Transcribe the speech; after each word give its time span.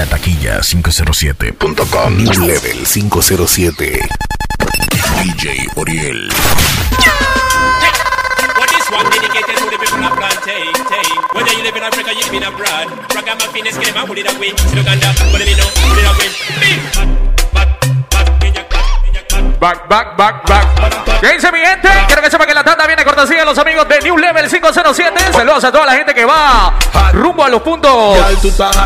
La 0.00 0.06
taquilla 0.06 0.62
507.com. 0.62 2.16
New 2.16 2.46
Level 2.46 2.86
507. 2.86 4.00
DJ 5.20 5.66
Oriel. 5.76 6.30
One 8.90 9.04
dedicated 9.10 9.56
to 9.58 9.70
the 9.70 9.78
people 9.78 10.02
of 10.02 10.16
plantain, 10.16 10.72
tain. 10.88 11.16
Whether 11.34 11.52
you 11.52 11.62
live 11.62 11.76
in 11.76 11.82
Africa, 11.82 12.12
you 12.12 12.24
live 12.24 12.32
in 12.32 12.42
abroad. 12.42 12.88
Ragamuffin 13.14 13.66
is. 13.66 13.76
Big, 16.60 17.39
Back, 19.60 19.86
back, 19.88 20.16
back, 20.16 20.48
back. 20.48 21.20
¿Qué 21.20 21.34
dice 21.34 21.52
mi 21.52 21.58
gente? 21.58 21.90
Quiero 22.06 22.22
que 22.22 22.30
sepa 22.30 22.46
que 22.46 22.54
la 22.54 22.64
tanda 22.64 22.86
viene 22.86 23.04
cortesía 23.04 23.40
de 23.40 23.44
los 23.44 23.58
amigos 23.58 23.86
de 23.86 24.00
New 24.00 24.16
Level 24.16 24.48
507. 24.48 25.32
Saludos 25.34 25.64
a 25.64 25.70
toda 25.70 25.84
la 25.84 25.92
gente 25.92 26.14
que 26.14 26.24
va 26.24 26.72
rumbo 27.12 27.44
a 27.44 27.50
los 27.50 27.60
puntos 27.60 28.16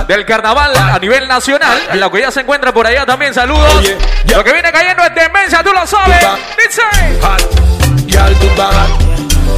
del 0.09 0.27
carnaval 0.27 0.77
a 0.77 0.99
nivel 0.99 1.29
nacional. 1.29 1.81
Lo 1.95 2.11
que 2.11 2.23
ya 2.23 2.33
se 2.33 2.41
encuentra 2.41 2.75
por 2.75 2.89
allá 2.89 3.07
también. 3.07 3.32
Saludos. 3.32 3.85
Lo 4.25 4.43
que 4.43 4.53
viene 4.53 4.73
cayendo 4.73 5.05
es 5.05 5.15
demencia, 5.15 5.63
tú 5.63 5.71
lo 5.73 5.87
sabes. 5.87 6.27
Dice. 6.57 6.82
Girl, 8.09 8.35
tú 8.41 8.49
hot, 8.57 8.68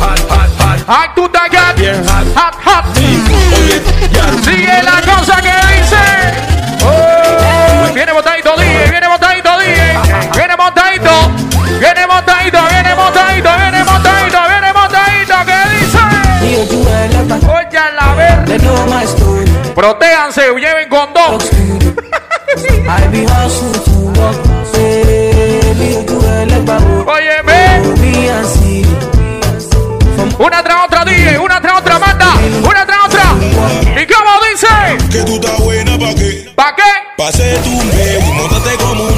hot, 0.00 0.20
hot, 0.28 0.50
hot, 0.60 0.86
Hot 0.86 1.16
hot. 1.16 2.36
Hot, 2.36 2.54
hot. 2.62 2.84
Sigue 4.44 4.82
la 4.82 5.00
cosa 5.00 5.40
que 5.40 5.52
dice. 5.76 6.56
Oh, 6.84 7.92
viene 7.92 8.12
botadito 8.12 8.54
DJ, 8.56 8.90
viene 8.90 9.08
botadito, 9.08 9.35
viene 11.78 12.06
botadito, 12.06 12.58
viene 12.70 12.94
botadito, 12.94 13.48
viene 13.56 13.82
botadito, 13.82 14.38
viene 14.48 14.72
botadito, 14.72 15.34
¿qué 15.46 15.58
dice? 15.74 15.98
Oye, 17.48 17.78
a 17.78 17.90
la 17.92 18.14
ver, 18.14 18.44
protéjanse, 19.74 20.42
lleven 20.54 20.88
condón. 20.88 21.38
Oye, 27.06 27.42
ve, 27.44 27.82
una 30.38 30.62
tras 30.62 30.84
otra 30.86 31.04
DJ, 31.04 31.38
una 31.38 31.60
tras 31.60 31.78
otra 31.80 31.98
manda, 31.98 32.34
una 32.62 32.86
tras 32.86 33.06
otra. 33.06 33.34
¿Y 34.00 34.06
cómo 34.06 34.30
dice? 34.50 34.68
Que 35.10 35.24
tú 35.24 35.34
estás 35.36 35.58
buena 35.58 35.98
pa' 35.98 36.14
qué? 36.14 36.52
¿Pa' 36.54 36.74
qué? 36.76 36.82
Pase 37.16 37.56
tu 37.64 37.76
baby, 37.76 38.32
montate 38.32 38.76
como 38.76 39.04
un 39.04 39.08
terry. 39.08 39.15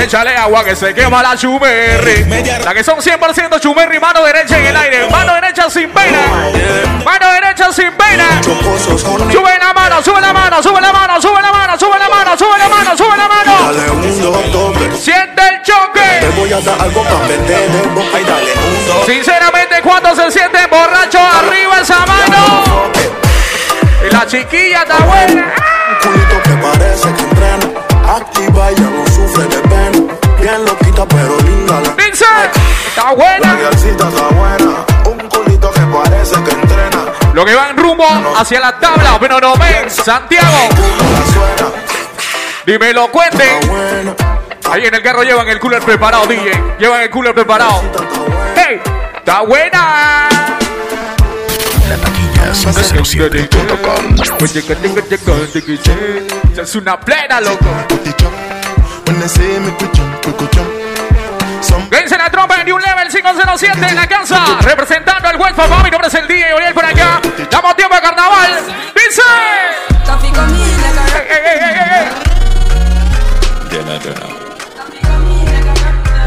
Échale 0.00 0.34
agua 0.34 0.64
que 0.64 0.74
se 0.74 0.94
quema 0.94 1.22
la 1.22 1.36
chumerri. 1.36 2.24
La 2.64 2.72
que 2.72 2.82
son 2.82 2.98
100% 2.98 3.60
chumerri, 3.60 4.00
mano 4.00 4.24
derecha 4.24 4.58
en 4.58 4.66
el 4.66 4.76
aire. 4.76 5.06
Mano 5.10 5.34
derecha 5.34 5.68
sin 5.68 5.90
pena. 5.90 6.18
Mano 7.04 7.32
derecha 7.32 7.70
sin 7.72 7.92
pena. 7.92 8.40
Sube 8.42 9.58
la 9.58 9.74
mano, 9.74 10.02
sube 10.02 10.20
la 10.20 10.32
mano, 10.32 10.62
sube 10.62 10.80
la 10.80 10.92
mano, 10.92 11.20
sube 11.20 11.40
la 11.42 11.52
mano, 11.52 11.78
sube 11.78 11.98
la 11.98 12.08
mano, 12.08 12.36
sube 12.38 12.58
la 12.58 12.68
mano, 12.68 12.96
sube 12.96 13.16
la 13.16 13.28
mano. 13.28 14.96
Siente 14.98 15.42
el 15.48 15.62
Te 15.62 15.70
choque. 15.70 16.28
voy 16.36 16.52
a 16.52 16.60
dar 16.60 16.80
algo 16.80 17.02
para 17.02 17.16
boca 17.94 18.20
y 18.20 18.24
dale. 18.24 18.52
Sinceramente, 19.04 19.82
cuando 19.82 20.14
se 20.16 20.30
siente 20.30 20.66
borracho, 20.66 21.18
arriba 21.18 21.80
esa 21.80 22.06
mano. 22.06 22.90
Y 24.06 24.12
la 24.12 24.26
chiquilla 24.26 24.82
está 24.82 24.98
buena. 25.04 25.52
Un 25.90 25.96
culito 26.02 26.42
que 26.42 26.50
parece 26.50 27.12
que 27.14 27.22
entrena. 27.22 27.66
Activa, 28.16 28.70
ya 28.72 29.09
está 33.10 33.14
buena. 33.14 33.56
guialcita 33.56 34.08
está 34.08 34.28
buena. 34.28 34.86
Un 35.06 35.28
culito 35.28 35.70
que 35.70 35.80
parece 35.80 36.34
que 36.42 36.50
entrena. 36.50 37.04
Lo 37.34 37.44
que 37.44 37.54
van 37.54 37.76
rumbo 37.76 38.06
hacia 38.36 38.60
la 38.60 38.78
tabla, 38.78 39.18
pero 39.20 39.40
no 39.40 39.56
ven. 39.56 39.90
Santiago, 39.90 40.68
dímelo, 42.66 43.10
cuente. 43.10 43.58
está 43.60 43.66
buena. 43.66 44.14
Ahí 44.70 44.84
en 44.86 44.94
el 44.94 45.02
carro 45.02 45.22
llevan 45.24 45.48
el 45.48 45.58
cooler 45.58 45.82
preparado, 45.82 46.26
DJ. 46.26 46.52
Llevan 46.78 47.02
el 47.02 47.10
cooler 47.10 47.34
preparado. 47.34 47.82
¡Hey! 48.54 48.80
¡Está 49.16 49.40
buena! 49.40 50.28
La 51.88 51.96
taquilla 51.96 52.52
507.com. 52.54 54.14
Es 56.56 56.74
una 56.76 57.00
plena, 57.00 57.40
loco. 57.40 57.66
When 59.06 59.18
they 59.18 59.28
say 59.28 59.58
me 59.58 59.70
jump, 59.72 60.54
jump. 60.54 60.80
Some 61.62 61.88
507 63.22 63.86
en 63.86 63.96
la 63.96 64.06
casa. 64.06 64.58
Representando 64.62 65.28
al 65.28 65.36
West 65.36 65.54
Papá. 65.54 65.82
Mi 65.82 65.90
nombre 65.90 66.08
es 66.08 66.14
el 66.14 66.26
DJ 66.26 66.54
Oriel 66.54 66.72
por 66.74 66.84
acá. 66.84 67.20
Damos 67.50 67.76
tiempo 67.76 67.94
de 67.94 68.00
carnaval. 68.00 68.58
Dice. 68.94 69.22
Ey. 71.28 72.08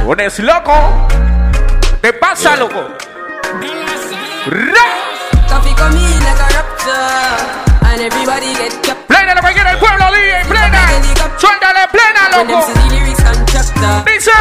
Pones 0.05 0.39
loco. 0.39 1.07
Te 2.01 2.13
pasa, 2.13 2.55
loco. 2.57 2.89
Plena 9.07 9.35
lo 9.35 9.41
que 9.41 9.53
quiere 9.53 9.69
el 9.71 9.77
pueblo, 9.77 10.05
DJ. 10.11 10.45
Plena. 10.45 10.89
Suéltale 11.37 11.87
plena, 11.91 12.29
loco. 12.37 12.67
Dice. 14.05 14.31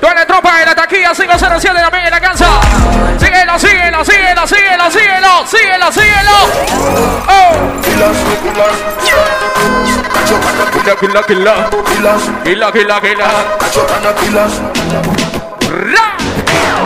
Toda 0.00 0.14
la 0.14 0.26
tropa 0.26 0.58
de 0.58 0.66
la 0.66 0.74
taquilla 0.74 1.14
507 1.14 1.80
también 1.80 2.06
en 2.06 2.10
la 2.10 2.20
casa. 2.20 2.60
Síguelo, 3.18 3.58
síguelo, 3.58 4.04
síguelo, 4.04 4.46
síguelo, 4.46 4.90
síguelo, 4.90 5.46
síguelo, 5.46 5.90
síguelo. 5.92 6.30
Oh. 7.28 7.80
Killa, 7.82 8.12
killa, 10.96 11.22
killa. 11.22 11.54
Killa, 12.44 12.72
killa, 12.72 13.00
killa. 13.00 13.28
Ra. 15.70 16.16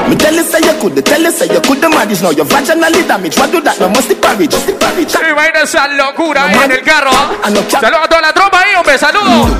Me 0.09 0.17
tell 0.17 0.35
you 0.35 0.45
say 0.45 0.61
you 0.61 0.75
could, 0.81 1.03
tell 1.05 1.23
you 1.23 1.31
say 1.31 1.47
you 1.49 1.61
could 1.61 1.81
the 1.81 1.89
now. 1.89 2.31
Your 2.31 2.45
vaginally 2.45 3.07
damaged. 3.09 3.39
What 3.39 3.51
do 3.51 3.61
that? 3.63 3.81
No 3.81 3.89
must 3.89 4.09
the 4.09 4.15
parage. 4.15 4.53
Must 4.53 4.67
the 4.67 4.75
parage. 4.75 5.15
Imagina 5.15 5.61
esa 5.63 5.89
locura 5.89 6.45
ahí 6.45 6.59
en 6.65 6.73
el 6.73 6.83
carro. 6.83 7.11
Saludos 7.71 8.05
a 8.05 8.09
toda 8.09 8.21
la 8.21 8.33
tropa 8.33 8.61
ahí, 8.61 8.75
hombre, 8.75 8.99
saludos. 8.99 9.51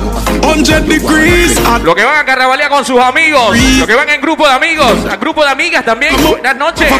100 0.63 0.87
degrees. 0.87 1.57
hot. 1.65 1.83
Los 1.83 1.95
que 1.95 2.03
van 2.03 2.17
a 2.17 2.25
carnavalear 2.25 2.69
con 2.69 2.85
sus 2.85 2.99
amigos. 2.99 3.57
Los 3.57 3.87
que 3.87 3.95
van 3.95 4.09
en 4.09 4.21
grupo 4.21 4.47
de 4.47 4.53
amigos. 4.53 4.91
A 5.09 5.15
grupo 5.17 5.43
de 5.43 5.49
amigas 5.49 5.83
también. 5.83 6.15
Buenas 6.21 6.55
noches. 6.55 6.91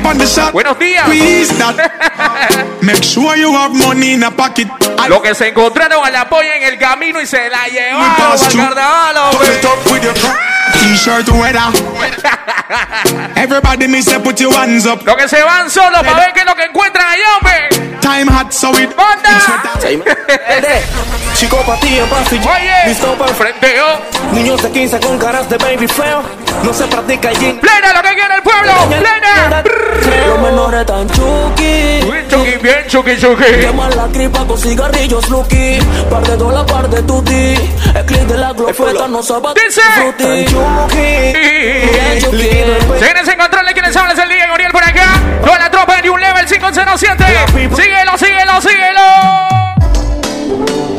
Buenos 0.52 0.80
días. 0.80 1.07
Make 2.81 3.03
sure 3.03 3.38
you 3.40 3.56
have 3.56 3.74
money 3.74 4.13
in 4.13 4.24
a 4.24 4.31
pocket. 4.31 4.68
I 4.97 5.09
Los 5.09 5.22
que 5.22 5.36
se 5.36 5.50
encontraron 5.50 6.06
a 6.06 6.09
la 6.09 6.28
polla 6.28 6.56
en 6.56 6.63
el 6.63 6.78
camino 6.80 7.22
y 7.22 7.28
se 7.28 7.50
la 7.50 7.68
llevaron 7.68 8.16
pass 8.16 8.44
al 8.44 8.50
through. 8.50 8.66
carnaval, 8.66 9.18
hombre. 9.18 10.54
T-shirt 10.73 11.29
weather. 11.29 11.71
Everybody 13.35 13.87
me 13.87 14.01
say 14.01 14.19
put 14.21 14.39
your 14.39 14.53
hands 14.53 14.85
up. 14.85 15.03
Los 15.05 15.15
que 15.15 15.27
se 15.27 15.43
van 15.43 15.69
solos 15.69 16.01
para 16.01 16.15
ver 16.15 16.33
qué 16.33 16.39
es 16.41 16.45
lo 16.45 16.55
que 16.55 16.63
encuentran 16.65 17.05
allá, 17.05 17.37
hombre. 17.37 17.99
Time 18.01 18.31
hot 18.31 18.51
so 18.51 18.71
it. 18.79 18.95
¡Banda! 18.95 19.41
Chico 21.35 21.57
pa' 21.65 21.75
ti 21.79 21.97
en 21.97 22.05
Oye, 22.05 22.87
Listo 22.87 23.13
pa' 23.17 23.27
frenteo. 23.27 23.99
Niños 24.31 24.61
de 24.61 24.71
15 24.71 24.99
con 24.99 25.17
caras 25.17 25.49
de 25.49 25.57
baby 25.57 25.87
feo 25.87 26.23
No 26.63 26.73
se 26.73 26.85
practica 26.87 27.29
allí 27.29 27.53
Plena 27.53 27.93
lo 27.93 28.01
que 28.01 28.15
quiere 28.15 28.35
el 28.35 28.41
pueblo. 28.41 28.73
Plena. 28.87 29.63
Los 30.27 30.39
menores 30.39 30.85
tan 30.85 31.07
chuki 31.09 31.99
Bien 32.09 32.27
chuki, 32.29 32.57
bien 32.61 32.87
chuki, 32.87 33.17
chuki. 33.17 33.43
Queman 33.43 33.95
la 33.97 34.07
gripa 34.07 34.45
con 34.45 34.57
cigarrillos 34.57 35.29
Lucky 35.29 35.79
Par 36.09 36.23
de 36.23 36.37
dólar, 36.37 36.65
par 36.65 36.89
de 36.89 37.01
tutti 37.03 37.55
El 37.93 38.05
clip 38.05 38.27
de 38.27 38.37
la 38.37 38.53
glofeta 38.53 39.07
no 39.07 39.21
sabe 39.21 39.49
Dice. 39.55 39.81
Señores, 42.99 43.27
en 43.27 43.38
control 43.38 43.66
de 43.66 43.73
quienes 43.73 43.95
hablan 43.95 44.17
es 44.17 44.23
el 44.23 44.29
día 44.29 44.47
Gabriel 44.47 44.71
por 44.71 44.83
acá. 44.83 45.07
Toda 45.43 45.59
la 45.59 45.69
tropa 45.69 46.01
de 46.01 46.09
un 46.09 46.19
level 46.19 46.45
507. 46.45 47.25
Síguelo, 47.75 48.17
síguelo, 48.17 48.61
síguelo. 48.61 49.01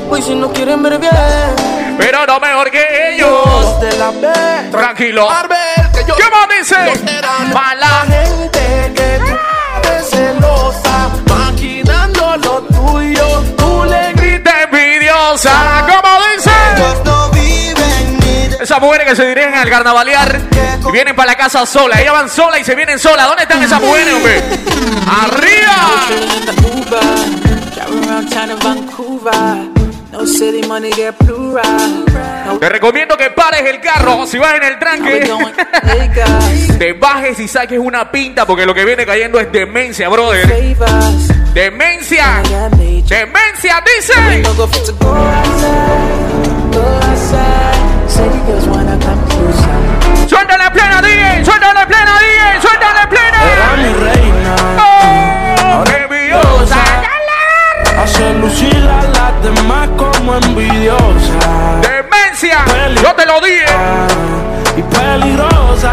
Hoy 0.09 0.22
si 0.22 0.34
no 0.34 0.53
quieren 0.53 0.83
ver 0.83 0.98
bien 0.98 1.13
Pero 1.98 2.27
no 2.27 2.39
mejor 2.39 2.71
que 2.71 3.15
ellos. 3.15 3.45
Los 3.45 3.81
de 3.81 3.98
la 3.98 4.10
B 4.10 4.28
Tranquilo. 4.71 5.31
Arbel, 5.31 5.59
que 5.92 6.04
yo 6.07 6.16
¿Qué 6.16 6.25
más 6.31 6.48
dice? 6.59 6.77
Mala. 7.53 8.04
gente 8.07 8.92
que 8.95 9.16
es 9.98 10.10
celosa, 10.10 11.10
maquinando 11.28 12.36
lo 12.36 12.63
tuyo. 12.63 13.42
Tú 13.57 13.84
le 13.84 14.13
Grita 14.13 14.63
envidiosa. 14.63 15.84
¿Cómo 15.86 16.27
dice? 16.34 17.16
Esas 18.66 18.80
mujeres 18.80 19.09
que 19.09 19.15
se 19.15 19.24
dirigen 19.28 19.54
al 19.54 19.71
carnavalear 19.71 20.41
y 20.89 20.91
vienen 20.91 21.15
para 21.15 21.30
la 21.30 21.36
casa 21.36 21.65
sola. 21.65 22.01
Ellas 22.01 22.13
van 22.13 22.28
sola 22.28 22.59
y 22.59 22.65
se 22.65 22.74
vienen 22.74 22.98
sola. 22.98 23.22
¿Dónde 23.22 23.45
están 23.45 23.63
esas 23.63 23.80
mujeres, 23.80 24.13
hombre? 24.13 24.42
¡Arriba! 25.07 26.09
Te 32.59 32.68
recomiendo 32.68 33.16
que 33.16 33.30
pares 33.30 33.63
el 33.66 33.80
carro 33.80 34.27
si 34.27 34.36
vas 34.36 34.57
en 34.57 34.65
el 34.65 34.80
tranque. 34.80 35.21
Te 36.77 36.92
bajes 36.95 37.39
y 37.39 37.47
saques 37.47 37.78
una 37.78 38.10
pinta 38.10 38.47
porque 38.47 38.66
lo 38.66 38.74
que 38.74 38.84
viene 38.84 39.07
cayendo 39.07 39.39
es 39.39 39.53
demencia, 39.53 40.09
brother. 40.09 40.48
Demencia. 41.54 42.42
Demencia, 43.09 43.80
dice. 43.97 44.42
Come 48.16 49.22
closer. 49.28 50.27
Suéltale 50.27 50.71
plena, 50.71 51.03
DJ. 51.03 51.45
Suéltale 51.45 51.86
plena, 51.86 52.13
DJ. 52.18 52.60
Suéltale 52.63 53.01
Era 53.01 53.09
plena. 53.09 53.39
mi 53.77 53.92
reina. 54.04 54.57
Oh, 54.80 55.84
envidiosa. 55.84 56.77
Hace 58.03 58.33
lucir 58.34 58.89
a 58.89 59.03
las 59.03 59.42
demás 59.42 59.89
como 59.98 60.34
envidiosa. 60.36 61.34
Demencia. 61.83 62.65
Yo 63.03 63.15
te 63.15 63.27
lo 63.27 63.41
dije. 63.41 63.66
Y 64.78 64.83
peligrosa. 64.83 65.91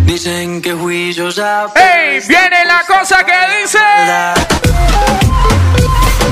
Dicen 0.06 0.62
que 0.62 0.74
juiciosa. 0.74 1.68
¡Ey! 1.76 2.20
Viene 2.28 2.66
la 2.66 2.84
cosa 2.86 3.24
que 3.24 3.34
dice. 3.62 3.80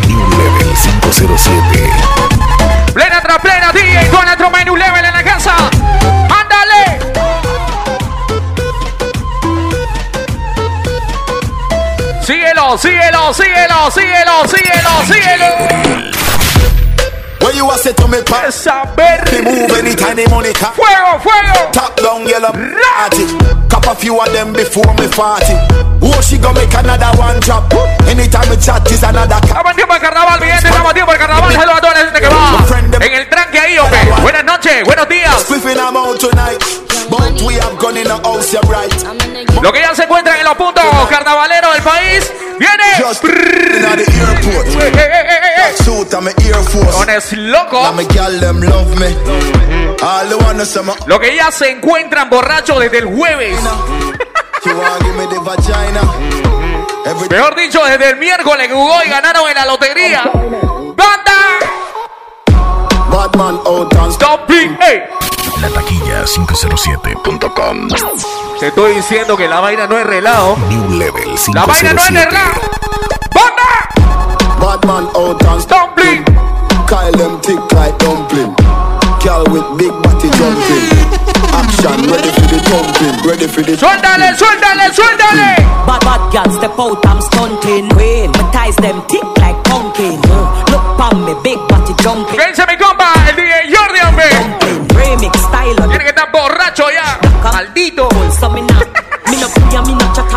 New 0.08 0.30
Level 0.30 0.74
507. 1.02 1.90
Plena 2.94 3.22
tras 3.22 3.40
plena, 3.40 3.72
DJ. 3.72 4.10
Con 4.10 4.26
nuestro 4.26 4.50
menú 4.52 4.76
level 4.76 5.06
en 5.06 5.14
la 5.14 5.21
Síguelo, 12.78 13.34
síguelo, 13.34 13.92
síguelo, 13.92 13.92
síguelo, 13.92 14.48
síguelo, 14.48 14.94
síguelo. 15.06 16.12
Where 17.42 17.56
you 17.56 17.70
a 17.70 17.78
say 17.78 17.92
to 17.94 18.08
me, 18.08 18.22
pa? 18.22 18.46
Esa 18.48 18.86
ver. 18.96 19.26
Me 19.32 19.42
move 19.42 19.72
anytime 19.78 20.16
the 20.16 20.30
money 20.30 20.54
cap. 20.54 20.76
Fuego, 20.76 21.20
fuego. 21.20 21.72
Top 21.74 21.98
down 21.98 22.26
yellow 22.28 22.52
party. 22.52 23.26
Cop 23.68 23.88
a 23.88 23.96
few 23.96 24.20
of 24.20 24.32
them 24.32 24.54
before 24.54 24.94
me 24.94 25.08
party. 25.10 25.91
Oh, 26.04 26.20
she 26.22 26.38
tiempo 29.76 29.94
el 29.94 30.02
carnaval, 30.02 30.40
mi 30.40 30.48
gente. 30.48 30.68
Estamos 30.68 30.94
tiempo 30.94 31.12
el 31.14 31.20
carnaval. 31.20 31.52
Hello 31.54 31.74
a 31.74 31.82
toda 31.82 31.94
la 31.94 32.00
gente 32.00 32.20
que 32.22 32.28
va. 32.28 32.66
En 33.06 33.14
el 33.14 33.30
tranque 33.30 33.60
ahí, 33.60 33.78
hombre. 33.78 34.00
Buenas 34.22 34.44
noches, 34.44 34.84
buenos 34.84 35.08
días. 35.08 35.44
Lo 39.62 39.72
que 39.72 39.82
ya 39.82 39.94
se 39.94 40.04
encuentran 40.04 40.38
en 40.40 40.46
los 40.46 40.56
puntos 40.56 40.84
carnavaleros 41.10 41.74
del 41.74 41.84
país 41.84 42.32
viene. 42.58 42.84
Con 46.98 47.10
loco. 47.36 47.82
Lo 51.06 51.20
que 51.20 51.36
ya 51.36 51.52
se 51.52 51.70
encuentran 51.70 52.30
borrachos 52.30 52.80
desde 52.80 53.00
el 53.00 53.06
jueves. 53.06 53.56
Mejor 57.30 57.56
dicho, 57.56 57.84
desde 57.86 58.10
el 58.12 58.18
miércoles 58.18 58.68
que 58.68 58.74
jugó 58.74 58.94
y 59.06 59.10
ganaron 59.10 59.48
en 59.50 59.56
la 59.56 59.66
lotería. 59.66 60.24
¡Banda! 60.96 61.32
bad 63.10 63.36
man 63.36 63.60
out 63.66 63.94
and 63.98 64.14
stop. 64.14 64.42
Stop 64.50 64.52
it, 64.52 64.80
ey. 64.82 65.02
La 65.62 65.70
taquilla507.com. 65.70 67.88
Te 68.60 68.68
estoy 68.68 68.94
diciendo 68.96 69.36
que 69.36 69.48
la 69.48 69.60
vaina 69.60 69.88
no 69.88 69.98
es 69.98 70.06
relajo. 70.06 70.56
New 70.70 70.92
Level 70.92 71.36
La 71.54 71.66
vaina 71.66 71.94
no 71.94 72.02
es 72.02 72.08
507. 72.08 72.26
relajo. 72.26 72.62
¡Banda! 73.34 73.90
Bad 74.60 74.86
man 74.86 75.10
out 75.16 75.44
and 75.46 75.62
stop. 75.62 75.96
Dumpling. 75.96 76.24
Kyle 76.88 77.12
them 77.14 77.40
thick 77.42 77.60
like 77.74 77.98
dumpling. 78.00 78.54
Girl 79.24 79.44
with 79.52 79.64
big 79.78 79.92
body 80.02 80.30
jumping. 80.38 81.21
Action 81.82 82.14
ready 82.14 82.30
for 82.30 82.46
the 82.46 82.60
thumping. 82.70 83.18
Ready 83.26 83.48
for 83.50 83.64
the 83.66 83.74
¡Suéltale, 83.74 84.38
suéltale, 84.38 84.94
suéltale! 84.94 85.66
Bad 85.88 86.06
bad 86.06 86.22
girl 86.30 86.54
step 86.54 86.78
out, 86.78 87.04
I'm 87.08 87.20
stunting. 87.22 87.90
Queen, 87.98 88.30
my 88.38 88.46
ties 88.54 88.76
them 88.76 89.02
thick 89.10 89.26
like 89.42 89.58
pumpkin. 89.66 90.22
Look 90.70 90.86
pon 91.02 91.26
me, 91.26 91.34
big 91.42 91.58
body 91.66 91.98
jumping. 92.04 92.38
¿Qué 92.38 92.54
dice 92.54 92.68
mi 92.68 92.78
compa? 92.78 93.14
El 93.28 93.36
DJ 93.36 93.74
Jordi, 93.74 94.00
hombre. 94.06 94.30
Remix 94.94 95.34
style 95.42 95.76
Tiene 95.90 96.04
que 96.04 96.14
estar 96.14 96.32
borracho 96.32 96.86
ya. 96.92 97.18
Maldito. 97.52 98.10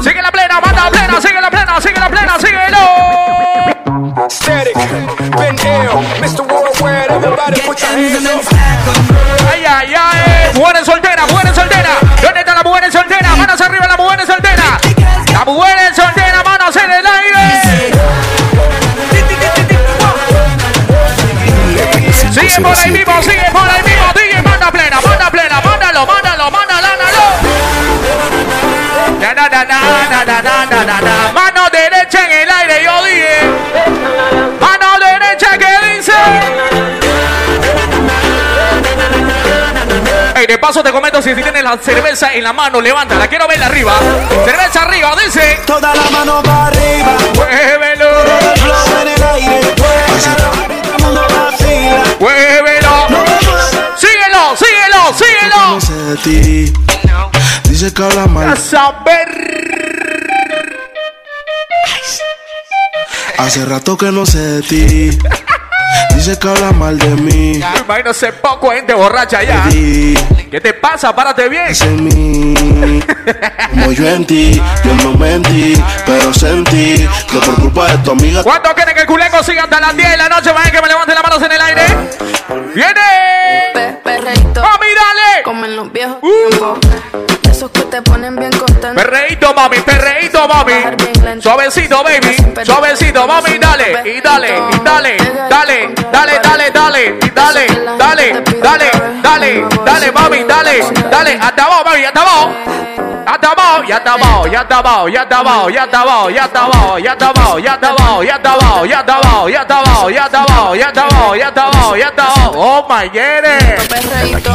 Sigue 0.01 0.23
la 0.23 0.33
plena, 0.33 0.61
manda 0.61 0.89
plena, 0.91 1.21
sigue 1.21 1.41
la 1.43 1.51
plena, 1.51 1.81
sigue 1.81 2.01
la 2.01 2.09
plena, 2.09 2.39
síguelo. 2.41 2.85
Static, 4.31 4.77
been 5.37 5.57
ill, 5.61 6.01
Mr. 6.23 6.41
Worldwide, 6.49 7.11
everybody 7.11 7.61
put 7.67 7.81
your 7.81 7.91
hands 7.91 8.25
up. 8.25 8.45
Ay, 9.53 9.65
ay, 9.67 9.95
ay. 9.95 10.14
sigue 22.55 22.67
por 22.67 22.77
ahí 22.77 22.91
mismo, 22.91 23.23
sigue 23.23 23.51
por 23.53 23.69
ahí 23.69 23.83
mismo. 23.83 24.13
sigue. 24.17 24.43
manda 24.43 24.71
plena, 24.71 25.01
manda 25.01 25.31
plena, 25.31 25.61
mándalo, 25.61 26.07
mándalo, 26.07 26.51
mándalo, 26.51 26.91
mándalo. 26.91 27.25
Mano 31.33 31.69
derecha 31.73 32.25
en 32.25 32.33
el 32.33 32.51
aire, 32.51 32.85
yo 32.85 33.05
dije. 33.05 33.41
Mano 34.61 34.99
derecha 35.01 35.59
que 35.59 35.67
dice. 35.97 36.13
Ey, 40.37 40.47
de 40.47 40.59
paso 40.59 40.83
te 40.83 40.93
comento 40.93 41.23
si 41.23 41.35
tienes 41.35 41.63
la 41.63 41.79
cerveza 41.79 42.33
en 42.35 42.45
la 42.45 42.53
mano, 42.53 42.81
levántala, 42.81 43.27
quiero 43.29 43.49
verla 43.49 43.67
arriba. 43.67 43.95
Cerveza 44.45 44.83
arriba, 44.83 45.15
dice. 45.25 45.61
Toda 45.67 45.95
la 45.95 46.11
mano 46.11 46.43
para 46.43 46.67
arriba. 46.67 47.17
Muévelo. 47.35 48.11
en 49.01 49.09
el 49.09 49.23
aire, 49.23 49.61
Muévelo. 52.25 53.07
Síguelo, 53.99 54.57
síguelo, 54.57 55.13
síguelo. 55.15 55.75
No 55.75 55.81
sé 55.81 55.93
de 55.93 56.17
ti. 56.17 56.73
Dice 57.69 57.93
que 57.93 58.03
habla 58.03 58.27
mal. 58.27 58.49
A 58.49 58.57
saber. 58.57 59.29
Hace 63.37 63.67
rato 63.67 63.99
que 63.99 64.11
no 64.11 64.25
sé 64.25 64.39
de 64.39 64.63
ti. 64.63 65.19
Dice 66.25 66.39
que 66.39 66.49
habla 66.49 66.73
mal 66.73 66.99
de 66.99 67.09
mí. 67.17 67.61
Me 67.61 67.81
imagino 67.81 68.13
ese 68.13 68.33
poco 68.33 68.71
gente 68.71 68.95
borracha 68.95 69.43
ya. 69.43 69.69
¿Qué 69.69 70.59
te 70.59 70.73
pasa? 70.73 71.15
Párate 71.15 71.51
bien. 71.51 71.67
es 71.67 71.83
en 71.83 72.03
mí. 72.03 73.03
Como 73.69 73.93
yo 73.93 74.09
en 74.09 74.25
ti, 74.25 74.55
yo 74.85 74.95
no 75.03 75.19
mentí, 75.19 75.75
pero 76.07 76.33
sentí 76.33 77.07
que 77.31 77.39
por 77.45 77.55
culpa 77.57 77.89
de 77.89 77.99
tu 77.99 78.13
amiga 78.13 78.43
¿Cuántos 78.43 78.73
quieren 78.73 78.95
que 78.95 79.03
el 79.03 79.07
culeco 79.07 79.43
siga 79.43 79.65
hasta 79.65 79.79
las 79.79 79.95
10 79.95 80.11
de 80.13 80.17
la 80.17 80.31
noche? 80.31 80.51
Vayan 80.51 80.73
que 80.73 80.81
me 80.81 80.89
levanten 80.89 81.15
las 81.15 81.25
manos 81.25 81.43
en 81.43 81.53
el 81.53 81.61
aire. 81.61 81.83
¡Viene! 82.75 83.71
Pe- 83.75 83.99
perreíto, 84.03 84.63
¡Mami, 84.63 84.87
dale! 84.87 85.43
como 85.45 85.67
en 85.67 85.77
los 85.77 85.93
viejos 85.93 86.17
Uh. 86.23 86.79
Esos 87.51 87.71
que 87.71 87.83
te 87.83 88.03
ponen 88.03 88.35
bien 88.35 88.51
contento. 88.51 88.95
Perreíto, 88.95 89.55
mami, 89.55 89.77
perreíto, 89.81 90.49
mami. 90.49 90.73
Suavecito, 91.41 92.03
baby. 92.03 92.37
Suavecito, 92.65 93.27
mami, 93.29 93.59
dale. 93.59 94.17
Y 94.17 94.21
dale, 94.21 94.49
y 94.73 94.85
dale, 94.85 95.17
dale, 95.49 95.95
dale, 96.85 97.17
dale, 97.19 97.19
dale, 97.35 97.67
y 97.67 97.97
dale, 97.99 98.04
dale, 98.15 98.43
dale, 98.63 98.91
dale, 99.23 99.65
dale, 99.85 100.13
mami, 100.13 100.45
dale, 100.45 100.81
dale. 101.11 101.39
Hasta 101.41 101.65
abajo, 101.65 101.85
mami, 101.85 102.05
hasta 102.05 102.21
abajo. 102.21 102.51
Ya 103.27 103.35
estamos, 103.37 103.87
ya 103.89 103.99
ya 104.51 104.61
estamos, 104.63 105.11
ya 105.13 105.13
ya 105.13 105.23
estamos, 105.23 105.73
ya 105.73 105.85
ya 106.33 106.45
estamos, 106.45 107.03
ya 107.03 107.03
ya 107.03 107.13
estamos, 107.13 108.23
ya 108.23 109.01
estamos, 109.01 109.53
ya 109.53 109.61
estamos, 109.63 110.13
ya 110.13 110.25
estamos, 110.27 110.79
ya 110.79 110.89
estamos, 110.89 111.39
ya 111.39 111.49
estamos, 111.49 111.99
ya 111.99 112.09
estamos. 112.09 112.55
Oh 112.57 112.87
my 112.89 113.09
god. 113.09 113.45
Perreíto, 113.89 114.53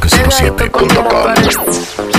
pegadito 0.00 0.70
contra 0.70 1.02
la 1.02 1.08
pared. 1.08 1.56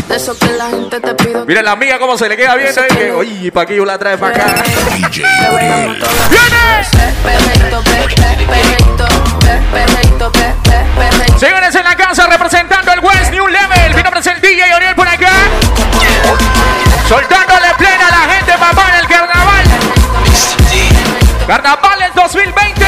De 0.07 0.15
eso 0.17 0.37
que 0.37 0.47
la 0.57 0.69
gente 0.69 0.99
te 0.99 1.13
pide. 1.15 1.45
Mira 1.45 1.61
la 1.61 1.71
amiga 1.71 1.97
cómo 1.99 2.17
se 2.17 2.27
le 2.27 2.35
queda 2.35 2.55
viendo. 2.55 2.81
y 2.83 2.87
que, 2.95 3.11
Oye, 3.11 3.51
¿para 3.51 3.65
qué 3.65 3.75
yo 3.77 3.85
la 3.85 3.97
trae 3.97 4.17
para 4.17 4.35
acá? 4.35 4.63
DJ 4.97 5.23
¡Viene! 5.57 5.97
Perreíto, 7.23 7.83
pe- 7.83 8.15
pe- 8.15 8.45
perreíto, 9.71 10.31
pe- 10.31 10.55
Señores 11.37 11.75
en 11.75 11.83
la 11.83 11.95
casa 11.95 12.27
representando 12.27 12.93
el 12.93 12.99
West 12.99 13.31
New 13.31 13.47
Level. 13.47 13.95
Mi 13.95 14.03
nombre 14.03 14.19
es 14.19 14.27
el 14.27 14.39
DJ 14.39 14.75
Oriel 14.75 14.93
por 14.95 15.07
acá. 15.07 15.31
Soltándole 17.07 17.73
plena 17.77 18.07
a 18.07 18.11
la 18.11 18.33
gente, 18.33 18.51
papá, 18.53 18.89
en 18.89 18.95
el 18.99 19.07
carnaval. 19.07 19.65
Carnaval 21.47 22.01
el 22.03 22.13
2020. 22.13 22.85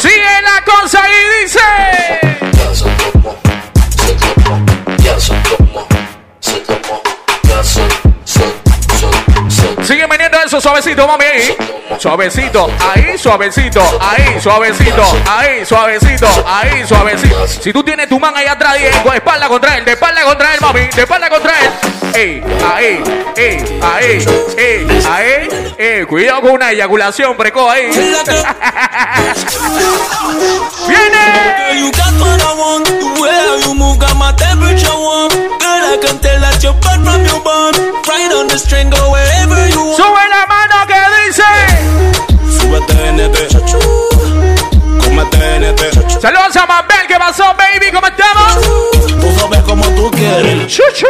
Sigue 0.00 0.42
la 0.42 0.64
cosa 0.64 1.00
y 1.08 1.42
dice. 1.42 1.60
Sigue 3.96 4.34
veniendo 4.44 4.74
eso 10.54 10.68
suavecito, 10.68 11.06
mami. 11.08 11.24
ahí. 11.24 11.56
Suavecito, 11.98 12.70
ahí, 12.80 13.18
suavecito, 13.18 13.82
ahí, 14.00 14.40
suavecito, 14.40 15.02
ahí, 15.26 15.66
suavecito, 15.66 16.28
ahí, 16.46 16.86
suavecito. 16.86 17.48
Si 17.48 17.72
tú 17.72 17.82
tienes 17.82 18.08
tu 18.08 18.20
man 18.20 18.36
ahí 18.36 18.46
atrás, 18.46 18.76
Diego, 18.78 19.12
espalda 19.12 19.48
contra 19.48 19.76
él, 19.76 19.84
de 19.84 19.92
espalda 19.92 20.22
contra 20.22 20.54
él, 20.54 20.60
mami, 20.60 20.86
de 20.94 21.02
espalda 21.02 21.28
contra 21.28 21.52
él. 21.60 21.70
Ey, 22.14 22.40
ahí, 22.72 23.02
ey, 23.36 23.80
ahí, 23.82 24.24
ey, 24.56 24.86
ahí, 25.10 25.48
ey. 25.76 26.04
Cuidado 26.06 26.42
con 26.42 26.52
una 26.52 26.70
eyaculación 26.70 27.36
precoz 27.36 27.72
ahí. 27.72 27.90
¡Viene! 30.86 31.80
You 31.80 31.90
dice! 41.34 42.60
Súbete 42.60 43.12
NT, 43.12 43.48
chachu. 43.48 43.78
Cómete 45.02 45.58
NT, 45.58 46.20
Saludos 46.20 46.56
a 46.56 46.66
Mabel, 46.66 47.06
¿qué 47.08 47.16
pasó, 47.16 47.54
baby? 47.56 47.90
¿Cómo 47.92 48.06
estamos? 48.06 48.60
Tú 49.20 49.40
sabes 49.40 49.60
como 49.62 49.84
tú 49.90 50.10
quieres. 50.10 50.66
Chuchu. 50.68 51.06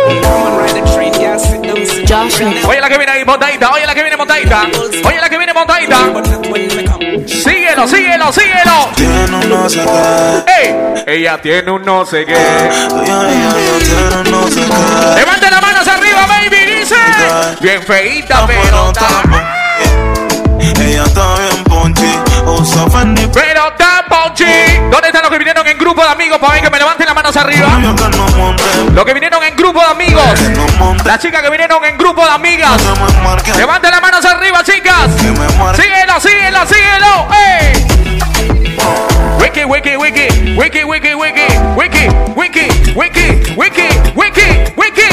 Oye 2.68 2.80
la 2.80 2.88
que 2.88 2.96
viene 2.96 3.12
ahí 3.12 3.24
montadita, 3.24 3.70
oye 3.70 3.86
la 3.86 3.94
que 3.94 4.00
viene 4.02 4.16
montadita, 4.16 4.62
oye 5.04 5.20
la 5.20 5.28
que 5.28 5.36
viene 5.38 5.52
montadita. 5.52 5.98
Síguelo, 7.26 7.86
síguelo, 7.88 8.32
síguelo. 8.32 8.88
Tiene 8.96 9.24
un 9.24 9.48
no 9.48 9.68
sé 9.68 9.84
qué. 9.84 10.44
¡Ey! 10.52 10.76
Ella 11.06 11.40
tiene 11.40 11.70
un 11.70 11.82
no 11.82 12.06
sé 12.06 12.24
qué. 12.24 12.32
Ella, 12.34 12.76
ella, 12.96 13.54
ella 13.58 13.78
tiene 13.78 14.16
un 14.20 14.30
no 14.30 14.48
sé 14.48 14.60
qué. 14.60 15.16
Levante 15.16 15.50
las 15.50 15.62
manos 15.62 15.88
arriba, 15.88 16.26
baby, 16.26 16.78
dice. 16.78 16.96
Bien 17.60 17.82
feíta, 17.82 18.46
pero. 18.46 18.92
Ella 20.84 21.04
está 21.04 21.34
bien 21.36 21.64
ponchi. 21.64 22.18
Usa 22.46 22.90
Fendi. 22.90 23.26
Pero 23.32 23.68
está 23.68 24.04
ponchi. 24.08 24.44
¿Dónde 24.90 25.08
están 25.08 25.22
los 25.22 25.30
que 25.30 25.38
vinieron 25.38 25.66
en 25.66 25.78
grupo 25.78 26.02
de 26.02 26.08
amigos? 26.08 26.38
Para 26.38 26.52
ver 26.52 26.62
que 26.62 26.70
me 26.70 26.78
levanten 26.78 27.06
las 27.06 27.14
manos 27.14 27.36
arriba. 27.36 27.68
Los 28.92 29.04
que 29.04 29.14
vinieron 29.14 29.42
en 29.42 29.56
grupo 29.56 29.80
de 29.80 29.86
amigos. 29.86 30.22
Las 31.04 31.18
chicas 31.20 31.40
que 31.42 31.50
vinieron 31.50 31.82
en 31.84 31.96
grupo 31.96 32.22
de 32.24 32.30
amigas. 32.30 32.82
Levanten 33.56 33.90
las 33.90 34.02
manos 34.02 34.24
arriba, 34.24 34.62
chicas. 34.62 35.10
Síguelo, 35.76 36.20
síguelo, 36.20 36.66
síguelo. 36.66 37.28
¡Ey! 37.32 37.86
Wiki, 39.40 39.64
wiki, 39.64 39.96
wiki, 39.96 40.28
wiki, 40.56 40.84
wiki, 40.84 41.14
wiki, 41.14 41.46
wiki, 41.76 42.08
wiki, 42.36 42.68
wiki, 42.94 43.26
wiki, 43.56 43.88
wiki, 44.16 44.48
wiki. 44.76 45.03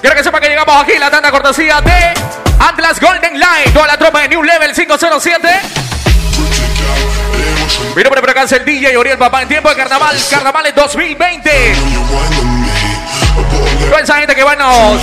Quiero 0.00 0.14
que 0.14 0.22
sepa 0.22 0.40
que 0.40 0.48
llegamos 0.48 0.82
aquí 0.82 0.96
la 0.98 1.10
tanda 1.10 1.30
cortesía 1.30 1.80
de 1.80 2.14
Atlas 2.60 3.00
Golden 3.00 3.34
Line, 3.34 3.72
toda 3.72 3.88
la 3.88 3.96
tropa 3.96 4.20
de 4.22 4.28
New 4.28 4.42
Level 4.42 4.72
507. 4.72 5.48
Mi 7.96 8.02
nombre 8.02 8.20
por 8.20 8.30
acá 8.30 8.44
es 8.44 8.52
el 8.52 8.64
DJ 8.64 8.96
Oriel 8.96 9.18
Papá 9.18 9.42
en 9.42 9.48
tiempo 9.48 9.68
de 9.68 9.74
carnaval, 9.76 10.16
carnavales 10.30 10.74
2020. 10.74 11.50
Toda 13.88 14.00
esa 14.00 14.18
gente 14.18 14.34
que 14.36 14.44
va 14.44 14.52
en 14.52 14.58
los, 14.60 15.02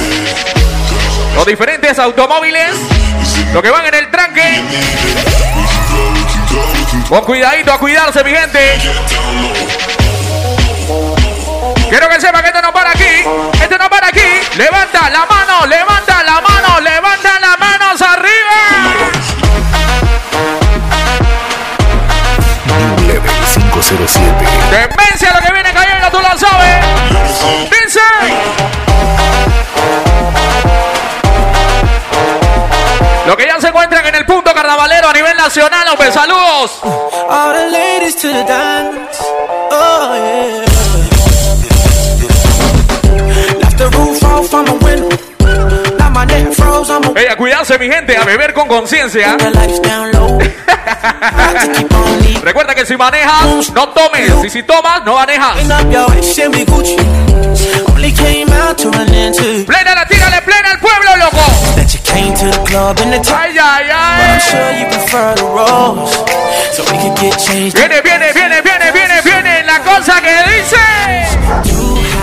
los 1.36 1.46
diferentes 1.46 2.00
automóviles, 2.00 2.70
los 3.54 3.62
que 3.62 3.70
van 3.70 3.86
en 3.88 3.96
el 3.96 4.10
tranque. 4.10 4.62
Con 7.10 7.22
cuidadito 7.26 7.74
a 7.74 7.80
cuidarse, 7.80 8.24
mi 8.24 8.32
gente. 8.32 8.78
Quiero 11.90 12.10
que 12.10 12.22
sepa 12.22 12.42
que 12.42 12.48
esto 12.48 12.62
no 12.62 12.72
para 12.72 12.92
aquí. 12.92 13.55
Esto 13.66 13.80
no 13.80 13.90
para 13.90 14.10
aquí. 14.10 14.22
Levanta 14.58 15.10
la 15.10 15.26
mano, 15.26 15.66
levanta 15.66 16.22
la 16.22 16.40
mano, 16.40 16.80
levanta 16.82 17.40
las 17.40 17.58
manos 17.58 18.00
arriba. 18.00 18.58
Level 23.08 23.32
507. 23.56 24.46
Demencia 24.70 25.34
lo 25.34 25.42
que 25.42 25.52
viene 25.52 25.74
cayendo, 25.74 26.12
tú 26.12 26.20
lo 26.20 26.38
sabes. 26.38 26.86
Dice. 27.72 28.00
Lo 33.26 33.36
que 33.36 33.48
ya 33.48 33.60
se 33.60 33.70
encuentran 33.70 34.06
en 34.06 34.14
el 34.14 34.28
punto 34.28 34.54
carnavalero 34.54 35.10
a 35.10 35.14
nivel 35.14 35.36
nacional, 35.36 35.88
hombre, 35.88 36.12
saludos. 36.12 36.82
All 36.84 37.52
the 37.52 37.72
ladies 37.72 38.16
to 38.18 38.28
the 38.28 38.44
dance. 38.44 39.18
Oh, 39.72 40.14
yeah. 40.14 40.75
Hey, 47.16 47.28
a 47.32 47.36
cuidarse 47.38 47.78
mi 47.80 47.88
gente, 47.88 48.18
a 48.18 48.24
beber 48.24 48.54
con 48.54 48.68
conciencia. 48.68 49.36
Recuerda 52.44 52.76
que 52.76 52.86
si 52.86 52.96
manejas, 52.96 53.72
no 53.74 53.90
tomes. 53.90 54.32
Y 54.46 54.50
si 54.50 54.64
tomas, 54.64 55.04
no 55.06 55.16
manejas. 55.16 55.58
Plena 59.66 59.96
la 59.96 60.06
tírale, 60.06 60.42
plena 60.42 60.72
al 60.72 60.80
pueblo, 60.80 61.16
loco. 61.18 61.40
Ay, 63.36 63.58
ay, 63.62 63.86
ay. 63.92 64.40
Viene, 67.74 68.02
viene, 68.02 68.32
viene, 68.34 68.62
viene, 68.62 68.92
viene, 68.92 69.22
viene. 69.24 69.64
La 69.64 69.80
cosa 69.80 70.22
que 70.22 70.36
dice. 70.52 70.78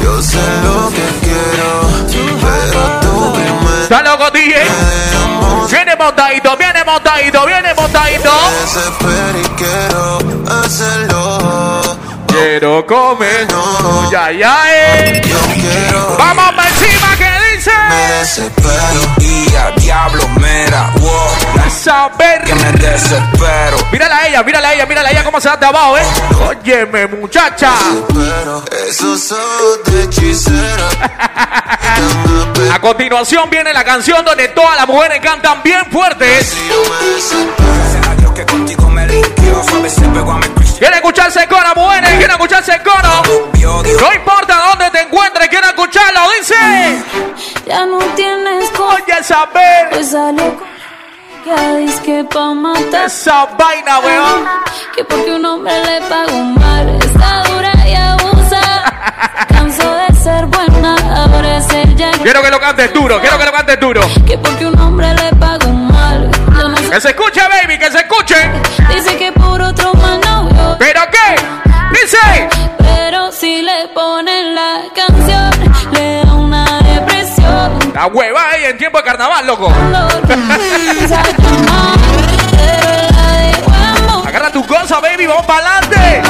Yo 0.02 0.22
sé 0.22 0.38
lo 0.64 0.88
que 0.90 1.26
quiero. 1.26 2.01
Pero 2.42 3.00
tú 3.00 3.32
primero. 3.32 3.82
Está 3.82 4.02
loco, 4.02 4.30
DJ. 4.30 4.54
Viene 5.70 5.96
montadito, 5.96 6.56
viene 6.56 6.84
montadito, 6.84 7.46
viene 7.46 7.74
montadito. 7.74 8.30
Quiero 9.56 10.18
hacerlo. 10.50 11.98
Quiero 12.26 12.86
comer. 12.86 13.46
Ya, 14.10 14.30
ya, 14.32 14.56
eh. 14.68 15.22
Yo 15.24 15.38
quiero. 15.54 16.16
Vamos 16.18 16.52
encima 16.66 17.16
que 17.16 17.41
dice. 17.62 17.70
Me 17.88 18.12
desespero. 18.18 19.00
Y 19.20 19.54
a 19.54 19.70
diablo, 19.72 20.28
mira, 20.36 20.92
wow, 20.98 21.70
Saber. 21.70 22.42
que 22.44 22.54
me 22.54 22.72
desespero. 22.72 23.76
Mírala 23.90 24.16
a 24.16 24.28
ella, 24.28 24.42
mírala 24.42 24.68
a 24.68 24.74
ella, 24.74 24.86
mírala 24.86 25.08
a 25.08 25.12
ella 25.12 25.24
cómo 25.24 25.40
se 25.40 25.48
da 25.48 25.56
de 25.56 25.66
abajo, 25.66 25.98
eh. 25.98 26.02
Óyeme, 26.48 27.06
muchacha. 27.06 27.72
Esos 28.88 29.32
ojos 29.32 29.80
de 29.86 30.02
hechicera. 30.04 30.88
A 32.72 32.80
continuación 32.80 33.50
viene 33.50 33.72
la 33.72 33.84
canción 33.84 34.24
donde 34.24 34.48
todas 34.48 34.76
las 34.76 34.86
mujeres 34.88 35.20
cantan 35.20 35.62
bien 35.62 35.80
fuertes. 35.90 36.54
Yo 36.68 36.82
me 36.90 37.06
desespero. 37.14 37.92
Será 37.92 38.14
Dios 38.14 38.32
que 38.32 38.46
contigo 38.46 38.88
me 38.88 39.06
limpió. 39.06 39.62
Suave 39.68 39.90
se 39.90 40.00
pegó 40.02 40.32
a 40.32 40.38
mi 40.38 40.48
¿Quieren 40.82 40.98
escucharse 40.98 41.46
coro, 41.46 41.68
mujeres? 41.76 42.10
¿Quieren 42.10 42.30
escucharse 42.32 42.82
coro? 42.82 43.22
No 44.00 44.12
importa 44.12 44.58
dónde 44.68 44.90
te 44.90 45.02
encuentres, 45.02 45.48
quiero 45.48 45.68
escucharlo, 45.68 46.20
dice. 46.40 47.04
Ya 47.64 47.86
no 47.86 47.98
tienes 48.16 48.68
Oye, 48.80 49.22
saber 49.22 49.90
pues 49.90 50.10
con 50.10 50.36
que 51.44 51.76
dice 51.76 52.24
pa' 52.24 52.52
matar. 52.54 53.06
esa 53.06 53.46
vaina, 53.56 54.00
weón. 54.00 54.44
Que 54.96 55.04
porque 55.04 55.32
un 55.32 55.44
hombre 55.44 55.72
le 55.84 56.00
paga 56.08 56.32
un 56.32 56.54
mal, 56.54 56.88
está 57.00 57.44
dura 57.44 57.72
y 57.86 57.94
abusa. 57.94 58.82
Canso 59.50 59.94
de 59.94 60.14
ser 60.16 60.46
buena, 60.46 60.96
ahora 61.14 61.58
es 61.58 61.66
ser 61.66 61.94
ya. 61.94 62.10
Quiero 62.10 62.42
que 62.42 62.50
lo 62.50 62.58
cantes 62.58 62.92
duro, 62.92 63.20
quiero 63.20 63.38
que 63.38 63.44
lo 63.44 63.52
cantes 63.52 63.78
duro. 63.78 64.00
Que 64.26 64.36
porque 64.36 64.66
un 64.66 64.76
hombre 64.80 65.14
le 65.14 65.32
paga 65.36 65.64
un 65.66 65.86
mal, 65.92 66.28
no 66.50 66.76
sé. 66.76 66.90
Que 66.90 67.00
se 67.00 67.08
escuche, 67.10 67.40
baby, 67.40 67.78
que 67.78 67.88
se 67.92 67.98
escuche. 67.98 68.50
Dice 68.92 69.16
que 69.16 69.30
por 69.30 69.60
otro 69.62 69.91
¿Pero 70.82 71.00
qué? 71.12 71.36
Dice. 71.92 72.18
Pero 72.78 73.30
si 73.30 73.62
le 73.62 73.86
ponen 73.94 74.56
la 74.56 74.80
canción, 74.92 75.52
le 75.92 76.24
da 76.24 76.34
una 76.34 76.82
depresión. 76.82 77.78
La 77.94 78.08
hueva 78.08 78.50
ahí 78.50 78.64
en 78.64 78.76
tiempo 78.78 78.98
de 78.98 79.04
carnaval, 79.04 79.46
loco. 79.46 79.68
Agarra 84.26 84.50
tu 84.50 84.66
cosa, 84.66 84.98
baby, 84.98 85.28
vamos 85.28 85.46
para 85.46 85.78
adelante. 85.78 86.22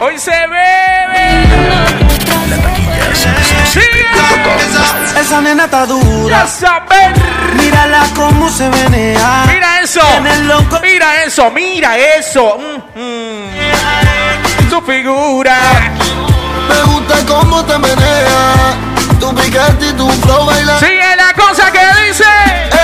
Hoy 0.00 0.18
se 0.18 0.30
bebe. 0.30 1.44
Esa, 3.12 3.34
esa 5.20 5.42
nena 5.42 5.66
está 5.66 5.84
dura. 5.84 6.46
Mírala 7.58 8.06
cómo 8.16 8.48
se 8.48 8.70
venea. 8.70 9.44
Mira 9.46 9.82
eso. 9.82 10.00
Mira 10.82 11.24
eso, 11.24 11.50
mira 11.50 11.98
eso. 11.98 12.56
Su 14.74 14.82
figura. 14.82 15.56
Me 16.68 16.82
gusta 16.92 17.14
cómo 17.28 17.64
te 17.64 17.78
menea. 17.78 18.74
Tu 19.20 19.32
piquete 19.32 19.86
y 19.86 19.92
tu 19.92 20.10
flow 20.10 20.46
baila. 20.46 20.80
Sigue 20.80 21.14
la 21.14 21.32
cosa 21.32 21.70
que 21.70 21.78
dice. 22.02 22.24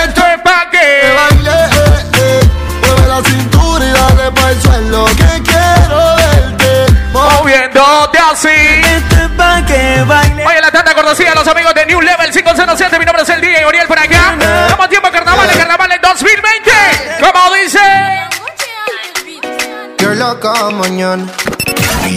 Esto 0.05 0.25
es 0.25 0.41
pa' 0.41 0.71
Que 0.71 0.79
que. 0.79 1.15
baile, 1.17 1.51
eh, 1.51 2.11
eh. 2.15 2.41
Mueve 2.87 3.09
la 3.09 3.21
cintura 3.25 3.85
y 3.85 3.91
dale 3.91 4.31
pa' 4.31 4.51
el 4.51 4.63
suelo. 4.63 5.05
Que 5.07 5.43
quiero 5.43 6.15
verte. 6.15 6.93
Moviéndote 7.13 8.19
así. 8.21 8.49
Este 8.49 9.25
es 9.25 9.31
pa' 9.37 9.67
que 9.67 10.05
baile. 10.07 10.47
Oye, 10.47 10.61
la 10.61 10.71
tanta 10.71 10.95
cortesía 10.95 11.33
a 11.33 11.35
los 11.35 11.49
amigos 11.49 11.75
de 11.75 11.87
New 11.87 12.01
Level 12.03 12.31
507. 12.31 12.99
Mi 13.01 13.05
nombre 13.05 13.25
es 13.25 13.29
el 13.31 13.41
DJ 13.41 13.65
Oriel 13.65 13.89
por 13.89 13.99
acá. 13.99 14.37
Estamos 14.39 14.87
a 14.87 14.89
tiempo 14.89 15.09
de 15.09 15.13
carnaval, 15.13 15.49
de 15.49 15.55
carnaval 15.57 15.91
en 15.91 16.01
2020. 16.01 16.71
Como 17.19 17.55
dice. 17.57 17.81
You're 19.99 20.15
loca 20.15 20.71
mañana. 20.71 21.27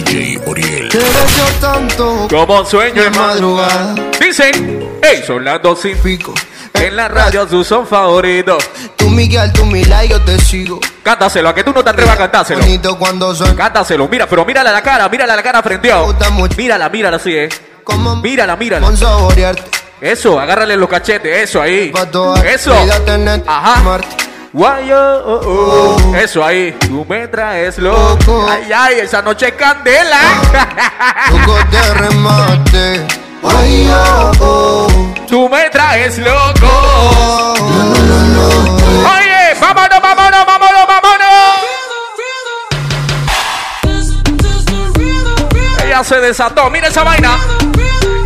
DJ 0.02 0.40
Oriel. 0.46 0.88
Te 0.88 0.98
deseo 0.98 1.46
tanto. 1.60 2.26
Como 2.28 2.64
sueño 2.64 3.02
De 3.02 3.08
en 3.08 3.16
madrugada. 3.16 3.94
Dicen, 4.20 4.90
hey, 5.02 5.22
son 5.24 5.44
las 5.44 5.62
dos 5.62 5.80
sin 5.80 5.96
Pico. 5.98 6.34
En 6.74 6.96
la 6.96 7.06
radio 7.06 7.48
sus 7.48 7.68
son 7.68 7.86
favoritos. 7.86 8.68
Tú 8.96 9.08
Miguel, 9.08 9.52
tú 9.52 9.64
Mila 9.64 10.04
y 10.04 10.08
yo 10.08 10.20
te 10.20 10.36
sigo. 10.40 10.80
Cántaselo, 11.04 11.48
a 11.48 11.54
que 11.54 11.62
tú 11.62 11.72
no 11.72 11.84
te 11.84 11.90
atrevas 11.90 12.14
a 12.14 12.18
cantárselo. 12.18 12.60
Bonito 12.60 12.98
cuando 12.98 13.34
son. 13.34 13.54
Cántaselo, 13.54 14.08
mira, 14.08 14.26
pero 14.26 14.44
mírala 14.44 14.72
la 14.72 14.82
cara, 14.82 15.08
mírala 15.08 15.36
la 15.36 15.42
cara 15.42 15.62
gusta 16.02 16.30
mucho. 16.30 16.56
Mírala, 16.56 16.88
mírala 16.88 17.18
así, 17.18 17.36
eh. 17.36 17.48
Como 17.84 18.16
Mírala, 18.16 18.56
mírala. 18.56 18.86
Con 18.86 18.96
saborearte. 18.96 19.62
Eso, 20.00 20.40
agárrale 20.40 20.76
los 20.76 20.88
cachetes, 20.88 21.48
eso 21.48 21.62
ahí. 21.62 21.92
Eso. 22.44 22.74
Ajá. 23.46 24.00
Amarte. 24.54 24.58
Guay, 24.58 24.92
oh, 24.92 25.22
oh, 25.26 25.40
oh. 25.46 26.16
Eso 26.16 26.44
ahí. 26.44 26.72
Tú 26.72 27.04
me 27.08 27.26
traes 27.28 27.78
loco. 27.78 28.16
Loco. 28.26 28.46
Ay, 28.48 28.70
ay, 28.72 29.00
esa 29.00 29.20
noche 29.20 29.48
es 29.48 29.54
candela. 29.54 30.18
Loco 31.30 31.58
de 31.70 31.94
remate. 31.94 33.06
Ay, 33.42 33.88
oh, 33.90 34.32
oh. 34.40 35.14
Tú 35.28 35.48
me 35.48 35.68
traes 35.70 36.18
loco. 36.18 37.54
No, 37.58 37.94
no, 37.94 38.18
no. 38.34 38.48
Oye, 39.16 39.54
vámonos, 39.60 40.00
vámonos, 40.00 40.46
vámonos, 40.46 40.86
vámonos. 40.86 41.24
Ella 45.84 46.04
se 46.04 46.20
desató. 46.20 46.70
Mira 46.70 46.88
esa 46.88 47.02
vaina. 47.02 47.36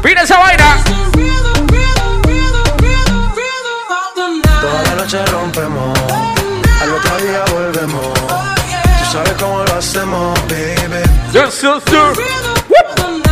Mira 0.04 0.22
esa 0.22 0.38
vaina. 0.38 0.76
Toda 4.60 4.82
la 4.82 4.94
noche 4.94 5.24
rompemos. 5.26 5.97
Volvemos. 7.68 8.14
Tú 8.14 9.04
sabes 9.12 9.32
cómo 9.38 9.62
lo 9.62 9.74
hacemos, 9.74 10.40
baby. 10.48 11.02
Yes, 11.34 11.60
yes, 11.62 11.82
yes. 11.92 12.16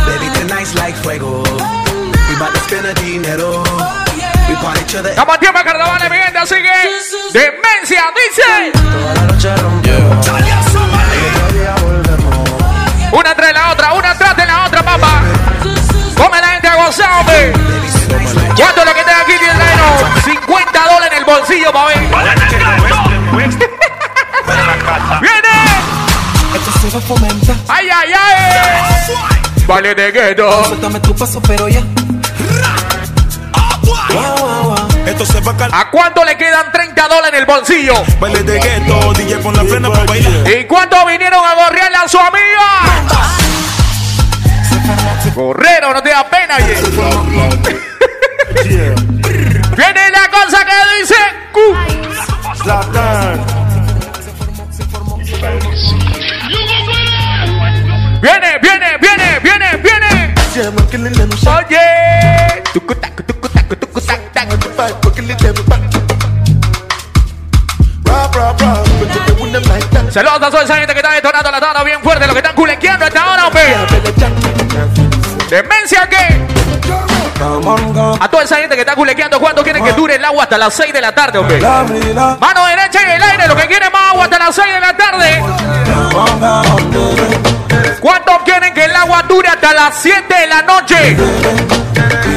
Baby, 0.05 0.29
tonight's 0.35 0.75
like 0.75 0.95
fuego. 0.97 1.41
We 1.41 2.35
bout 2.37 2.53
to 2.53 2.59
spend 2.59 2.85
the 2.85 2.93
dinero. 3.01 3.63
We 4.47 4.55
party 4.61 4.83
to 4.93 5.01
the 5.01 5.09
Estamos 5.09 5.39
tiempo 5.39 5.57
de 5.57 5.65
carnaval, 5.65 6.09
mi 6.11 6.17
gente, 6.17 6.37
así 6.37 6.53
que 6.53 7.39
demencia, 7.39 8.03
dice. 8.13 8.71
Toda 8.73 9.13
la 9.15 9.21
noche 9.23 9.55
rompemos. 9.55 10.27
Una 13.11 13.35
tras 13.35 13.53
la 13.53 13.71
otra, 13.71 13.93
una 13.93 14.16
de 29.97 30.11
gueto. 30.11 30.63
Suéltame 30.65 30.99
tu 30.99 31.15
paso, 31.15 31.41
pero 31.41 31.67
ya. 31.67 31.81
Wow, 33.81 34.37
wow, 34.37 34.63
wow. 34.63 34.87
Esto 35.07 35.25
se 35.25 35.41
va 35.41 35.51
a 35.51 35.57
cal... 35.57 35.71
¿A 35.73 35.89
cuánto 35.89 36.23
le 36.23 36.37
quedan 36.37 36.71
30 36.71 37.07
dólares 37.07 37.31
en 37.33 37.39
el 37.39 37.45
bolsillo? 37.45 37.95
Baile 38.19 38.43
de 38.43 38.59
gueto, 38.59 39.13
DJ 39.13 39.39
con 39.41 39.55
la 39.55 39.63
frena 39.63 39.89
para 39.89 40.03
bailar. 40.03 40.51
¿Y 40.51 40.65
cuánto 40.65 41.03
vinieron 41.05 41.43
a 41.43 41.55
gorrearle 41.55 41.97
a 41.97 42.07
su 42.07 42.19
amiga? 42.19 42.83
Gorrero, 45.33 45.93
no 45.93 46.01
te 46.01 46.09
da 46.09 46.29
pena, 46.29 46.55
oye. 46.55 46.75
Viene 49.75 50.09
la 50.11 50.29
cosa 50.31 50.65
que 50.65 50.73
dice. 50.99 51.15
Q. 51.51 51.75
Viene, 58.21 58.59
viene, 58.61 58.97
viene, 58.99 59.39
viene, 59.39 59.77
viene. 59.77 60.35
Oye. 61.45 62.63
Tac. 63.01 63.23
Saludos 70.11 70.35
a 70.35 70.49
toda 70.49 70.63
esa 70.63 70.75
gente 70.77 70.93
que 70.93 70.99
está 70.99 71.11
detonando 71.11 71.51
la 71.51 71.59
tabla 71.59 71.83
bien 71.83 72.01
fuerte, 72.01 72.25
los 72.25 72.33
que 72.33 72.39
están 72.39 72.55
culequeando 72.55 73.05
a 73.05 73.07
esta 73.07 73.31
hora, 73.31 73.47
hombre. 73.47 73.63
Demencia 75.49 76.07
que. 76.09 76.47
A 78.19 78.27
toda 78.29 78.43
esa 78.43 78.55
gente 78.57 78.75
que 78.75 78.81
está 78.81 78.95
culequeando, 78.95 79.39
¿cuánto 79.39 79.63
quieren 79.63 79.83
que 79.83 79.93
dure 79.93 80.15
el 80.15 80.25
agua 80.25 80.43
hasta 80.43 80.57
las 80.57 80.73
6 80.73 80.91
de 80.91 81.01
la 81.01 81.11
tarde, 81.13 81.37
hombre? 81.37 81.59
Mano 82.39 82.65
derecha 82.65 83.03
en 83.03 83.09
el 83.11 83.21
aire, 83.21 83.47
lo 83.47 83.55
que 83.55 83.67
quiere 83.67 83.89
más 83.91 84.11
agua 84.11 84.23
hasta 84.23 84.39
las 84.39 84.55
6 84.55 84.73
de 84.73 84.79
la 84.79 84.97
tarde. 84.97 85.43
¿Cuántos 88.07 88.37
quieren 88.45 88.73
que 88.73 88.85
el 88.85 88.95
agua 88.95 89.21
dure 89.23 89.49
hasta 89.49 89.73
las 89.73 90.01
7 90.01 90.33
de 90.33 90.47
la 90.47 90.61
noche? 90.61 90.95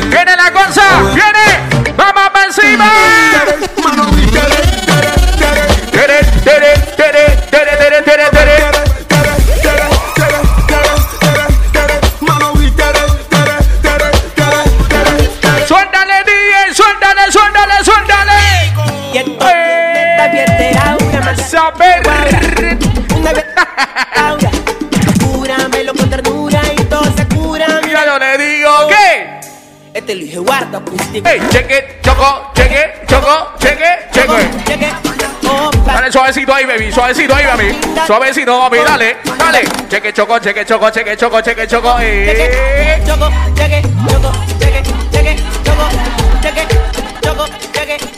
Viene 0.09 0.37
la 0.37 0.51
cosa, 0.53 0.83
viene. 1.15 1.95
Vamos 1.95 2.31
para 2.31 2.47
encima. 2.47 2.91
Tere, 5.93 6.25
tere, 6.43 6.75
tere, 6.97 7.37
tere, 7.53 7.77
tere, 7.77 8.03
tere, 8.03 8.31
tere. 8.33 8.50
Suéltale, 8.50 8.50
Hey, 30.61 31.41
check 31.51 31.71
it, 31.71 32.03
choco, 32.03 32.53
cheque, 32.55 33.07
choco, 33.09 33.57
check 33.59 33.81
it, 33.81 34.13
check 34.13 34.29
Dale 35.87 36.13
suavecito 36.13 36.55
ahí, 36.55 36.67
baby, 36.67 36.93
suavecito 36.93 37.35
ahí, 37.35 37.47
baby. 37.47 37.81
Suavecito, 38.07 38.69
baby, 38.69 38.85
dale, 38.85 39.17
dale. 39.39 39.63
Cheque 39.89 40.13
choco, 40.13 40.39
cheque 40.39 40.67
choco, 40.67 40.91
cheque 40.91 41.17
choco, 41.17 41.41
cheque 41.41 41.67
choco. 41.67 41.97
Eh. 42.01 42.27
Cheque 42.27 43.07
choco, 43.07 43.31
cheque 43.57 43.83
choco, 44.07 44.33
cheque, 44.59 44.83
cheque 45.11 45.37
choco, 45.65 45.89
cheque 46.43 46.67
choco, 47.23 47.47
cheque. 47.73 48.11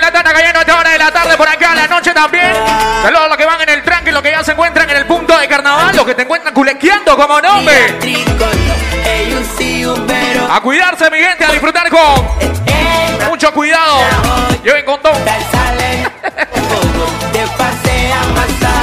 La 0.00 0.12
tarde 0.12 0.32
cayendo 0.32 0.60
esta 0.60 0.78
hora 0.78 0.90
de 0.90 0.98
la 0.98 1.10
tarde 1.10 1.36
por 1.36 1.48
acá, 1.48 1.72
a 1.72 1.74
la 1.74 1.86
noche 1.86 2.12
también. 2.12 2.52
Ah. 2.56 3.00
Saludos 3.02 3.24
a 3.24 3.28
los 3.28 3.36
que 3.38 3.46
van 3.46 3.60
en 3.62 3.68
el 3.70 3.82
tranque, 3.82 4.12
los 4.12 4.22
que 4.22 4.30
ya 4.30 4.44
se 4.44 4.52
encuentran 4.52 4.90
en 4.90 4.96
el 4.98 5.06
que 6.04 6.14
te 6.14 6.22
encuentran 6.22 6.52
culequeando 6.52 7.16
como 7.16 7.40
nombre. 7.40 7.74
A 10.50 10.60
cuidarse, 10.60 11.10
mi 11.10 11.18
gente, 11.18 11.44
a 11.44 11.50
disfrutar 11.50 11.88
con 11.88 12.54
mucho 13.28 13.52
cuidado. 13.52 14.00
Lleven 14.62 14.84
condón. 14.84 15.14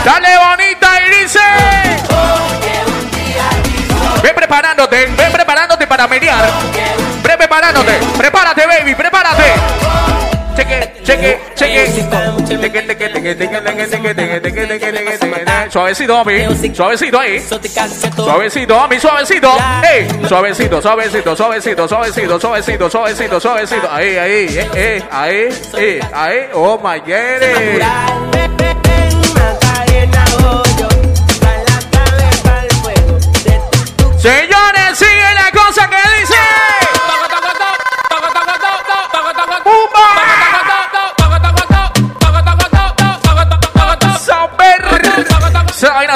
Dale 0.03 0.29
bonita 0.38 0.89
y 1.05 1.21
dice. 1.21 1.39
Ven 4.23 4.36
preparándote, 4.36 5.05
ven 5.05 5.31
preparándote 5.31 5.88
para 5.88 6.07
mediar. 6.07 6.49
Ven 7.23 7.38
preparándote, 7.38 7.99
prepárate, 8.17 8.65
baby, 8.65 8.95
prepárate. 8.95 9.53
Cheque, 10.55 11.01
cheque, 11.03 11.39
cheque. 11.55 12.01
Suavecito, 15.69 16.13
papi. 16.13 16.74
Suavecito 16.74 17.19
ahí. 17.19 17.39
Suavecito, 18.15 18.76
papi. 18.78 19.00
Suavecito. 19.00 19.58
Ey. 19.84 20.08
Suavecito, 20.28 20.82
suavecito, 20.82 21.36
suavecito, 21.36 21.88
suavecito, 21.88 22.39
suavecito, 22.39 22.89
suavecito, 22.89 23.39
suavecito. 23.39 23.89
Ahí, 23.91 24.17
ahí, 24.17 24.58
eh, 24.58 24.69
eh 24.74 25.04
ahí, 25.12 25.50
eh, 25.78 26.00
ahí. 26.13 26.50
Oh 26.54 26.78
my 26.78 27.00
god. 27.00 28.32
Señores, 34.17 34.97
sigue 34.97 35.34
la 35.34 35.52
cosa 35.52 35.89
que 35.89 36.19
dice. 36.19 36.70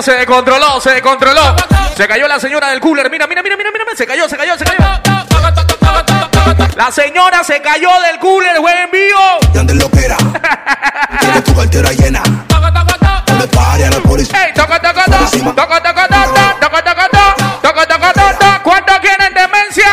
se 0.06 0.12
descontroló, 0.14 0.80
se 0.80 0.92
descontroló. 0.92 1.56
Se 1.98 2.08
cayó 2.08 2.28
la 2.28 2.40
señora 2.40 2.70
del 2.70 2.80
cooler. 2.80 3.10
Mira, 3.10 3.26
mira, 3.26 3.42
mira, 3.42 3.58
mira, 3.58 3.72
mira. 3.74 3.86
Se 3.98 4.06
cayó, 4.06 4.30
se 4.30 4.38
cayó, 4.38 4.56
se 4.56 4.64
cayó. 4.64 4.78
La 6.76 6.92
señora 6.92 7.44
se 7.44 7.60
cayó 7.60 7.90
del 8.02 8.20
cooler, 8.20 8.60
buen 8.60 8.92
vivo. 8.92 9.40
Y 9.52 9.58
ande 9.58 9.74
loquera. 9.74 10.16
Tiene 11.20 11.42
tu 11.42 11.56
cartera 11.56 11.92
llena. 11.92 12.22
No 12.22 13.48
pare 13.48 13.86
a 13.86 13.90
la 13.90 14.00
policía. 14.00 14.46
Ey, 14.46 14.54
toca, 14.54 14.80
toca, 14.80 15.06
toca. 15.06 15.18
Toca, 15.56 15.82
toca, 15.82 16.08
toca. 16.08 16.56
Toca, 16.60 16.84
toca, 16.84 17.10
toca. 17.10 17.36
Toca, 17.64 17.88
toca, 17.88 18.14
toca. 18.14 18.62
¿Cuántos 18.62 19.00
quieren 19.00 19.34
demencia? 19.34 19.88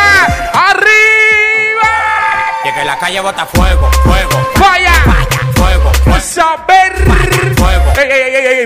¡Arriba! 0.52 1.90
Y 2.64 2.72
que 2.74 2.84
la 2.84 2.98
calle 2.98 3.20
bota 3.20 3.46
fuego, 3.46 3.90
fuego. 4.04 4.50
¡Vaya! 4.60 4.81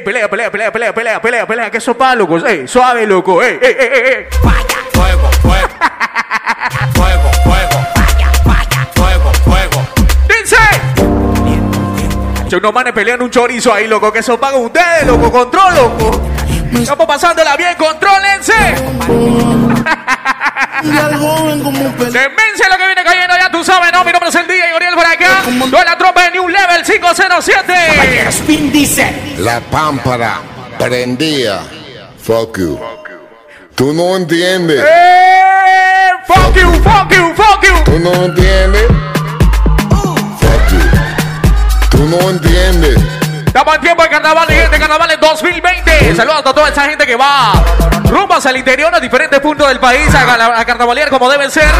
Pelea, 0.07 0.31
pelea, 0.31 0.51
pelea, 0.53 0.71
pelea, 0.71 0.95
pelea, 0.95 1.21
pelea, 1.21 1.47
pelea, 1.47 1.71
que 1.71 1.79
eso 1.79 1.97
pa, 1.97 2.15
locos. 2.15 2.45
Ey, 2.45 2.69
suave, 2.69 3.05
loco. 3.09 3.43
Ey, 3.43 3.59
ey, 3.61 3.77
ey, 3.77 3.89
ey, 3.93 4.03
ey. 4.05 4.27
Fuego, 4.41 5.29
fuego. 5.43 5.69
Fuego, 6.95 7.31
fuego. 7.43 7.79
Fuego, 8.95 9.33
fuego. 9.45 9.89
Dice. 10.29 10.57
Yo 12.49 12.59
unos 12.59 12.73
manes 12.73 12.93
pelean 12.93 13.21
un 13.21 13.31
chorizo 13.31 13.75
ahí, 13.75 13.89
loco, 13.89 14.13
que 14.13 14.21
eso 14.21 14.39
pagan 14.39 14.61
ustedes, 14.61 15.05
loco, 15.09 15.33
control, 15.33 15.75
loco. 15.75 16.23
Estamos 16.75 17.07
pasándola 17.07 17.57
bien, 17.57 17.75
contrólense. 17.77 18.53
Demencia 20.83 22.69
lo 22.69 22.77
que 22.77 22.87
viene 22.87 23.05
cayendo, 23.05 23.35
ya 23.39 23.51
tú 23.51 23.65
sabes, 23.65 23.93
¿no? 23.93 24.05
Mi 24.05 24.13
nombre 24.13 24.29
es 24.29 24.35
el 24.35 24.47
DJ 24.47 24.75
Oriel 24.75 24.95
por 24.95 25.07
acá. 25.07 25.43
Toda 25.71 25.85
la 25.85 25.99
tropa 25.99 26.25
de 26.25 26.31
New 26.33 26.49
Level 26.49 26.83
507. 26.85 28.29
Spin 28.29 28.73
dice. 28.73 29.37
La 29.39 29.61
pámpara 29.61 30.41
prendía. 30.79 31.61
Fuck 32.23 32.59
you. 32.59 32.81
Tú 33.75 33.93
no 33.93 34.17
entiendes. 34.17 34.83
¡Eh! 34.83 36.11
Fuck 36.27 36.57
you, 36.57 36.73
fuck 36.83 37.11
you, 37.13 37.35
fuck 37.35 37.63
you. 37.63 37.85
Tú 37.85 37.99
no 37.99 38.13
entiendes. 38.25 38.87
Fuck 40.41 40.71
you. 40.73 40.81
Tú 41.91 41.99
no 42.09 42.31
entiendes. 42.31 43.16
Estamos 43.57 43.75
en 43.77 43.81
tiempo 43.81 44.03
de 44.03 44.11
carnaval, 44.11 44.47
gente, 44.49 44.79
carnaval 44.79 45.19
2020. 45.19 46.15
Saludos 46.15 46.41
a 46.45 46.53
toda 46.53 46.69
esa 46.69 46.85
gente 46.85 47.07
que 47.07 47.17
va 47.17 47.55
rumbo 48.05 48.35
hacia 48.35 48.51
el 48.51 48.59
interior 48.59 48.95
a 48.95 49.01
diferentes 49.01 49.41
puntos 49.41 49.67
del 49.69 49.81
país 49.81 50.15
a, 50.15 50.61
a, 50.61 50.65
carnavalear 50.67 51.09
como 51.09 51.31
deben 51.31 51.51
ser. 51.51 51.71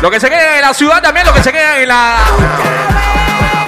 Lo 0.00 0.08
que 0.08 0.20
se 0.20 0.30
queda 0.30 0.54
en 0.54 0.62
la 0.62 0.72
ciudad 0.72 1.02
también, 1.02 1.26
lo 1.26 1.34
que 1.34 1.42
se 1.42 1.50
queda 1.50 1.80
en 1.80 1.88
la. 1.88 2.18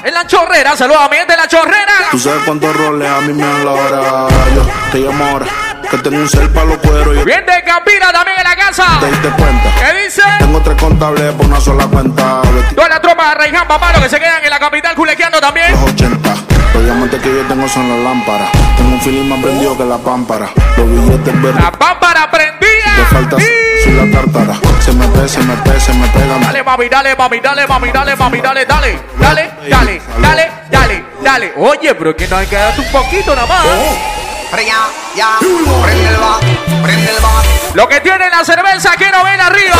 En 0.04 0.14
la 0.14 0.24
chorrera, 0.24 0.76
saludos 0.76 1.02
a 1.02 1.08
mi 1.08 1.16
gente 1.16 1.32
de 1.32 1.38
la 1.38 1.48
chorrera. 1.48 1.92
Tú 2.12 2.18
sabes 2.20 2.44
cuántos 2.44 2.76
roles 2.76 3.10
a 3.10 3.20
mí 3.22 3.32
me 3.32 3.42
dan 3.42 3.64
la. 3.64 4.28
Yo 4.54 4.68
te 4.92 4.98
llamo 4.98 5.24
ahora. 5.24 5.69
Que 5.90 5.98
tengo 5.98 6.18
un 6.18 6.28
cel 6.28 6.48
para 6.50 6.66
los 6.66 6.78
cueros. 6.78 7.16
Y 7.16 7.24
Bien 7.24 7.44
de 7.44 7.64
Campina 7.64 8.12
también 8.12 8.38
en 8.38 8.44
la 8.44 8.54
casa. 8.54 8.84
te 9.00 9.06
diste 9.06 9.28
cuenta. 9.30 9.70
¿Qué 9.76 10.04
dice? 10.04 10.22
Tengo 10.38 10.60
tres 10.60 10.76
contables 10.80 11.32
por 11.32 11.46
una 11.46 11.60
sola 11.60 11.86
cuenta. 11.88 12.42
Los 12.54 12.74
Toda 12.76 12.88
la 12.88 13.00
tropa 13.00 13.30
de 13.30 13.34
Reiján, 13.34 13.66
papá, 13.66 13.92
los 13.94 14.02
que 14.02 14.08
se 14.08 14.20
quedan 14.20 14.44
en 14.44 14.50
la 14.50 14.60
capital 14.60 14.94
culequeando 14.94 15.40
también. 15.40 15.74
80. 15.74 16.34
Los 16.74 16.84
diamantes 16.84 17.20
que 17.20 17.34
yo 17.34 17.42
tengo 17.48 17.68
son 17.68 17.88
las 17.88 17.98
lámparas. 17.98 18.50
Tengo 18.76 18.90
un 18.94 19.00
feeling 19.00 19.28
más 19.28 19.40
prendido 19.40 19.76
que 19.76 19.84
la 19.84 19.98
pámpara. 19.98 20.48
Los 20.76 20.88
billetes 20.88 21.42
verdes. 21.42 21.60
La 21.64 21.72
pámpara 21.72 22.30
prendida. 22.30 22.94
Te 22.96 23.04
falta 23.06 23.36
soy 23.82 23.92
la 23.94 24.12
tártara. 24.12 24.54
Se 24.80 24.92
me 24.92 25.08
pega, 25.08 25.28
se 25.28 25.40
me 25.40 25.56
pega, 25.56 25.80
se 25.80 25.92
me 25.92 26.06
pega. 26.08 26.38
Dale, 26.38 26.62
mami, 26.62 26.88
dale, 26.88 27.16
mami, 27.16 27.40
dale, 27.40 27.66
mami, 27.66 27.90
dale, 27.90 28.14
mami, 28.14 28.40
dale, 28.40 28.64
dale, 28.64 28.98
dale, 29.18 29.50
dale, 29.68 30.02
dale, 30.20 30.50
dale, 30.70 31.04
dale. 31.22 31.52
Oye, 31.56 31.94
pero 31.96 32.14
que 32.14 32.28
nos 32.28 32.38
hay 32.38 32.46
que 32.46 32.56
dar 32.56 32.78
un 32.78 32.92
poquito 32.92 33.34
nada 33.34 33.46
más. 33.48 34.29
Prende 34.50 34.72
ya, 35.14 35.38
prende 35.84 36.08
el 36.08 36.16
bat, 36.16 36.40
prende 36.82 37.10
el 37.10 37.20
bat, 37.20 37.44
Lo 37.74 37.88
que 37.88 38.00
tiene 38.00 38.28
la 38.28 38.44
cerveza, 38.44 38.90
quiero 38.96 39.22
ver 39.22 39.40
arriba. 39.40 39.76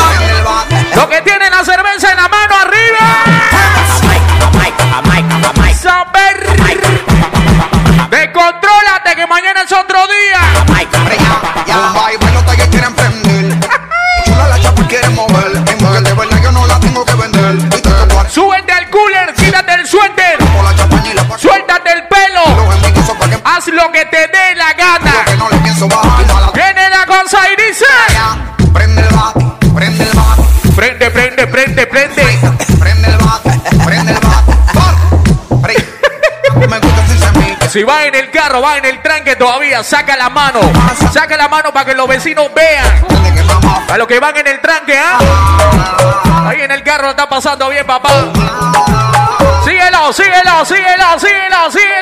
Lo 0.94 1.08
que 1.08 1.20
tiene 1.22 1.50
la 1.50 1.64
cerveza 1.64 2.10
en 2.12 2.16
la 2.16 2.28
mano 2.28 2.54
arriba. 2.54 3.24
Saber. 5.74 6.46
Descontrólate 8.10 9.16
que 9.16 9.26
mañana 9.26 9.62
es 9.62 9.72
otro 9.72 9.98
día. 10.06 10.40
Prende 11.04 11.16
ya, 11.16 11.64
ya, 11.66 11.92
bye, 11.92 12.18
bye, 12.18 12.32
los 12.32 12.44
talleres 12.44 12.68
quieren 12.68 12.94
prender. 12.94 13.60
Chula 14.24 14.48
la 14.48 14.60
chapa 14.60 14.86
quiere 14.86 15.08
mover, 15.08 15.56
en 15.66 15.78
mujer 15.84 16.02
de 16.02 16.12
verdad 16.12 16.42
yo 16.42 16.52
no 16.52 16.66
la 16.66 16.78
tengo 16.78 17.04
que 17.04 17.14
vender. 17.14 17.54
Y 17.54 17.80
tú 17.80 17.90
te 17.90 18.14
pones 18.14 18.32
Súbete 18.32 18.72
al 18.72 18.90
cooler, 18.90 19.34
quítate 19.34 19.74
el 19.74 19.86
suéter. 19.86 20.19
Haz 23.60 23.66
lo 23.66 23.92
que 23.92 24.06
te 24.06 24.16
dé 24.16 24.54
la 24.56 24.72
gana. 24.72 25.22
que 25.26 25.36
no 25.36 25.50
le 25.50 25.58
pienso 25.58 25.86
bajar. 25.86 26.22
Y 26.22 26.32
mala 26.32 26.50
Viene 26.54 26.88
la 26.88 27.04
cosa 27.04 27.40
y 27.52 27.62
dice. 27.62 27.84
ya, 28.10 28.56
prende 28.72 29.02
el 29.02 29.08
bat, 29.14 29.34
prende 29.74 30.02
el 30.02 30.16
bat, 30.16 30.38
Prende, 30.74 31.10
prende, 31.10 31.46
prende, 31.46 31.86
prende. 31.86 32.22
prende 32.78 33.08
el 33.08 33.18
bat, 33.18 33.42
prende 33.84 34.12
el 34.12 34.18
bat. 34.18 34.46
Bat, 34.72 35.60
prende. 35.60 36.68
Me 36.68 36.78
gusta 36.78 37.68
si 37.68 37.82
va 37.82 38.06
en 38.06 38.14
el 38.14 38.30
carro, 38.30 38.62
va 38.62 38.78
en 38.78 38.86
el 38.86 39.02
tranque 39.02 39.36
todavía, 39.36 39.84
saca 39.84 40.16
la 40.16 40.30
mano. 40.30 40.60
Saca 41.12 41.36
la 41.36 41.46
mano 41.48 41.70
para 41.70 41.84
que 41.84 41.94
los 41.94 42.08
vecinos 42.08 42.48
vean. 42.54 43.04
A 43.90 43.98
los 43.98 44.08
que 44.08 44.18
van 44.18 44.38
en 44.38 44.46
el 44.46 44.58
tranque, 44.62 44.98
¿ah? 44.98 46.48
Ahí 46.48 46.62
en 46.62 46.70
el 46.70 46.82
carro 46.82 47.10
está 47.10 47.28
pasando 47.28 47.68
bien, 47.68 47.86
papá. 47.86 48.08
Síguelo, 49.64 50.12
síguelo, 50.14 50.64
síguelo, 50.64 51.18
síguelo, 51.18 51.70
síguelo. 51.70 51.99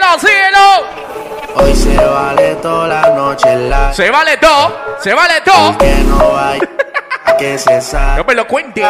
Hoy 1.68 1.76
se 1.76 1.96
vale 1.98 2.54
toda 2.62 2.88
la 2.88 3.10
noche 3.10 3.54
la 3.54 3.92
Se 3.92 4.10
vale 4.10 4.38
todo, 4.38 4.74
se 5.02 5.12
vale 5.12 5.42
todo. 5.42 5.76
que 5.76 5.94
no 6.06 6.32
vaya 6.32 6.66
a 7.26 7.36
que 7.36 7.58
se 7.58 7.82
salga. 7.82 8.16
No 8.16 8.24
me 8.24 8.34
lo 8.34 8.46
cuente. 8.48 8.82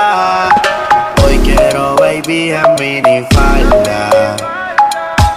Hoy 1.25 1.39
quiero 1.39 1.97
baby 1.97 2.53
en 2.53 2.75
minifalda. 2.79 4.37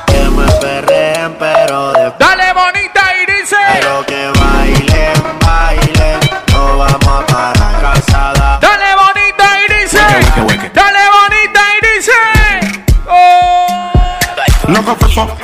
Que 0.06 0.20
me 0.30 0.52
perreen 0.62 1.34
pero 1.40 1.94
de 1.94 2.14
Dale 2.20 2.54
bonita 2.54 3.02
y 3.16 3.32
dice. 3.32 3.56
Quiero 3.72 4.06
que 4.06 4.32
bailen, 4.40 5.40
bailen. 5.44 6.20
No 6.52 6.78
vamos 6.78 7.08
a 7.08 7.26
parar 7.26 7.82
calzada. 7.82 8.60
Dale 8.62 8.96
bonita 8.96 9.46
y 9.68 9.82
dice. 9.82 9.98
Dale 10.76 11.00
bonita 11.10 11.62
y 11.74 11.96
dice. 11.96 12.12
Oh. 13.10 13.82
Loco, 14.68 14.96
fefo, 14.96 15.38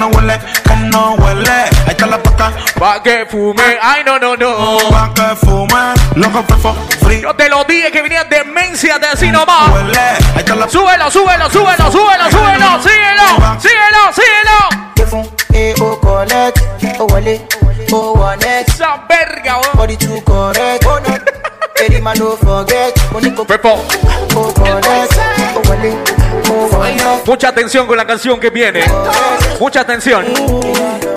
no 0.00 0.08
huele, 0.08 0.38
que 0.64 0.76
no 0.76 1.14
huele. 1.16 1.50
Ahí 1.50 1.90
está 1.90 2.06
la 2.06 2.22
paca. 2.22 2.52
Pa' 2.78 3.02
que 3.02 3.26
fume. 3.26 3.62
Ay, 3.82 4.02
no, 4.04 4.18
no, 4.18 4.34
no. 4.34 4.78
Pa' 4.88 5.12
que 5.14 5.36
fume. 5.36 5.94
Loco, 6.14 6.42
fefo, 6.48 6.74
free. 7.02 7.20
Yo 7.20 7.34
te 7.34 7.50
lo 7.50 7.64
dije 7.64 7.92
que 7.92 8.00
venía 8.00 8.24
demencia 8.24 8.98
de 8.98 9.08
así 9.08 9.30
nomás. 9.30 9.70
Huele. 9.70 9.98
Ahí 9.98 10.38
está 10.38 10.56
la 10.56 10.68
Súbelo, 10.68 11.10
súbelo, 11.10 11.50
súbelo, 11.50 11.90
súbelo, 11.92 12.30
súbelo. 12.30 12.82
Síguelo, 12.82 13.60
síguelo, 13.60 14.12
síguelo. 14.14 14.92
Que 14.94 15.04
fun, 15.04 15.30
eh, 15.52 15.74
oh, 15.80 15.98
collect. 16.00 16.58
Oh, 16.98 17.06
wale, 17.12 17.46
oh, 17.92 18.12
one 18.12 18.38
next. 18.38 18.76
Esa 18.76 19.04
verga, 19.06 19.58
weón. 19.58 19.76
Body 19.76 19.96
too 19.98 20.22
correct. 20.24 20.86
Oh, 20.86 20.98
no. 21.00 21.14
Any 21.84 22.00
man 22.00 22.16
don't 22.18 22.38
forget. 22.40 22.94
Pepo, 23.46 23.84
oh, 24.34 24.52
collect. 24.54 24.86
Oh, 25.16 25.62
oh, 25.68 25.74
next. 25.82 26.19
Mucha 27.26 27.48
atención 27.48 27.86
con 27.86 27.96
la 27.96 28.06
canción 28.06 28.38
que 28.40 28.50
viene. 28.50 28.82
Mucha 29.58 29.80
atención. 29.80 30.24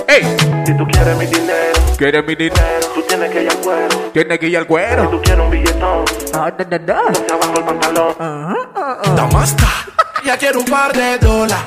Ey, 0.07 0.23
Si 0.65 0.73
tú 0.77 0.85
quieres 0.87 1.15
mi 1.17 1.25
dinero, 1.25 1.79
¿quieres 1.97 2.25
mi 2.25 2.35
dinero? 2.35 2.87
tú 2.93 3.01
tienes 3.03 3.29
que 3.31 3.43
ir 3.43 3.49
al 3.49 3.57
cuero. 3.57 3.97
Tiene 4.13 4.39
que 4.39 4.47
ir 4.47 4.57
al 4.57 4.67
cuero. 4.67 5.09
Tú 5.09 5.21
quieres 5.21 5.43
un 5.43 5.49
billetón, 5.49 6.05
Ah, 6.33 6.51
da, 6.57 6.63
da, 6.65 6.79
da. 6.79 7.01
te 7.11 7.33
abajo 7.33 7.53
el 7.57 7.63
pantalón. 7.63 8.15
Damasta, 9.15 9.67
ya 10.25 10.37
quiero 10.37 10.59
un 10.59 10.65
par 10.65 10.93
de 10.93 11.17
dólares. 11.19 11.65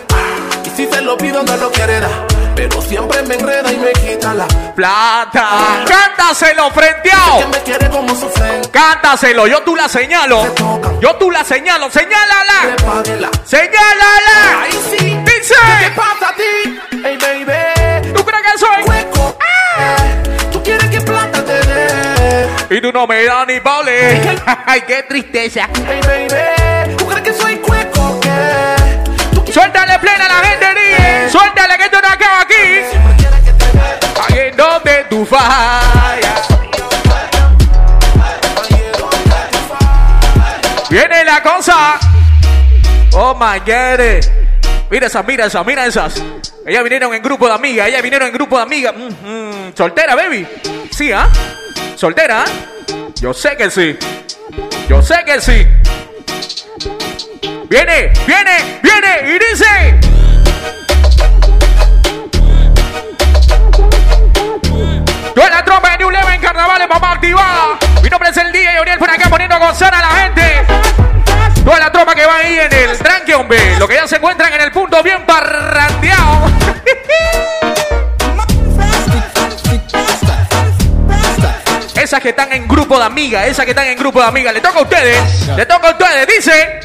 Y 0.65 0.71
si 0.71 0.87
se 0.87 1.01
lo 1.01 1.17
pido, 1.17 1.43
no 1.43 1.57
lo 1.57 1.71
quiere 1.71 2.01
dar. 2.01 2.11
Pero 2.57 2.81
siempre 2.81 3.23
me 3.23 3.35
enreda 3.35 3.71
y 3.71 3.77
me 3.77 3.93
quita 3.93 4.33
la 4.33 4.49
plata. 4.75 5.85
Cántaselo, 5.87 6.71
frenteado. 6.71 7.39
Que 7.41 7.47
me. 7.47 8.71
Cántaselo, 8.71 9.47
yo 9.47 9.63
tú 9.63 9.77
la 9.77 9.89
señalo. 9.89 10.55
Yo 11.01 11.15
tú 11.17 11.31
la 11.31 11.45
señalo, 11.45 11.91
señálala. 11.91 12.77
Señálala. 13.45 14.63
Ahí 14.63 14.73
sí. 14.91 15.19
Dice. 15.25 15.55
¿Qué 15.81 15.91
pasa 15.91 16.31
a 16.31 16.35
ti? 16.35 16.81
Hey, 17.05 17.19
baby. 17.21 18.13
¿Tú 18.15 18.25
crees 18.25 18.43
que 18.43 18.59
soy? 18.59 18.83
Hueco. 18.87 19.39
Ah. 19.41 19.97
Eh, 19.99 20.49
tú 20.51 20.63
quieres 20.63 20.89
que 20.89 21.01
plata 21.03 21.45
te 21.45 21.61
dé. 21.61 22.49
Y 22.71 22.81
tú 22.81 22.91
no 22.93 23.07
me 23.07 23.25
das 23.25 23.47
ni 23.47 23.59
vale. 23.61 24.39
Ay, 24.67 24.83
qué 24.87 25.03
tristeza. 25.03 25.69
Hey, 25.87 26.01
baby. 26.07 26.97
¿Tú 26.97 27.07
crees 27.07 27.23
que 27.23 27.33
soy 27.35 27.57
cueco? 27.57 28.19
¿Qué? 28.21 29.53
Suéltale 29.53 29.99
plena 29.99 30.29
la 30.29 30.47
gente, 30.47 30.67
eh. 30.77 31.29
Suéltale. 31.31 31.66
Tú 35.09 35.25
fallas. 35.25 36.47
Viene 40.91 41.25
la 41.25 41.43
cosa. 41.43 41.99
Oh 43.13 43.35
my 43.35 43.59
god. 43.61 44.25
Mira 44.91 45.07
esas, 45.07 45.27
mira 45.27 45.47
esas, 45.47 45.67
mira 45.67 45.87
esas. 45.87 46.23
Ellas 46.65 46.83
vinieron 46.85 47.13
en 47.15 47.23
grupo 47.23 47.47
de 47.47 47.55
amigas, 47.55 47.89
ellas 47.89 48.03
vinieron 48.03 48.29
en 48.29 48.35
grupo 48.35 48.57
de 48.57 48.63
amigas. 48.63 48.95
Mm, 48.97 49.29
mm. 49.29 49.77
Soltera, 49.77 50.15
baby. 50.15 50.47
Sí, 50.91 51.13
¿ah? 51.13 51.29
Soltera, 51.97 52.45
¿ah? 52.45 52.51
Yo 53.21 53.35
sé 53.35 53.57
que 53.57 53.71
sí. 53.71 53.97
Yo 54.89 55.03
sé 55.03 55.17
que 55.25 55.41
sí. 55.41 55.67
Viene, 57.69 58.13
viene, 58.27 58.81
viene 58.83 59.35
y 59.35 59.39
dice. 59.51 60.16
Toda 65.37 65.51
la 65.51 65.63
tropa 65.63 65.91
de 65.91 65.99
New 65.99 66.11
Level 66.11 66.33
en 66.33 66.41
carnavales, 66.41 66.89
papá 66.89 67.13
activada. 67.13 67.79
Mi 68.03 68.09
nombre 68.09 68.31
es 68.31 68.37
el 68.39 68.51
día 68.53 68.75
y 68.75 68.79
Oriel 68.79 68.99
por 68.99 69.11
acá 69.11 69.29
poniendo 69.29 69.55
a 69.55 69.59
gozar 69.59 69.95
a 69.95 70.01
la 70.01 70.09
gente. 70.09 70.65
Toda 71.63 71.79
la 71.79 71.93
tropa 71.93 72.15
que 72.15 72.25
va 72.25 72.37
ahí 72.37 72.59
en 72.59 72.73
el 72.73 72.97
tranque, 72.97 73.35
hombre. 73.35 73.77
Lo 73.79 73.87
que 73.87 73.97
ya 73.97 74.09
se 74.09 74.17
encuentran 74.17 74.51
en 74.55 74.63
el 74.63 74.73
punto 74.73 75.03
bien 75.03 75.27
parrandeado. 75.27 76.51
Esas 81.97 82.21
que 82.23 82.31
están 82.31 82.51
en 82.55 82.67
grupo 82.67 82.99
de 82.99 83.05
amigas, 83.05 83.47
esas 83.47 83.67
que 83.67 83.73
están 83.73 83.89
en 83.89 83.99
grupo 83.99 84.23
de 84.23 84.29
amigas. 84.29 84.55
Le 84.55 84.63
toca 84.63 84.79
a 84.79 84.83
ustedes, 84.83 85.49
le 85.55 85.67
toca 85.67 85.89
a 85.89 85.91
ustedes. 85.91 86.27
Dice. 86.29 86.81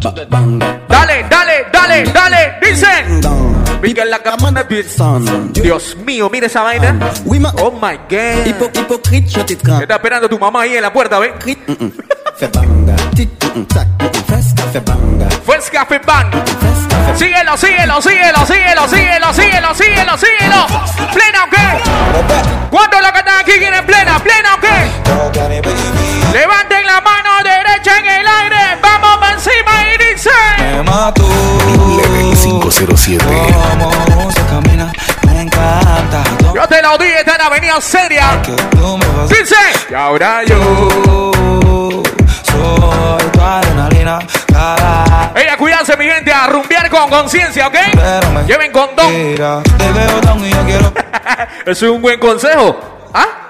Dale, 0.00 1.26
dale, 1.28 1.66
dale, 1.72 2.04
dale. 2.04 2.58
Dicen. 2.62 3.20
Venga 3.80 4.02
en 4.02 4.10
la 4.10 4.18
cama 4.18 4.50
de 4.52 4.62
Wilson. 4.74 5.52
Dios 5.52 5.96
mío, 6.04 6.28
mira 6.30 6.46
esa 6.46 6.62
vaina. 6.62 6.96
Oh 7.62 7.70
my 7.72 7.96
god. 8.08 8.44
T'étreins. 9.46 9.82
Está 9.82 9.94
esperando 9.94 10.28
tu 10.28 10.38
mamá 10.38 10.62
ahí 10.62 10.76
en 10.76 10.82
la 10.82 10.92
puerta, 10.92 11.20
tic, 11.44 11.58
mm, 11.68 11.72
mm, 11.84 11.92
tac, 13.66 13.86
mm, 13.88 14.08
café 15.72 15.98
banga. 16.00 16.44
Síguelo, 17.16 17.56
síguelo, 17.56 18.00
síguelo, 18.02 18.46
síguelo, 18.46 18.88
síguelo, 18.88 19.32
síguelo, 19.32 19.74
síguelo, 19.74 20.18
síguelo. 20.18 20.66
¿Plena 21.12 21.44
o 21.44 21.50
qué? 21.50 21.66
¿Cuántos 22.70 23.00
los 23.00 23.12
que 23.12 23.18
están 23.18 23.40
aquí 23.40 23.52
quieren 23.58 23.86
plena? 23.86 24.18
¿Plena 24.18 24.54
o 24.54 24.60
qué? 24.60 24.90
Levanten 26.32 26.77
Level 30.98 32.34
507. 32.36 33.24
Cómo 34.14 34.32
se 34.32 34.42
camina, 34.46 34.92
me 35.28 35.42
encanta. 35.42 36.24
Yo 36.52 36.66
te 36.66 36.82
lo 36.82 36.98
dije, 36.98 37.20
está 37.20 37.36
en 37.36 37.42
Avenida 37.42 37.80
Seria. 37.80 38.42
Dice. 39.28 39.54
Y 39.88 39.94
ahora 39.94 40.42
yo. 40.44 41.30
Soy 42.42 43.30
tu 43.30 43.40
adrenalina, 43.40 44.18
cada 44.52 45.32
Ella, 45.36 45.56
cuídense, 45.56 45.96
mi 45.96 46.06
gente, 46.06 46.32
a 46.32 46.48
rumbear 46.48 46.90
con 46.90 47.08
conciencia, 47.08 47.68
¿ok? 47.68 47.76
Lleven 48.48 48.72
condón. 48.72 49.12
Te 49.78 49.92
veo 49.92 50.20
tan 50.20 50.44
y 50.44 50.50
yo 50.50 50.64
quiero. 50.64 50.92
Eso 51.64 51.86
es 51.86 51.92
un 51.92 52.02
buen 52.02 52.18
consejo. 52.18 52.97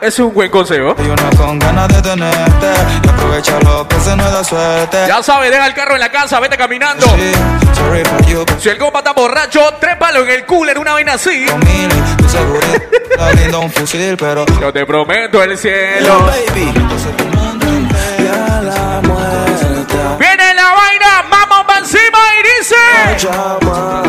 Es 0.00 0.18
un 0.20 0.32
buen 0.32 0.50
consejo. 0.50 0.94
Hay 0.96 1.06
una 1.08 1.30
con 1.36 1.58
ganas 1.58 1.88
de 1.88 2.00
tenerte 2.02 2.66
y 3.04 3.08
aprovecha 3.08 3.58
lo 3.60 3.86
que 3.88 3.98
se 4.00 4.16
nos 4.16 4.32
da 4.32 4.44
suerte. 4.44 4.96
Ya 5.08 5.22
sabes, 5.22 5.50
deja 5.50 5.66
el 5.66 5.74
carro 5.74 5.94
en 5.94 6.00
la 6.00 6.10
casa, 6.10 6.38
vete 6.38 6.56
caminando. 6.56 7.04
Sorry 7.06 8.04
for 8.04 8.24
you, 8.26 8.44
Si 8.60 8.68
el 8.68 8.78
compa 8.78 8.98
está 8.98 9.12
borracho, 9.12 9.60
trépalo 9.80 10.22
en 10.22 10.30
el 10.30 10.46
cooler, 10.46 10.78
una 10.78 10.92
vaina 10.92 11.14
así. 11.14 11.46
mili, 11.64 13.56
un 13.56 13.70
fusil, 13.72 14.16
pero. 14.16 14.46
Yo 14.60 14.72
te 14.72 14.86
prometo 14.86 15.42
el 15.42 15.58
cielo. 15.58 16.26
baby. 16.26 16.72
Viene 20.18 20.54
la 20.54 20.72
vaina, 20.74 21.24
vamos 21.28 21.64
para 21.66 21.80
encima 21.80 22.18
y 22.38 22.58
dice. 22.58 24.07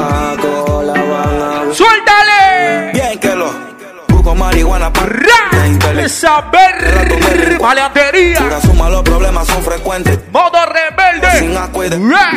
Maleantería. 7.69 8.39
Pura 8.39 8.62
suma, 8.62 8.89
los 8.89 9.04
problemas 9.04 9.47
son 9.47 9.63
frecuentes. 9.63 10.19
Modo 10.32 10.58
Sin 10.63 10.73
rebelde. 10.73 11.58
acuerdo. 11.58 11.97
Ra. 12.10 12.32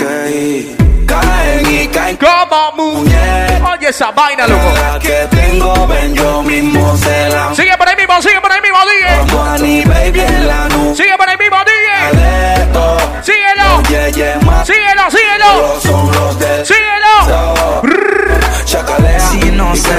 Caen 1.06 1.70
y 1.70 1.88
caen. 1.88 2.16
Como 2.16 2.72
muñeca. 2.76 3.72
Oye 3.72 3.88
esa 3.88 4.10
vaina, 4.10 4.46
loco. 4.46 4.72
La 4.74 4.98
que 4.98 5.26
tengo, 5.30 5.86
ven 5.86 6.14
yo 6.14 6.42
mismo 6.42 6.96
se 6.96 7.28
la. 7.28 7.54
Sigue 7.54 7.76
por 7.76 7.88
ahí 7.88 7.96
mismo, 7.96 8.22
sigue 8.22 8.40
por 8.40 8.52
ahí 8.52 8.60
mismo, 8.60 8.78
DJ. 8.88 9.36
Money, 9.36 9.84
baby, 9.84 10.20
en 10.20 10.46
la 10.46 10.68
nube. 10.68 10.96
Sigue 10.96 11.16
por 11.16 11.28
ahí 11.28 11.36
mismo, 11.36 11.56
de 11.64 12.66
todo. 12.72 12.98
Síguelo. 13.22 13.82
Síguelo, 14.64 15.10
síguelo. 15.10 15.80
Síguelo. 16.64 17.61
Si 19.30 19.50
no 19.52 19.74
sé. 19.74 19.90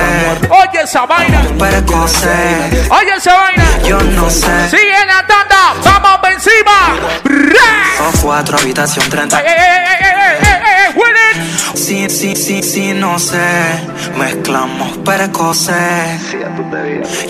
Oye 0.50 0.82
esa 0.84 1.06
vaina. 1.06 1.42
Oye 2.90 3.14
esa 3.18 3.34
vaina. 3.34 3.64
Yo 3.86 4.00
no 4.02 4.30
sé. 4.30 4.70
Sigue 4.70 5.06
la 5.06 5.26
tanda. 5.26 5.74
Vamos 5.84 6.20
por 6.20 6.32
encima. 6.32 6.96
Son 7.98 8.22
cuatro, 8.22 8.58
habitación 8.58 9.10
30. 9.10 9.40
¡Ey, 9.40 9.46
ey, 9.48 9.54
ey, 9.56 9.60
ey, 9.60 10.06
ey, 10.06 10.38
ey, 10.42 10.50
ey, 10.50 10.86
ey! 10.88 10.94
¡Win 10.96 11.16
it! 11.32 11.78
Sí, 11.78 12.10
sí, 12.10 12.36
sí, 12.36 12.62
sí, 12.64 12.94
no 12.94 13.18
sé. 13.20 13.88
Mezclamos 14.18 14.98
precoce. 15.00 16.20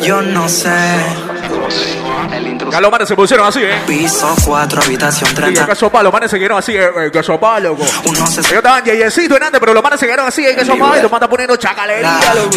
Yo 0.03 0.21
no 0.21 0.49
sé. 0.49 0.69
Ya 2.71 2.81
los 2.81 2.91
manes 2.91 3.07
se 3.07 3.15
pusieron 3.15 3.47
así, 3.47 3.59
¿eh? 3.63 3.81
Piso 3.87 4.35
4, 4.45 4.81
habitación 4.81 5.29
Sí, 5.29 5.35
que 5.35 5.41
30. 5.41 5.67
caso 5.67 5.89
palo, 5.91 6.03
los 6.05 6.13
manes 6.13 6.31
se 6.31 6.37
quedaron 6.37 6.57
así, 6.59 6.75
eh, 6.75 6.89
eh, 7.05 7.09
que 7.11 7.23
sopa, 7.23 7.59
loco. 7.59 7.83
Uno 8.05 8.27
se 8.27 8.41
Ellos 8.41 8.53
estaban 8.53 8.83
yeyecito 8.83 9.37
en 9.37 9.43
antes, 9.43 9.59
pero 9.59 9.73
los 9.73 9.83
manes 9.83 9.99
se 9.99 10.05
quedaron 10.05 10.27
así, 10.27 10.45
eh, 10.45 10.55
que 10.55 10.65
sopa, 10.65 10.97
y 10.97 11.01
los 11.01 11.11
manes 11.11 11.29
poniendo 11.29 11.55
chacalería, 11.55 12.33
loco. 12.35 12.51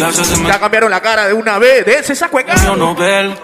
Ya 0.47 0.59
cambiaron 0.59 0.89
la 0.91 1.01
cara 1.01 1.27
de 1.27 1.33
una 1.33 1.57
vez, 1.59 1.85
de 1.85 1.99
ese 1.99 2.15
saco 2.15 2.37
de 2.37 2.45
cara. 2.45 2.75
Nobel. 2.75 3.35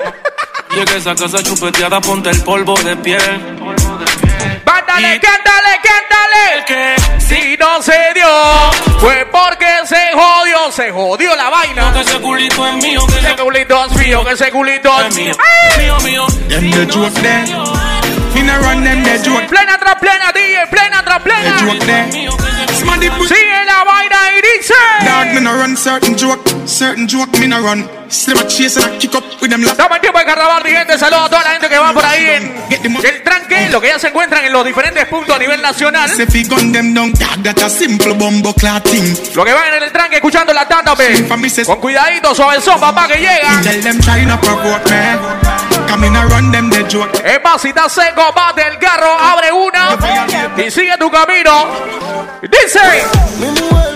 Llegué 0.72 0.94
a 0.94 0.98
esa 0.98 1.16
casa 1.16 1.44
chupeteada, 1.44 2.02
ponte 2.02 2.30
el 2.32 2.42
polvo 2.42 2.76
de 2.80 2.96
piel. 2.98 3.20
¡Cántale, 4.86 5.20
cántale, 5.20 5.80
cántale! 5.84 6.66
Que 6.68 6.96
Si 7.20 7.58
no 7.58 7.82
se 7.82 8.14
dio, 8.14 8.28
fue 9.00 9.26
porque 9.32 9.68
se 9.86 10.12
jodió, 10.14 10.72
se 10.72 10.92
jodió 10.92 11.36
la 11.36 11.50
vaina. 11.50 11.94
que 11.94 12.02
ese 12.02 12.20
culito 12.20 12.68
es 12.68 12.74
mío, 12.76 13.02
que 13.08 13.20
Ese 13.20 13.36
culito 13.36 13.86
es 13.86 13.96
mío, 13.98 14.26
que 14.26 14.32
ese 14.34 14.52
culito 14.52 15.02
es 15.02 15.16
mío. 15.16 15.34
mío. 15.78 15.98
Mío. 16.04 16.28
Plena 19.48 19.78
tras 19.78 19.96
plena, 19.96 20.32
DJ, 20.34 20.68
plena 20.70 21.04
tras 21.04 21.18
The 21.20 21.24
plena. 21.24 21.58
Sigue 23.28 23.66
la 23.66 23.84
vaina 23.84 24.18
y 24.38 24.58
dice. 24.58 24.74
Dog, 25.06 25.34
me 25.34 25.42
no 25.42 25.54
run 25.54 25.78
certain 25.78 26.18
joke. 26.18 26.44
Certain 26.66 27.08
joke 27.08 27.38
me 27.40 27.48
no 27.48 27.60
run. 27.60 28.03
Estamos 29.72 29.96
en 29.98 30.02
tiempo 30.02 30.20
de 30.20 30.26
carnaval, 30.26 30.64
mi 30.64 30.72
gente. 30.72 30.98
Saludos 30.98 31.26
a 31.26 31.30
toda 31.30 31.44
la 31.44 31.50
gente 31.52 31.70
que 31.70 31.78
va 31.78 31.94
por 31.94 32.06
ahí 32.06 32.26
en 32.26 32.68
el 33.06 33.24
tranque, 33.24 33.70
lo 33.70 33.82
que 33.82 33.88
ya 33.88 34.00
se 34.00 34.08
encuentran 34.08 34.44
en 34.46 34.52
los 34.54 34.66
diferentes 34.66 35.06
puntos 35.08 35.36
a 35.36 35.40
nivel 35.40 35.62
nacional. 35.62 36.10
Lo 39.36 39.44
que 39.46 39.54
van 39.54 39.74
en 39.74 39.84
el 39.84 39.92
tranque 39.92 40.16
escuchando 40.18 40.54
la 40.54 40.68
tanda, 40.68 40.96
pe. 40.96 41.28
Con 41.66 41.80
cuidadito, 41.80 42.34
suavezón, 42.36 42.80
papá, 42.80 43.08
que 43.08 43.16
llega. 43.20 43.62
Es 47.24 47.40
está 47.70 47.90
seco, 47.90 48.32
bate 48.36 48.68
el 48.68 48.78
carro, 48.80 49.12
abre 49.20 49.52
una 49.52 49.90
y 50.58 50.72
sigue 50.72 50.98
tu 50.98 51.10
camino. 51.10 51.68
Dice. 52.42 53.93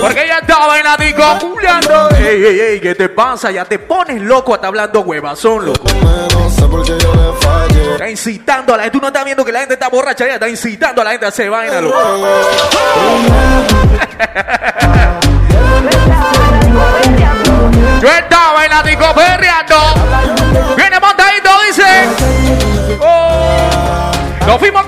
Porque 0.00 0.24
ella 0.24 0.38
estaba 0.38 0.78
en 0.78 0.84
la 0.84 0.96
disco 0.96 1.22
culiando. 1.40 2.08
Ey, 2.16 2.44
ey, 2.44 2.60
ey, 2.60 2.80
¿qué 2.80 2.94
te 2.94 3.08
pasa? 3.08 3.50
Ya 3.50 3.64
te 3.64 3.78
pones 3.78 4.20
loco 4.22 4.54
hasta 4.54 4.68
hablando 4.68 5.00
huevazón, 5.00 5.66
loco. 5.66 5.84
Está 7.92 8.08
incitando 8.08 8.74
a 8.74 8.76
la 8.78 8.82
gente. 8.84 8.98
Tú 8.98 9.02
no 9.02 9.08
estás 9.08 9.24
viendo 9.24 9.44
que 9.44 9.52
la 9.52 9.60
gente 9.60 9.74
está 9.74 9.88
borracha. 9.88 10.24
Ella 10.24 10.34
está 10.34 10.48
incitando 10.48 11.02
a 11.02 11.04
la 11.04 11.10
gente 11.10 11.26
a 11.26 11.28
hacer 11.28 11.50
vaina, 11.50 11.80
loco. 11.80 11.98
Yo 18.00 18.08
estaba 18.08 18.64
en 18.64 18.70
la 18.70 18.82
disco 18.82 19.14
perreando. 19.14 19.76
Viene 20.76 20.98
montadito, 20.98 21.50
dice. 21.66 22.98
Oh. 23.00 24.10
Nos 24.46 24.58
fuimos 24.58 24.84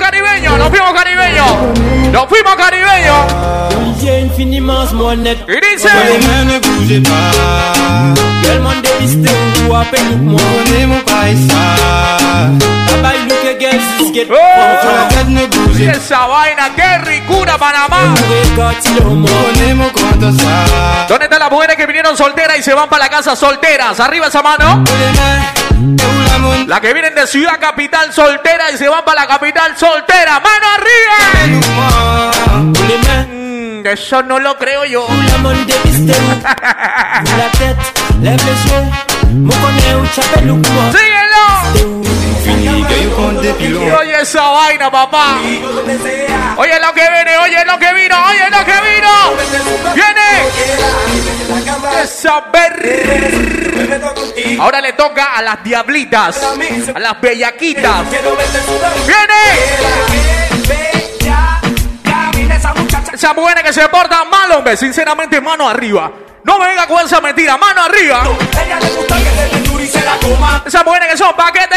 caribeños, 0.53 0.59
nos 0.59 0.69
fuimos 0.69 0.93
caribeños. 0.95 2.13
Nos 2.13 2.27
fuimos 2.29 2.55
caribeños. 2.57 3.53
Et 5.49 5.61
dice 5.61 5.89
ne 15.29 15.91
esa 15.91 16.27
vaina, 16.27 16.71
qué 16.75 16.99
ricura 16.99 17.57
Panamá. 17.59 18.15
¿Dónde 21.09 21.25
están 21.25 21.39
las 21.41 21.51
mujeres 21.51 21.77
que 21.77 21.87
vinieron 21.87 22.17
solteras 22.17 22.59
y 22.59 22.63
se 22.63 22.75
van 22.75 22.89
para 22.89 23.05
la 23.05 23.11
casa 23.11 23.35
solteras? 23.37 23.99
Arriba 24.01 24.27
esa 24.27 24.43
mano. 24.43 24.85
La 26.67 26.81
que 26.81 26.93
vienen 26.93 27.15
de 27.15 27.27
Ciudad 27.27 27.59
Capital 27.61 28.13
soltera 28.13 28.71
y 28.71 28.79
se 28.79 28.89
van 28.89 29.05
para 29.05 29.23
la 29.23 29.27
capital 29.27 29.77
soltera. 29.77 30.41
¡Mano 30.53 30.67
arriba! 30.77 31.17
Mm, 33.31 33.87
eso 33.87 34.23
no 34.23 34.39
lo 34.39 34.57
creo 34.59 34.85
yo. 34.85 35.07
¡Síguelo! 40.93 41.45
Oye 43.99 44.21
esa 44.21 44.43
vaina, 44.51 44.91
papá. 44.91 45.39
Oye 46.57 46.81
lo 46.81 46.93
que 46.93 47.01
viene, 47.01 47.39
oye 47.39 47.65
lo 47.65 47.79
que 47.79 47.93
vino, 47.95 48.17
oye 48.29 48.51
lo 48.51 48.65
que 48.65 48.81
vino. 48.91 49.33
Viene. 49.95 50.29
Esa 52.03 52.41
ver. 52.53 52.77
Ahora 54.61 54.81
le 54.81 54.93
toca 54.93 55.37
a 55.37 55.43
las 55.43 55.63
diablitas, 55.65 56.43
a 56.95 56.99
las 56.99 57.21
bellaquitas. 57.21 58.11
Viene. 59.07 60.42
Esa 63.13 63.35
mujer 63.35 63.63
que 63.63 63.73
se 63.73 63.89
porta 63.89 64.25
mal, 64.25 64.51
hombre, 64.53 64.77
sinceramente, 64.77 65.41
mano 65.41 65.69
arriba. 65.69 66.11
No 66.45 66.59
me 66.59 66.67
venga 66.67 66.87
con 66.87 67.05
esa 67.05 67.21
mentira, 67.21 67.57
mano 67.57 67.83
arriba. 67.85 68.25
Esa 70.65 70.83
mujer 70.83 71.03
que 71.09 71.17
son 71.17 71.35
paquete 71.37 71.72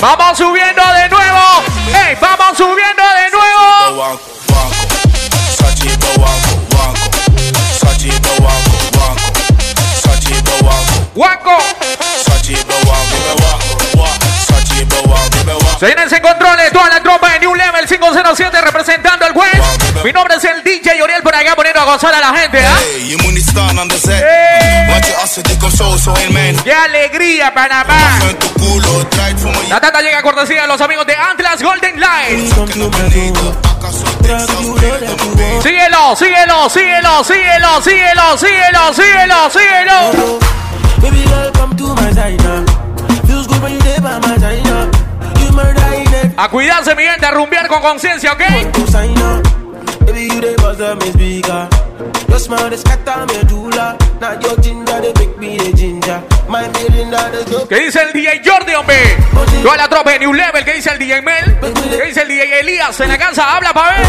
Vamos 0.00 0.36
subiendo 0.36 0.82
de 0.92 1.08
nuevo. 1.08 1.62
¡Ey! 1.88 2.16
Vamos 2.20 2.56
subiendo 2.56 3.02
de 3.02 3.30
nuevo. 3.30 4.20
Guaco. 11.14 11.58
Señores 15.80 16.12
en 16.12 16.22
controles, 16.22 16.72
toda 16.72 16.88
la 16.88 17.02
tropa 17.02 17.32
de 17.32 17.40
New 17.40 17.54
Level 17.54 17.86
507 17.86 18.60
representando 18.60 19.24
al 19.24 19.32
juez. 19.32 19.52
Mi 20.04 20.12
nombre 20.12 20.36
es 20.36 20.44
el 20.44 20.62
DJ 20.62 21.02
Oriel 21.02 21.22
por 21.22 21.34
acá 21.34 21.56
poniendo 21.56 21.80
a 21.80 21.84
gozar 21.84 22.14
a 22.14 22.20
la 22.20 22.38
gente, 22.38 22.64
¿ah? 22.64 22.78
Hey. 24.20 24.35
Mijn. 26.32 26.56
¡Qué 26.62 26.72
alegría, 26.72 27.52
Panamá! 27.52 28.18
La 29.68 29.80
tanda 29.80 30.00
llega 30.02 30.18
a 30.18 30.22
cortesía 30.22 30.62
de 30.62 30.68
los 30.68 30.80
amigos 30.80 31.04
de 31.06 31.16
Atlas 31.16 31.60
Golden 31.60 32.00
Light. 32.00 32.52
Síguelo, 35.62 36.14
síguelo, 36.16 36.68
síguelo, 36.70 37.24
síguelo, 37.24 37.82
síguelo, 37.82 38.38
síguelo, 38.38 38.94
síguelo, 38.94 39.50
síguelo. 39.50 40.38
Baby 41.02 41.24
girl, 41.24 41.52
come 41.52 41.76
to 41.76 41.94
my 41.94 42.12
side 42.12 42.36
now. 42.42 42.64
Feels 43.26 43.46
good 43.48 43.60
when 43.62 43.72
you 43.72 43.80
there 43.80 44.00
by 44.00 44.18
my 44.20 44.36
side 44.38 44.62
now. 44.64 44.88
You 45.40 45.52
murder 45.52 45.94
in 45.94 46.14
it. 46.14 46.34
A 46.36 46.48
cuidarse, 46.48 46.94
mi 46.94 47.02
gente, 47.02 47.26
a 47.26 47.30
rumbear 47.32 47.66
con 47.66 47.80
conciencia, 47.80 48.32
¿ok? 48.32 48.72
to 48.72 48.86
sign 48.86 49.18
up. 49.18 49.42
Baby, 50.06 50.28
you 50.28 50.40
the 50.40 50.54
boss 50.58 50.78
of 50.80 50.98
me 51.00 51.10
speaker. 51.12 51.68
Your 52.28 52.38
smile 52.38 52.72
is 52.72 52.80
scatter 52.80 53.26
me 53.26 53.42
doula. 53.48 53.96
Now 54.20 54.38
your 54.40 54.56
ginger 54.60 55.00
they 55.00 55.12
make 55.14 55.25
¿Qué 57.68 57.80
dice 57.80 58.02
el 58.02 58.12
DJ 58.12 58.42
Jordi, 58.44 58.74
hombre? 58.74 59.16
Toda 59.62 59.76
la 59.76 59.88
tropa 59.88 60.12
de 60.12 60.20
New 60.20 60.32
Level, 60.32 60.64
¿qué 60.64 60.74
dice 60.74 60.90
el 60.90 60.98
DJ 60.98 61.22
Mel? 61.22 61.58
¿Qué 61.90 62.06
dice 62.06 62.22
el 62.22 62.28
DJ 62.28 62.60
Elías? 62.60 63.00
En 63.00 63.08
la 63.08 63.18
casa, 63.18 63.56
habla 63.56 63.72
pa' 63.72 63.90
ver. 63.90 64.06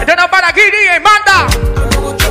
Esto 0.00 0.16
no 0.16 0.30
para 0.30 0.48
aquí, 0.48 0.60
DJ, 0.60 1.00
manda. 1.00 1.46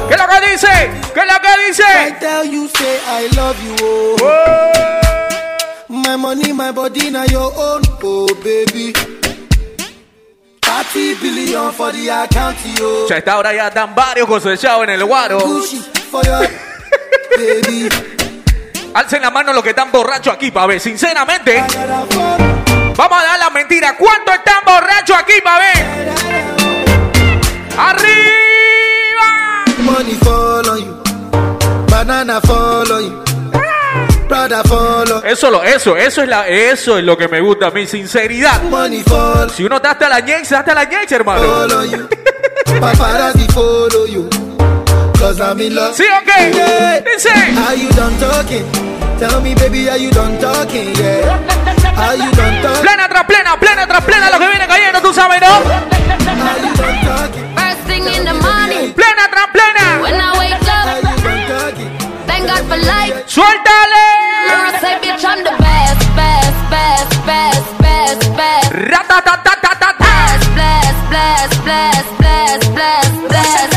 ¿Qué 0.08 0.15
es 0.15 0.19
lo 0.19 0.28
que 0.28 0.52
dice? 0.52 0.91
¿Qué 1.13 1.19
es 1.19 1.26
lo 1.28 1.39
que 1.39 1.67
dice? 1.67 1.84
I 1.84 2.19
tell 2.19 2.50
you, 2.50 2.67
say 2.67 3.00
I 3.08 3.36
love 3.36 3.58
you, 3.63 3.76
oh. 4.24 5.00
My 5.88 6.15
money, 6.17 6.52
my 6.54 6.72
body, 6.72 7.12
now 7.12 7.26
your 7.26 7.54
own, 7.56 7.82
oh 8.04 8.28
baby. 8.43 9.19
30 10.93 11.21
billion 11.21 11.71
for 11.71 11.91
the 11.91 12.10
account, 12.10 12.58
yo. 12.78 13.08
Ya 13.08 13.17
está 13.17 13.34
ahora 13.34 13.54
ya 13.54 13.67
están 13.67 13.93
varios 13.93 14.28
cosechados 14.28 14.84
en 14.84 14.89
el 14.89 15.06
guaro. 15.06 15.38
Alcen 18.93 19.21
la 19.21 19.30
mano 19.30 19.54
los 19.54 19.63
que 19.63 19.69
están 19.69 19.91
borrachos 19.91 20.34
aquí, 20.34 20.49
pa' 20.49 20.65
ver. 20.65 20.80
Sinceramente, 20.80 21.63
vamos 22.95 23.19
a 23.19 23.23
dar 23.23 23.39
la 23.39 23.52
mentira. 23.52 23.95
¿Cuántos 23.95 24.34
están 24.34 24.63
borrachos 24.65 25.15
aquí, 25.15 25.34
pa' 25.43 25.60
ver? 25.60 26.10
¡Arriba! 27.78 29.63
Money 29.84 30.15
fall 30.15 30.69
on 30.69 30.80
you. 30.80 31.02
Banana 31.88 32.41
fall 32.41 32.91
on 32.91 33.04
you. 33.04 33.29
Eso, 35.24 35.50
lo, 35.50 35.63
eso, 35.63 35.98
eso 35.98 36.22
es 36.22 36.28
la, 36.30 36.48
eso 36.48 36.98
es 36.98 37.04
lo 37.04 37.18
que 37.18 37.28
me 37.28 37.42
gusta 37.42 37.68
a 37.68 37.72
mí, 37.72 37.88
sinceridad. 37.88 38.62
Money 38.63 39.04
fall, 39.04 39.50
Si 39.50 39.63
uno 39.63 39.78
está 39.78 39.92
hasta 39.92 40.08
la 40.10 40.20
ñex, 40.20 40.52
hasta 40.52 40.74
la 40.74 40.84
ñex, 40.86 41.12
hermano. 41.12 41.42
fall 41.42 41.72
on 41.74 41.89
you. 41.89 42.10
Paparazzi 42.80 43.48
follow 43.52 44.06
you. 44.06 44.30
Cause 45.20 45.42
I'm 45.42 45.60
in 45.60 45.76
love. 45.76 45.96
¿Sí 45.96 46.04
o 46.04 46.24
qué? 46.26 46.52
Yeah. 46.54 47.00
Dice. 47.02 47.30
Are 47.68 47.76
you 47.76 47.89
done 47.89 48.15
talking? 48.20 48.65
Tell 49.20 49.42
me, 49.42 49.54
baby, 49.56 49.89
are 49.89 49.98
you 49.98 50.12
done 50.12 50.38
talking? 50.39 50.94
Yeah. 50.96 51.39
Are 51.98 52.15
you 52.15 52.32
done 52.32 52.62
talking? 52.62 52.82
Plena 52.84 53.10
tras 53.10 53.24
plena, 53.26 53.60
plena 53.60 53.86
tras 53.88 54.04
plena, 54.06 54.30
lo 54.30 54.39
que 54.39 54.48
viene 54.48 54.68
cayendo, 54.68 55.02
tú 55.02 55.12
sabes, 55.13 55.42
¿no? 55.42 55.48
Are 55.48 56.62
you 56.62 56.74
done 56.78 57.02
talking? 57.04 57.56
First 57.56 57.82
thing 57.88 58.04
in 58.06 58.24
the 58.26 58.34
morning, 58.34 58.94
Plena 58.94 59.28
tras 59.30 59.48
plena. 59.52 60.02
when 60.02 60.15
I 60.22 60.38
wake 60.38 60.54
up, 60.54 60.88
thank 62.28 62.48
God 62.48 62.63
for 62.70 62.78
life. 62.78 63.24
¡Suéltale! 63.28 63.79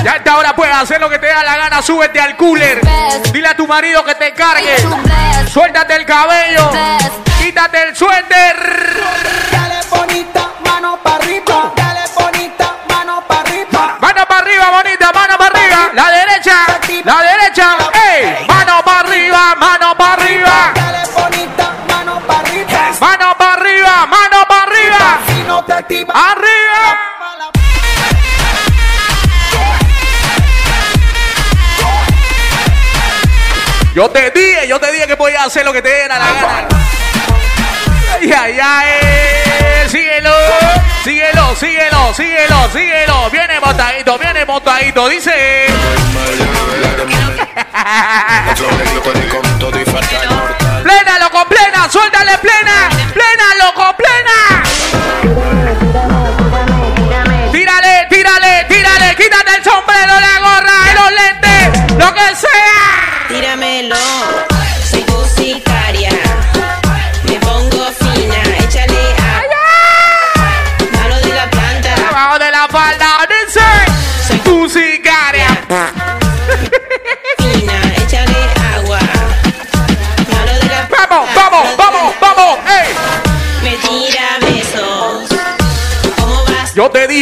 Ya 0.04 0.12
a 0.12 0.16
esta 0.16 0.36
hora 0.36 0.54
puedes 0.54 0.74
hacer 0.76 1.00
lo 1.00 1.08
que 1.10 1.18
te 1.18 1.26
da 1.26 1.42
la 1.42 1.56
gana, 1.56 1.82
súbete 1.82 2.20
al 2.20 2.36
cooler. 2.36 2.80
Dile 3.32 3.48
a 3.48 3.56
tu 3.56 3.66
marido 3.66 4.04
que 4.04 4.14
te 4.14 4.32
cargue. 4.34 4.76
Suéltate 5.48 5.96
el 5.96 6.06
cabello. 6.06 6.70
Quítate 7.38 7.82
el 7.88 7.96
suéter. 7.96 9.11
Montadito. 44.52 45.08
Dice. 45.08 45.61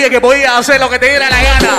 Dije 0.00 0.10
que 0.10 0.20
podías 0.20 0.52
hacer 0.52 0.80
lo 0.80 0.88
que 0.88 0.98
te 0.98 1.10
diera 1.10 1.28
la 1.28 1.42
gana. 1.42 1.78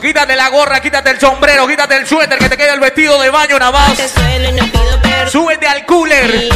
Quítate 0.00 0.36
la 0.36 0.48
gorra, 0.48 0.80
quítate 0.80 1.10
el 1.10 1.18
sombrero, 1.18 1.66
quítate 1.66 1.96
el 1.96 2.06
suéter, 2.06 2.38
que 2.38 2.48
te 2.48 2.56
quede 2.56 2.72
el 2.72 2.78
vestido 2.78 3.20
de 3.20 3.30
baño 3.30 3.58
nada 3.58 3.72
más. 3.72 3.98
Súbete 5.30 5.66
al 5.66 5.84
cooler. 5.84 6.48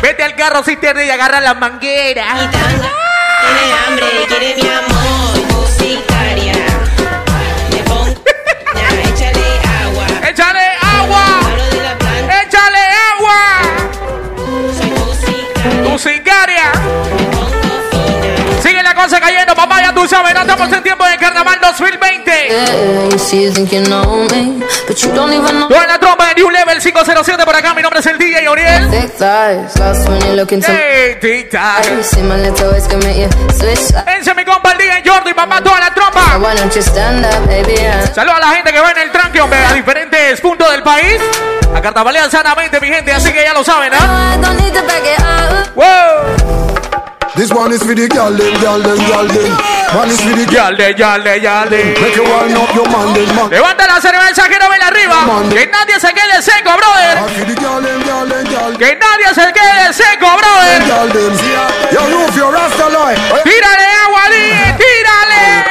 Vete 0.00 0.22
al 0.22 0.34
carro 0.34 0.62
cisterna 0.62 1.04
y 1.04 1.10
agarra 1.10 1.40
las 1.40 1.56
mangueras. 1.58 2.38
Tiene 2.38 3.72
hambre, 3.86 4.06
quiere 4.28 4.62
mi 4.62 4.68
amor. 4.68 4.97
Toda 25.68 25.86
la 25.86 25.98
trompa 25.98 26.28
de 26.28 26.34
New 26.36 26.50
Level 26.50 26.80
507 26.80 27.44
por 27.44 27.54
acá, 27.54 27.74
mi 27.74 27.82
nombre 27.82 28.00
es 28.00 28.06
el 28.06 28.18
DJ 28.18 28.48
Oriel. 28.48 28.88
Hey, 30.72 31.16
tic 31.20 31.50
tac. 31.50 31.84
Vence 34.06 34.34
mi 34.34 34.44
compa 34.44 34.72
el 34.72 34.78
DJ 34.78 35.02
Jordi, 35.06 35.34
papá, 35.34 35.62
toda 35.62 35.80
la 35.80 35.94
trompa. 35.94 36.38
why 36.38 36.54
don't 36.54 36.74
you 36.74 36.82
stand 36.82 37.24
up, 37.24 37.46
baby? 37.46 37.78
And 37.80 38.14
Saludos 38.14 38.36
a 38.36 38.40
la 38.40 38.48
gente 38.54 38.72
que 38.72 38.80
va 38.80 38.90
en 38.92 38.98
el 38.98 39.10
tranque, 39.12 39.40
hombre, 39.40 39.58
a 39.58 39.72
diferentes 39.74 40.40
puntos 40.40 40.70
del 40.70 40.82
país. 40.82 41.20
A 41.74 41.80
carnavalean 41.82 42.30
sanamente, 42.30 42.80
mi 42.80 42.88
gente, 42.88 43.12
así 43.12 43.30
que 43.32 43.42
ya 43.42 43.52
lo 43.52 43.62
saben, 43.62 43.92
¿ah? 43.94 44.36
Up. 45.18 45.74
¡Wow! 45.74 46.58
This 47.34 47.52
one 47.52 47.74
is 47.74 47.82
for 47.82 47.94
the 47.94 48.08
girl, 48.08 48.34
them, 48.36 48.54
girl, 48.60 48.82
them, 48.82 48.98
girl, 49.06 49.26
them. 49.28 49.77
The 49.88 50.44
girl. 50.44 51.64
Make 51.70 52.14
you 52.14 52.24
wind 52.24 52.56
up 52.56 52.74
your 52.74 52.84
man, 52.92 53.14
them, 53.14 53.24
man. 53.34 53.48
Levanta 53.50 53.86
la 53.86 54.00
cerveza 54.00 54.46
que 54.48 54.58
no 54.58 54.68
ven 54.68 54.82
arriba. 54.82 55.24
Que 55.48 55.66
nadie 55.66 55.98
se 55.98 56.12
quede 56.12 56.42
seco, 56.42 56.76
brother. 56.76 57.22
One 57.22 57.32
for 57.32 57.46
the 57.46 57.54
girl, 57.54 57.80
them, 57.80 58.02
girl, 58.04 58.28
them, 58.28 58.44
girl, 58.44 58.72
them. 58.72 58.78
Que 58.78 58.98
nadie 59.00 59.32
se 59.34 59.50
quede 59.52 59.92
seco, 59.94 60.36
brother. 60.36 60.84
Girl, 60.84 61.08
them. 61.08 61.32
Yo, 61.90 62.00
roof 62.06 62.36
your 62.36 62.52
rasta 62.52 62.88
line. 62.90 63.18
Tírale 63.44 63.86
agua, 64.04 64.28
DJ, 64.28 64.76
tírale. 64.76 65.64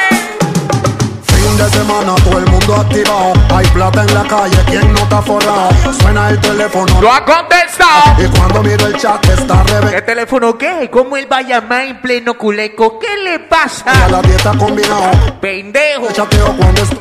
Fin 1.22 1.56
de 1.56 1.70
semana, 1.70 2.14
todo 2.16 2.38
el 2.38 2.47
activado. 2.74 3.32
Hay 3.54 3.66
plata 3.68 4.02
en 4.04 4.14
la 4.14 4.24
calle, 4.24 4.56
¿quién 4.66 4.92
no 4.92 4.98
está 5.00 5.22
forrado? 5.22 5.70
Suena 6.00 6.28
el 6.30 6.40
teléfono. 6.40 7.00
Lo 7.00 7.12
ha 7.12 7.24
contestado. 7.24 8.22
Y 8.22 8.26
cuando 8.36 8.62
miro 8.62 8.86
el 8.86 8.96
chat, 8.96 9.24
está 9.28 9.62
¿Qué 9.64 9.72
reventado. 9.72 10.02
teléfono 10.04 10.58
qué? 10.58 10.88
¿Cómo 10.90 11.16
él 11.16 11.26
va 11.30 11.38
a 11.38 11.42
llamar 11.42 11.82
en 11.82 12.00
pleno 12.00 12.34
culeco? 12.36 12.98
¿Qué 12.98 13.16
le 13.24 13.34
A 13.36 13.48
pasa? 13.48 14.08
la 14.10 14.20
dieta 14.22 14.52
combinado. 14.58 15.10
Pendejo. 15.40 16.08
Chateo 16.12 16.56
cuando 16.56 16.82
estoy. 16.82 16.98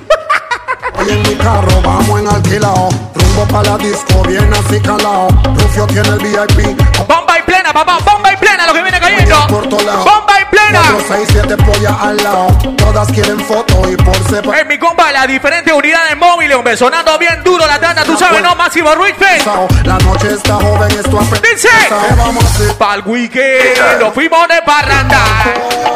Hoy 1.00 1.10
en 1.12 1.22
mi 1.24 1.36
carro 1.36 1.82
vamos 1.84 2.20
en 2.20 2.28
alquilado. 2.28 2.90
Rumbo 3.38 3.54
para 3.54 3.70
la 3.70 3.78
disco, 3.78 4.24
bien 4.24 4.52
así 4.52 4.80
calado. 4.82 5.28
Rufio 5.60 5.86
tiene 5.86 6.10
el 6.10 6.18
VIP. 6.18 6.76
Bomba 7.08 7.38
y 7.38 7.44
plena, 7.44 7.72
papá, 7.72 8.00
bomba 8.04 8.34
y 8.34 8.38
plena 8.38 8.66
lo 8.66 8.74
que 8.74 8.82
viene 8.82 9.00
cayendo. 9.00 9.48
Bomba 9.48 10.42
y 10.42 10.46
plena. 10.46 10.82
4, 10.92 11.06
6, 11.08 11.30
7 11.34 11.58
pollas 11.58 11.94
al 12.02 12.18
lado. 12.18 12.48
Todas 12.78 13.12
quieren 13.12 13.40
foto 13.40 13.88
y 13.92 13.96
por 13.96 14.16
separado. 14.24 14.54
Es 14.54 14.66
mi 14.66 14.80
compa, 14.80 15.12
las 15.12 15.28
diferentes 15.28 15.72
unidades 15.72 16.18
móviles, 16.18 16.58
hombre, 16.58 16.76
sonando 16.76 17.16
bien 17.20 17.44
duro 17.44 17.68
la 17.68 17.80
tanda, 17.80 18.04
tú 18.04 18.18
sabes, 18.18 18.42
¿no? 18.42 18.56
Máximo 18.56 18.96
Ruizfe. 18.96 19.44
La 19.84 20.00
noche 20.00 20.34
está 20.34 20.56
joven, 20.56 20.90
esto 20.90 21.20
aprende. 21.20 21.50
Dice, 21.54 21.70
¿Qué 21.90 22.16
vamos 22.16 22.44
a 22.44 22.48
hacer? 22.48 22.74
pa'l 22.76 23.04
weekend, 23.06 24.00
nos 24.00 24.14
fuimos 24.16 24.48
de 24.48 24.62
parranda. 24.64 25.20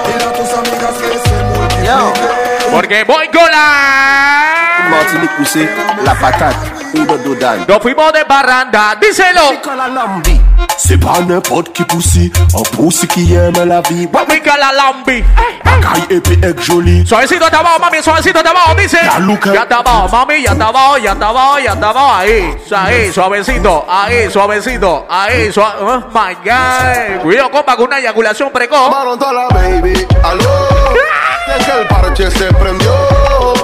Dile 0.06 0.26
a 0.26 0.34
tus 0.34 0.54
amigas 0.54 0.94
que 0.94 1.30
se 1.30 1.44
multipliquen. 1.44 2.72
Porque 2.72 3.04
voy 3.04 3.28
con 3.30 3.50
la... 3.50 4.61
Martinique 4.92 5.32
poussé, 5.38 5.70
la 6.04 6.14
patate, 6.16 6.58
ou 6.96 7.06
de 7.06 7.18
dodane. 7.24 7.66
Nos 7.68 7.80
fuimos 7.80 8.12
de 8.12 8.26
parranda, 8.26 8.96
díselo. 9.00 10.41
C'est 10.78 10.98
pas 10.98 11.20
n'importe 11.28 11.72
qui 11.74 11.84
poussi, 11.84 12.32
un 12.54 12.64
poussi 12.76 13.08
qui 13.08 13.34
aime 13.34 13.54
la 13.66 13.82
vie. 13.82 14.08
Mica 14.30 14.58
la 14.58 14.72
lambi. 14.74 15.24
Caille 15.64 16.18
épée 16.18 16.40
avec 16.44 16.62
joli. 16.62 17.06
Suavecito 17.08 17.46
hasta 17.46 17.60
abajo, 17.60 17.80
mami. 17.80 17.98
Ya 18.02 19.62
está 19.64 19.78
abajo, 19.78 20.10
mami, 20.12 20.44
ya 20.44 20.52
está 20.52 20.68
abajo, 20.68 20.98
ya 20.98 21.12
está 21.14 21.28
abajo, 21.30 21.60
ya 21.60 21.74
está 21.74 21.90
abajo. 21.90 22.14
Ahí, 22.14 22.56
ahí, 22.76 23.12
suavecito, 23.12 23.86
ahí, 23.90 24.30
suavecito, 24.30 25.06
ahí, 25.10 25.52
suave. 25.52 25.76
Oh 25.82 26.04
my 26.14 26.36
God. 26.44 27.22
Cuidado, 27.24 27.52
compa, 27.52 27.76
con 27.76 27.86
una 27.86 28.00
eyaculación 28.00 28.52
precoz. 28.52 28.80
Llamaron 28.90 29.18
toda 29.18 29.34
la 29.34 29.48
baby, 29.50 30.06
aló. 30.24 30.44
Es 31.58 31.66
que 31.66 31.72
el 31.82 31.88
parche 31.88 32.32
se 32.32 32.54
prendió. 32.54 32.92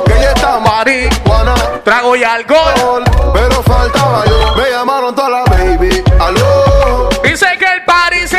Que 0.06 0.14
ella 0.14 0.32
está 0.34 0.60
Mari, 0.60 1.08
marihuana. 1.26 1.54
trago 1.84 2.16
y 2.16 2.24
alcohol. 2.24 3.04
Pero 3.34 3.64
faltaba 3.64 4.26
yo. 4.26 4.56
Me 4.58 4.70
llamaron 4.72 5.14
toda 5.16 5.30
la 5.30 5.44
baby, 5.46 5.87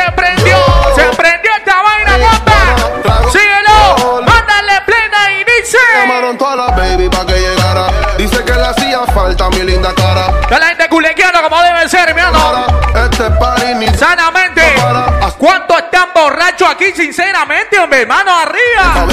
se 0.09 0.13
prendió. 0.13 0.57
Se 0.95 1.03
prendió 1.17 1.51
esta 1.57 1.77
vaina, 1.83 2.31
compa. 2.31 3.31
Síguelo. 3.31 4.23
Mándale 4.23 4.81
plena 4.87 5.33
y 5.33 5.45
dice. 5.45 5.79
Llamaron 6.01 6.39
toda 6.39 6.57
la 6.57 6.67
baby 6.69 7.09
pa' 7.09 7.27
que 7.27 7.35
llegara. 7.35 7.89
Dice 8.17 8.43
que 8.45 8.53
le 8.53 8.67
hacía 8.67 9.01
falta 9.15 9.49
mi 9.51 9.63
linda 9.63 9.93
cara. 9.95 10.33
Que 10.49 10.59
la 10.59 10.67
gente 10.67 10.89
culequeando 10.89 11.43
como 11.43 11.63
debe 11.63 11.89
ser, 11.89 12.15
mi 12.15 12.21
hermano. 12.21 12.67
Para 12.93 13.05
este 13.05 13.31
party 13.31 13.75
ni 13.75 13.89
Sanamente. 13.89 14.63
¿Cuántos 15.37 15.79
están 15.79 16.09
borrachos 16.15 16.69
aquí, 16.71 16.93
sinceramente, 16.97 17.79
hombre? 17.79 18.07
Mano 18.07 18.33
arriba. 18.39 19.07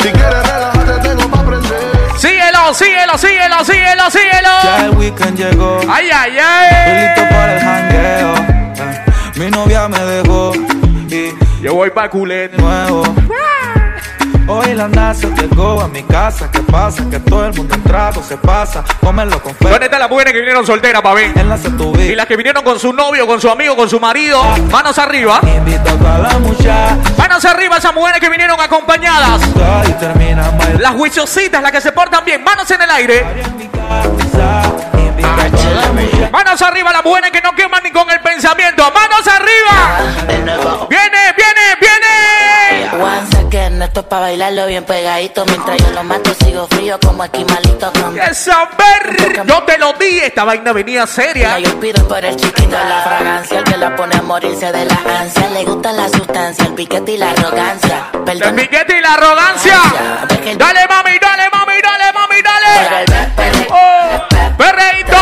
Si 0.00 0.10
quieres 0.10 0.42
relajarte, 0.46 1.08
tengo 1.08 1.28
pa' 1.30 1.42
prender. 1.42 1.78
Síguelo, 2.18 2.74
síguelo, 2.74 3.16
síguelo, 3.16 3.64
síguelo, 3.64 4.10
síguelo. 4.10 4.48
Ya 4.64 4.84
el 4.86 4.90
weekend 4.90 5.38
llegó. 5.38 5.80
Ay, 5.88 6.10
ay, 6.10 6.36
Estoy 6.36 6.44
ay. 6.44 7.06
listo 7.06 7.28
para 7.34 7.78
el. 7.78 7.87
Mi 9.48 9.56
novia 9.56 9.88
me 9.88 9.98
dejó 9.98 10.52
y 11.08 11.32
Yo 11.62 11.72
voy 11.72 11.88
pa' 11.88 12.10
culete. 12.10 12.58
nuevo. 12.58 13.02
Hoy 14.46 14.74
la 14.74 14.88
NASA 14.88 15.28
llegó 15.28 15.80
a 15.80 15.88
mi 15.88 16.02
casa. 16.02 16.50
¿Qué 16.50 16.60
pasa? 16.60 17.08
Que 17.08 17.18
todo 17.18 17.46
el 17.46 17.54
mundo 17.54 17.74
en 17.74 17.82
trago 17.82 18.22
se 18.22 18.36
pasa. 18.36 18.84
Cómelo 19.00 19.42
con 19.42 19.54
fe. 19.54 19.70
¿Dónde 19.70 19.86
están 19.86 20.00
las 20.00 20.10
mujeres 20.10 20.34
que 20.34 20.40
vinieron 20.40 20.66
solteras, 20.66 21.00
pa' 21.00 21.14
ver? 21.14 21.32
Y 21.98 22.14
las 22.14 22.26
que 22.26 22.36
vinieron 22.36 22.62
con 22.62 22.78
su 22.78 22.92
novio, 22.92 23.26
con 23.26 23.40
su 23.40 23.48
amigo, 23.48 23.74
con 23.74 23.88
su 23.88 23.98
marido. 23.98 24.42
Manos 24.70 24.98
arriba. 24.98 25.40
Invito 25.42 25.88
a 25.88 25.94
toda 25.94 26.18
la 26.18 26.38
muchacha 26.40 26.98
Manos 27.16 27.42
arriba 27.46 27.78
esas 27.78 27.94
mujeres 27.94 28.20
que 28.20 28.28
vinieron 28.28 28.60
acompañadas. 28.60 29.40
Las 30.78 30.92
juiciositas, 30.92 31.62
las 31.62 31.72
que 31.72 31.80
se 31.80 31.92
portan 31.92 32.22
bien. 32.22 32.44
Manos 32.44 32.70
en 32.70 32.82
el 32.82 32.90
aire. 32.90 33.26
Manos 36.30 36.62
arriba 36.62 36.92
las 36.92 37.04
mujeres 37.04 37.30
que 37.30 37.40
no 37.40 37.54
queman 37.54 37.82
ni 37.82 37.90
con 37.90 38.08
el 38.10 38.20
pensamiento. 38.20 38.90
Manos 38.92 39.26
arriba. 39.26 40.86
Viene, 40.88 41.34
viene, 41.36 41.76
viene. 41.80 43.02
Once 43.02 43.36
again, 43.38 43.80
esto 43.82 44.00
es 44.00 44.06
para 44.06 44.22
bailarlo 44.22 44.66
bien 44.66 44.84
pegadito. 44.84 45.44
Mientras 45.46 45.76
yo 45.78 45.90
lo 45.92 46.04
mato, 46.04 46.34
sigo 46.44 46.66
frío 46.68 46.98
como 47.00 47.24
esquimalito 47.24 47.92
con 47.92 48.14
Que 48.14 48.34
saber. 48.34 49.44
Yo 49.46 49.62
te 49.64 49.78
lo 49.78 49.92
dije, 49.94 50.26
esta 50.26 50.44
vaina 50.44 50.72
venía 50.72 51.06
seria. 51.06 51.58
Yo 51.58 51.78
pido 51.80 52.06
por 52.06 52.24
el 52.24 52.36
chiquito 52.36 52.70
la 52.70 53.02
fragancia, 53.02 53.58
el 53.58 53.64
que 53.64 53.76
la 53.76 53.96
pone 53.96 54.16
a 54.16 54.22
morirse 54.22 54.70
de 54.72 54.84
la 54.84 54.98
ansia. 55.20 55.48
Le 55.50 55.64
gusta 55.64 55.92
la 55.92 56.08
sustancia, 56.08 56.64
el 56.64 56.74
piquete 56.74 57.12
y 57.12 57.18
la 57.18 57.30
arrogancia. 57.30 58.10
El 58.26 58.54
piquete 58.54 58.98
y 58.98 59.00
la 59.00 59.14
arrogancia. 59.14 59.80
Dale, 60.56 60.86
mami, 60.88 61.18
dale, 61.20 61.48
mami, 61.52 61.74
dale, 61.82 62.12
mami, 62.12 62.42
dale. 62.42 63.68
Oh, 63.70 64.27
perreíto. 64.58 65.16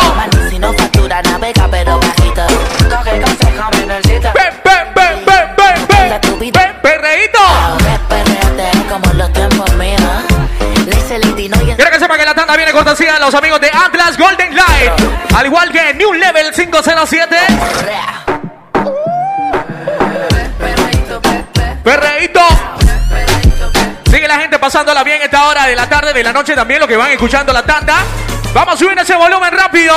Si 0.51 0.59
no 0.59 0.72
factura, 0.72 1.22
navega, 1.22 1.68
pero 1.70 2.01
bajito. 2.01 2.47
Coge 2.89 3.20
consejo, 3.20 3.70
minercita. 3.78 4.32
Ven, 4.32 4.55
ven, 4.64 4.95
ven, 4.95 5.24
ven, 5.24 5.57
ven, 5.57 5.87
ven. 5.89 6.53
Ven, 6.53 6.80
perreíto. 6.82 7.39
Como 8.89 9.12
los 9.12 9.32
tiempos 9.32 9.72
míos. 9.74 10.26
Quiero 11.76 11.91
que 11.91 11.99
sepa 11.99 12.16
que 12.16 12.24
la 12.24 12.34
tanda 12.34 12.57
viene 12.57 12.72
cortesía 12.72 13.14
de 13.14 13.20
los 13.20 13.34
amigos 13.34 13.61
de 13.61 13.68
Atlas 13.68 14.18
Golden 14.18 14.55
Light. 14.55 14.93
Al 15.37 15.47
igual 15.47 15.70
que 15.70 15.95
New 15.95 16.12
Level 16.12 16.53
507. 16.53 17.37
Perreíto. 21.84 22.41
Sigue 24.11 24.26
la 24.26 24.39
gente 24.39 24.59
pasándola 24.59 25.05
bien 25.05 25.20
esta 25.22 25.47
hora 25.47 25.66
de 25.66 25.76
la 25.76 25.89
tarde, 25.89 26.12
de 26.12 26.22
la 26.22 26.32
noche 26.32 26.55
también, 26.55 26.80
los 26.80 26.89
que 26.89 26.97
van 26.97 27.12
escuchando 27.12 27.53
la 27.53 27.62
tanda. 27.62 27.99
Vamos 28.57 28.75
a 28.75 28.79
subir 28.79 28.99
ese 28.99 29.15
volumen 29.15 29.53
rápido. 29.53 29.95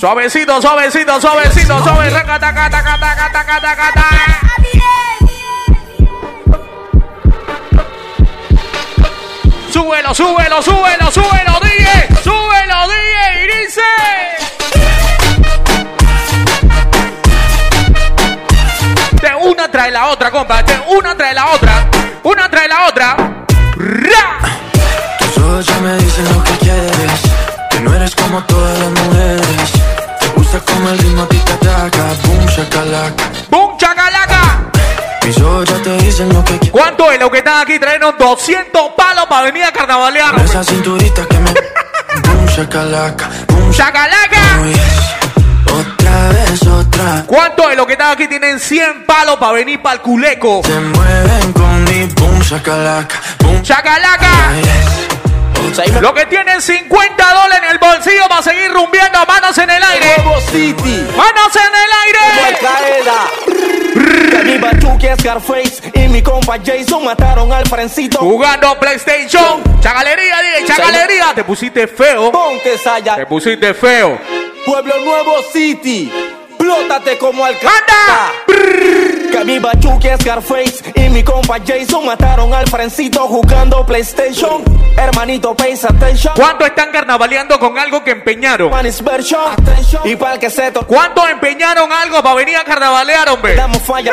Suavecito, 0.00 0.62
suavecito, 0.62 1.20
suavecito, 1.20 1.82
suave. 1.82 2.10
Súbelo, 9.70 10.14
súbelo, 10.14 10.62
súbelo, 10.62 11.10
súbelo, 11.12 11.60
DJ. 11.60 12.08
Súbelo, 12.22 12.88
DJ. 12.88 13.42
Y 13.42 13.46
dice. 13.58 13.82
De 19.20 19.34
una 19.46 19.70
trae 19.70 19.90
la 19.90 20.06
otra, 20.06 20.30
compa. 20.30 20.62
De 20.62 20.80
una 20.88 21.14
trae 21.14 21.34
la 21.34 21.50
otra. 21.50 21.86
Una 22.22 22.48
trae 22.48 22.66
la 22.66 22.86
otra. 22.86 23.23
Ya 25.66 25.80
me 25.80 25.96
dicen 25.96 26.24
lo 26.32 26.44
que 26.44 26.52
quieres. 26.58 27.20
Que 27.70 27.80
no 27.80 27.94
eres 27.94 28.14
como 28.14 28.42
todas 28.44 28.78
las 28.78 28.90
mujeres. 28.90 29.72
Te 30.20 30.28
gusta 30.36 30.60
como 30.60 30.90
el 30.90 30.98
ritmo 30.98 31.22
a 31.22 31.28
ti 31.28 31.38
te 31.38 31.52
ataca. 31.52 32.04
Boom, 32.24 32.46
shakalaka. 32.46 33.24
¡Bum, 33.50 33.76
chacalaca! 33.78 34.70
Mis 35.24 35.40
ojos 35.40 35.68
ya 35.68 35.78
te 35.82 35.96
dicen 35.98 36.28
lo 36.32 36.44
que 36.44 36.58
quieres. 36.58 36.70
¿Cuánto 36.70 37.10
es 37.10 37.18
lo 37.18 37.30
que 37.30 37.38
están 37.38 37.62
aquí 37.62 37.78
trayendo 37.78 38.12
200 38.12 38.82
palos 38.96 39.26
para 39.26 39.42
venir 39.46 39.64
a 39.64 39.72
carnavalear? 39.72 40.38
Esa 40.40 40.62
cinturita 40.64 41.26
que 41.26 41.38
me. 41.38 41.50
Boom, 42.28 42.46
shakalaka. 42.46 43.30
Boom, 43.48 43.70
¡Chacalaca! 43.72 44.60
Oh, 44.60 44.66
yes. 44.66 45.14
Otra 45.72 46.28
vez, 46.28 46.62
otra. 46.66 47.24
¿Cuánto 47.26 47.70
es 47.70 47.76
lo 47.76 47.86
que 47.86 47.94
están 47.94 48.12
aquí 48.12 48.28
tienen 48.28 48.60
100 48.60 49.06
palos 49.06 49.36
para 49.36 49.52
venir 49.52 49.80
para 49.82 49.96
el 49.96 50.00
culeco? 50.02 50.60
Se 50.64 50.78
mueven 50.78 51.52
con 51.52 51.84
mi 51.84 52.04
boom, 52.04 52.40
shakalaka. 52.40 53.16
Boom, 53.40 53.56
oh, 53.56 53.62
yes. 53.62 55.13
Lo 56.00 56.14
que 56.14 56.24
tienen 56.26 56.62
50 56.62 57.34
dólares 57.34 57.58
en 57.64 57.70
el 57.72 57.78
bolsillo 57.78 58.28
para 58.28 58.42
seguir 58.42 58.70
rumbeando 58.72 59.18
manos 59.26 59.58
en 59.58 59.70
el 59.70 59.82
aire. 59.82 60.06
Nuevo 60.22 60.40
City. 60.42 61.04
¡Manos 61.16 61.56
en 61.56 61.72
el 61.74 61.90
aire! 62.04 62.20
Bachuki, 64.60 65.08
Scarface 65.18 65.90
y 65.94 66.08
mi 66.08 66.22
compa 66.22 66.58
Jason 66.64 67.04
mataron 67.04 67.52
al 67.52 67.66
Frencito. 67.66 68.18
Jugando 68.18 68.78
PlayStation. 68.78 69.64
Chagalería, 69.80 70.36
DJ, 70.40 70.66
chagalería. 70.66 71.32
Te 71.34 71.42
pusiste 71.42 71.88
feo. 71.88 72.30
Ponte 72.30 72.78
Saya. 72.78 73.16
Te 73.16 73.26
pusiste 73.26 73.74
feo. 73.74 74.16
Pueblo 74.64 74.94
Nuevo 75.04 75.42
City. 75.52 76.12
Plótate 76.64 77.18
como 77.18 77.44
al 77.44 77.54
¡Anda! 77.56 78.32
Que 79.30 79.44
mi 79.44 79.58
Bachuki, 79.58 80.08
Scarface 80.18 80.76
y 80.94 81.10
mi 81.10 81.22
compa 81.22 81.58
Jason 81.66 82.06
mataron 82.06 82.54
al 82.54 82.66
Frencito 82.68 83.20
jugando 83.26 83.84
PlayStation. 83.84 84.62
Hermanito, 84.96 85.54
pay 85.54 85.72
attention. 85.74 86.32
¿Cuánto 86.34 86.64
están 86.64 86.90
carnavaleando 86.90 87.58
con 87.58 87.76
algo 87.78 88.02
que 88.02 88.12
empeñaron? 88.12 88.70
Version. 89.02 89.42
Y 90.04 90.16
para 90.16 90.34
el 90.34 90.38
que 90.40 90.48
se 90.48 90.70
to- 90.70 90.86
¿Cuánto 90.86 91.28
empeñaron 91.28 91.92
algo 91.92 92.22
para 92.22 92.34
venir 92.36 92.56
a 92.56 92.64
carnavalear, 92.64 93.28
hombre? 93.28 93.56
Damos 93.56 93.82
falla 93.82 94.12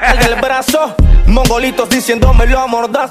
al 0.00 0.18
del 0.20 0.36
brazo. 0.36 0.94
Mongolitos 1.26 1.88
diciéndome 1.88 2.46
lo 2.46 2.58
amordaz. 2.60 3.10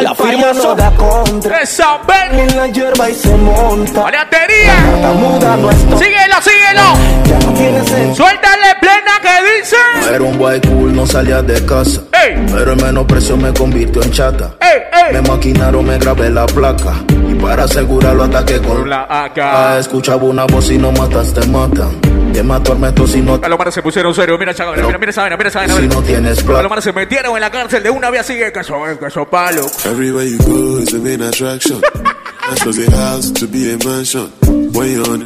La, 0.00 0.14
firma 0.14 0.52
no 0.52 0.74
da 0.74 0.90
contra. 0.92 1.60
¡Esa 1.60 1.98
ven! 2.06 2.38
En 2.38 2.56
la 2.56 2.66
hierba 2.68 3.10
y 3.10 3.14
se 3.14 3.30
monta. 3.36 4.06
¡Aleatería! 4.06 4.74
La 5.00 5.10
muda 5.12 5.56
no 5.56 5.70
es 5.70 5.88
to- 5.88 5.98
¡Síguelo, 5.98 6.36
síguelo! 6.40 6.82
Ya 7.24 7.38
no 7.46 7.52
tiene 7.54 7.84
¡Suéltale 8.14 8.74
plena 8.80 9.12
que 9.20 9.60
dice! 9.60 9.76
Era 10.14 10.22
un 10.22 10.38
boy 10.38 10.60
cool, 10.62 10.94
no 10.94 11.06
salía 11.06 11.42
de 11.42 11.64
casa. 11.66 12.00
¡Ey! 12.12 12.44
Pero 12.52 12.72
el 12.72 12.82
menosprecio 12.82 13.36
me 13.36 13.52
convirtió 13.52 14.02
en 14.02 14.10
chata. 14.10 14.54
¡Ey, 14.60 15.12
Me 15.12 15.18
ey! 15.18 15.24
maquinaron, 15.28 15.84
me 15.84 15.98
grabé 15.98 16.30
la 16.30 16.46
placa. 16.46 16.94
Y 17.28 17.34
para 17.34 17.64
asegurarlo 17.64 18.24
ataqué 18.24 18.58
con 18.60 18.88
La 18.88 19.06
Ah, 19.08 19.24
acá. 19.24 19.78
escuchaba 19.78 20.22
una 20.24 20.44
voz 20.44 20.70
y 20.70 20.78
no 20.78 20.92
matas, 20.92 21.32
te 21.34 21.46
matan. 21.48 22.00
Te 22.32 22.42
mato 22.42 22.70
tormento 22.72 23.06
si 23.06 23.20
no, 23.20 23.38
A 23.42 23.48
los 23.48 23.58
manes 23.58 23.74
se 23.74 23.82
pusieron 23.82 24.14
serio. 24.14 24.38
Mira, 24.38 24.54
chaval, 24.54 24.82
mira, 24.82 24.96
mira 24.98 25.10
esa 25.10 25.20
vaina, 25.22 25.36
mira 25.36 25.48
esa 25.50 25.58
vaina. 25.60 25.76
si 25.76 25.86
no 25.88 26.02
tienes 26.02 26.38
A 26.38 26.40
los 26.40 26.44
plata. 26.44 26.68
manes 26.68 26.84
se 26.84 26.92
metieron 26.92 27.34
en 27.34 27.40
la 27.42 27.50
cárcel 27.50 27.82
de 27.82 27.90
una 27.90 28.08
vez 28.10 28.20
así 28.22 28.38
que 28.38 28.50
caso, 28.52 28.74
caso 28.98 29.26
palo. 29.26 29.66
Everywhere 29.84 30.26
you 30.28 30.38
go 30.38 30.78
is 30.80 30.86
the 30.90 30.98
main 30.98 31.20
attraction. 31.22 31.80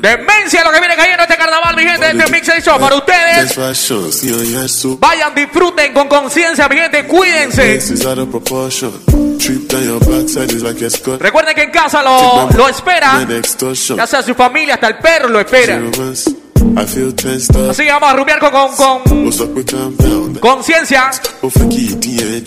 Demencia 0.00 0.62
lo 0.64 0.70
que 0.70 0.80
viene 0.80 0.96
cayendo 0.96 1.22
este 1.22 1.36
carnaval, 1.36 1.74
mi 1.76 1.82
gente. 1.82 2.10
Este 2.10 2.30
mix 2.30 2.48
hecho 2.48 2.78
para 2.78 2.96
best 2.96 2.96
ustedes. 2.96 3.56
Vayan, 5.00 5.34
disfruten 5.34 5.92
con 5.94 6.08
conciencia, 6.08 6.68
mi 6.68 6.76
gente. 6.76 7.06
Cuídense. 7.06 7.74
Recuerden 11.18 11.54
que 11.54 11.62
en 11.62 11.70
casa 11.70 12.02
lo, 12.02 12.48
lo 12.56 12.68
espera. 12.68 13.12
Ya 13.96 14.06
sea 14.06 14.22
su 14.22 14.34
familia, 14.34 14.74
hasta 14.74 14.88
el 14.88 14.98
perro 14.98 15.28
lo 15.28 15.40
espera. 15.40 15.76
Así 17.70 17.84
que 17.84 17.92
vamos 17.92 18.10
a 18.10 18.16
rumbear 18.16 18.38
con, 18.40 18.50
con, 18.74 19.02
conciencia. 20.40 21.10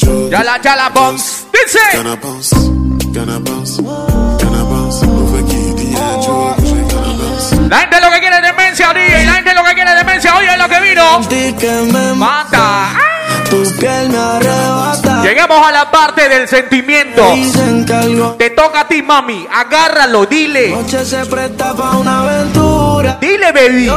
Oh. 0.07 0.29
Ya 0.29 0.43
la, 0.43 0.61
ya 0.61 0.75
la 0.75 0.89
bombs. 0.89 1.45
Dice. 1.53 1.79
La 7.69 7.77
gente 7.79 8.01
lo 8.01 8.11
que 8.11 8.19
quiere 8.19 8.35
es 8.37 8.41
demencia, 8.41 8.93
DJ. 8.93 9.25
La 9.25 9.33
gente 9.33 9.53
lo 9.53 9.63
que 9.63 9.73
quiere 9.73 9.91
es 9.91 9.97
demencia. 9.97 10.35
Oye, 10.35 10.57
lo 10.57 10.67
que 10.67 10.79
vino. 10.79 11.19
Mata. 12.15 12.89
Tu 13.49 13.63
piel 13.79 14.09
me 14.09 14.17
arrebata. 14.17 14.98
Llegamos 15.29 15.63
a 15.63 15.71
la 15.71 15.91
parte 15.91 16.27
del 16.27 16.47
sentimiento. 16.47 17.23
Te 18.39 18.49
toca 18.49 18.79
a 18.79 18.87
ti, 18.87 19.03
mami. 19.03 19.45
Agárralo, 19.53 20.25
dile. 20.25 20.69
noche 20.69 21.05
se 21.05 21.23
presta 21.27 21.75
pa' 21.75 21.97
una 21.97 22.21
aventura. 22.21 23.19
Dile, 23.21 23.51
baby. 23.51 23.91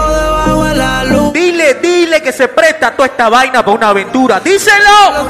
Dile, 1.32 1.74
dile 1.80 2.20
que 2.20 2.32
se 2.32 2.48
presta 2.48 2.90
toda 2.90 3.06
esta 3.06 3.30
vaina 3.30 3.64
para 3.64 3.74
una 3.74 3.88
aventura. 3.88 4.40
Díselo. 4.40 5.26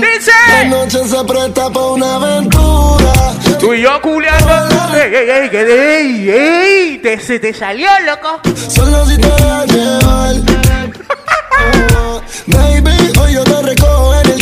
Dice. 0.00 0.64
noche 0.66 1.06
se 1.06 1.22
presta 1.24 1.70
pa' 1.70 1.86
una 1.88 2.14
aventura. 2.14 3.12
Tú 3.60 3.74
y 3.74 3.82
yo 3.82 4.00
culeando. 4.00 4.96
Ey, 4.96 5.14
ey, 5.14 5.30
ey, 5.30 5.50
ey, 5.52 6.30
ey. 6.30 6.98
Te, 7.02 7.20
se 7.20 7.38
te 7.38 7.52
salió, 7.52 7.90
loco. 8.06 8.40
Solo 8.66 9.04
si 9.04 9.18
te 9.18 9.28
dejas 9.28 9.66
llevar. 9.66 10.34
Oh, 12.00 12.22
Baby, 12.46 13.12
hoy 13.20 13.32
yo 13.34 13.42
te 13.42 13.62
recojo 13.62 14.14
en 14.20 14.30
el. 14.30 14.37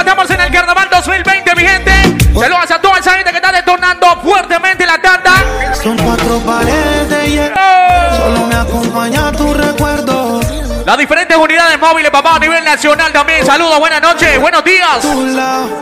Estamos 0.00 0.30
en 0.30 0.40
el 0.40 0.50
carnaval 0.50 0.88
2020, 0.90 1.54
mi 1.54 1.62
gente. 1.62 1.92
Saludos 2.34 2.70
a 2.70 2.80
toda 2.80 2.98
esa 2.98 3.12
gente 3.12 3.30
que 3.30 3.36
está 3.36 3.52
detonando 3.52 4.06
fuertemente 4.22 4.86
la 4.86 5.00
tanda. 5.00 5.32
Son 5.82 5.96
cuatro 5.98 6.38
paredes 6.40 7.08
de 7.08 7.30
hierro. 7.30 7.56
Solo 8.16 8.46
me 8.46 8.54
acompaña 8.54 9.30
tu 9.32 9.52
recuerdo. 9.54 10.40
Las 10.86 10.96
diferentes 10.96 11.36
unidades 11.36 11.78
móviles, 11.78 12.10
papá, 12.10 12.36
a 12.36 12.38
nivel 12.38 12.64
nacional 12.64 13.12
también. 13.12 13.44
Saludos, 13.44 13.78
buenas 13.78 14.00
noches, 14.00 14.40
buenos 14.40 14.64
días. 14.64 15.04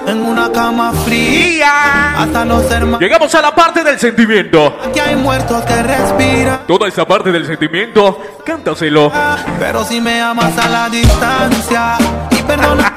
En 0.06 0.22
una 0.26 0.50
cama 0.52 0.92
fría. 1.04 2.18
Hasta 2.18 2.44
los 2.44 2.70
hermanos 2.70 3.00
Llegamos 3.00 3.32
a 3.34 3.40
la 3.40 3.54
parte 3.54 3.84
del 3.84 3.98
sentimiento. 3.98 4.76
que 4.92 5.00
hay 5.00 5.14
muertos 5.16 5.64
que 5.64 5.82
respiran. 5.82 6.66
Toda 6.66 6.88
esa 6.88 7.06
parte 7.06 7.30
del 7.30 7.46
sentimiento, 7.46 8.20
cántaselo. 8.44 9.12
Pero 9.60 9.84
si 9.84 10.00
me 10.00 10.20
amas 10.20 10.58
a 10.58 10.68
la 10.68 10.88
distancia 10.88 11.96
y 12.32 12.42
perdona 12.42 12.87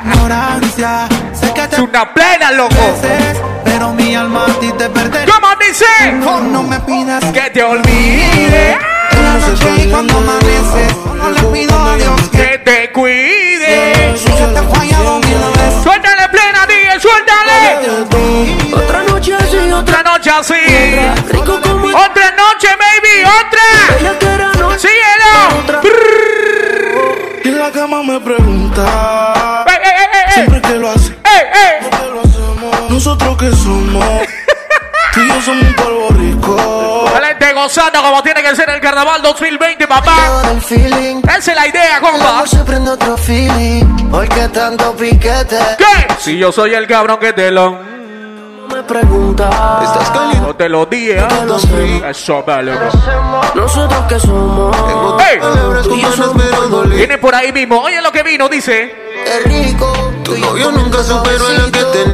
ignorancia, 0.00 1.08
sé 1.32 1.52
que 1.52 1.66
te 1.68 1.76
Es 1.76 1.82
una 1.82 2.12
plena, 2.14 2.50
loco. 2.52 2.74
mereces, 2.74 3.40
pero 3.64 3.92
mi 3.92 4.14
alma 4.14 4.44
a 4.46 4.60
ti 4.60 4.72
te 4.78 4.88
pertenece. 4.88 5.30
¿Cómo 5.30 5.48
dice? 5.60 6.12
No 6.50 6.62
me 6.62 6.78
pidas 6.80 7.24
Que 7.32 7.50
te 7.50 7.62
olvide, 7.62 8.78
en 9.12 9.24
la 9.24 9.34
noche 9.34 9.66
y 9.84 9.90
cuando 9.90 10.16
amanece, 10.18 10.86
no 11.16 11.30
le 11.30 11.42
pido 11.44 11.78
a 11.78 11.96
Dios 11.96 12.20
que 12.30 12.38
que 12.38 12.58
te 12.58 12.92
cuide. 12.92 14.16
si 14.16 14.28
yo 14.28 14.46
te 14.48 14.58
he 14.58 14.62
fallado 14.62 15.18
mil 15.20 15.38
veces. 15.38 15.82
Suéltale 15.82 16.28
plena, 16.30 16.66
DJ, 16.66 17.00
suéltale. 17.00 18.74
Otra 18.74 19.02
noche 19.04 19.34
así, 19.34 19.72
otra 19.72 20.02
noche 20.02 20.30
así. 20.30 20.54
rico 21.30 21.60
como 21.60 21.86
Otra 21.86 22.30
noche, 22.36 22.68
baby, 22.78 23.24
otra. 23.24 23.62
Síguelo. 24.78 25.82
Y 27.44 27.48
en 27.48 27.58
la 27.58 27.70
cama 27.70 28.02
me 28.02 28.20
pregunta 28.20 29.64
que 33.42 33.56
somos, 33.56 34.04
tú 35.12 35.20
y 35.20 35.28
yo 35.28 35.42
somos 35.42 35.66
un 35.66 35.74
polvo 35.74 36.08
rico. 36.10 37.10
La 37.20 37.28
gente 37.28 37.52
gozando 37.52 38.00
como 38.00 38.22
tiene 38.22 38.40
que 38.40 38.54
ser 38.54 38.70
el 38.70 38.80
carnaval 38.80 39.20
2020, 39.20 39.86
papá. 39.88 40.16
el. 40.50 40.58
Esa 40.58 41.50
es 41.50 41.56
la 41.56 41.66
idea, 41.66 42.00
compa. 42.00 42.46
se 42.46 42.58
prende 42.58 42.90
otro 42.92 43.16
feeling. 43.16 43.84
Porque 44.10 44.48
tanto 44.48 44.94
piquete. 44.94 45.58
¿Qué? 45.76 46.14
Si 46.20 46.38
yo 46.38 46.52
soy 46.52 46.74
el 46.74 46.86
cabrón 46.86 47.18
que 47.18 47.32
te 47.32 47.50
lo. 47.50 47.78
Me 48.72 48.82
pregunta. 48.84 49.50
Estás 49.82 50.10
caliente. 50.10 50.40
No 50.40 50.54
te 50.54 50.68
lo 50.68 50.86
dije, 50.86 51.18
¿eh? 51.18 51.28
Sé. 51.58 52.10
Eso, 52.10 52.42
vale. 52.44 52.72
Nosotros 53.54 54.04
que 54.08 54.20
somos. 54.20 54.76
Ey. 55.20 55.40
Tú 55.82 55.96
y 55.96 56.00
yo 56.00 56.12
somos 56.12 56.88
Viene 56.88 57.18
por 57.18 57.34
ahí 57.34 57.52
mismo. 57.52 57.80
Oye 57.80 58.00
lo 58.00 58.12
que 58.12 58.22
vino, 58.22 58.48
dice. 58.48 58.94
Es 59.26 59.44
rico. 59.44 59.92
Tu 60.22 60.38
novio 60.38 60.70
nunca 60.70 61.02
superó 61.02 61.48
la 61.48 61.64
que 61.64 61.84
te 61.84 62.11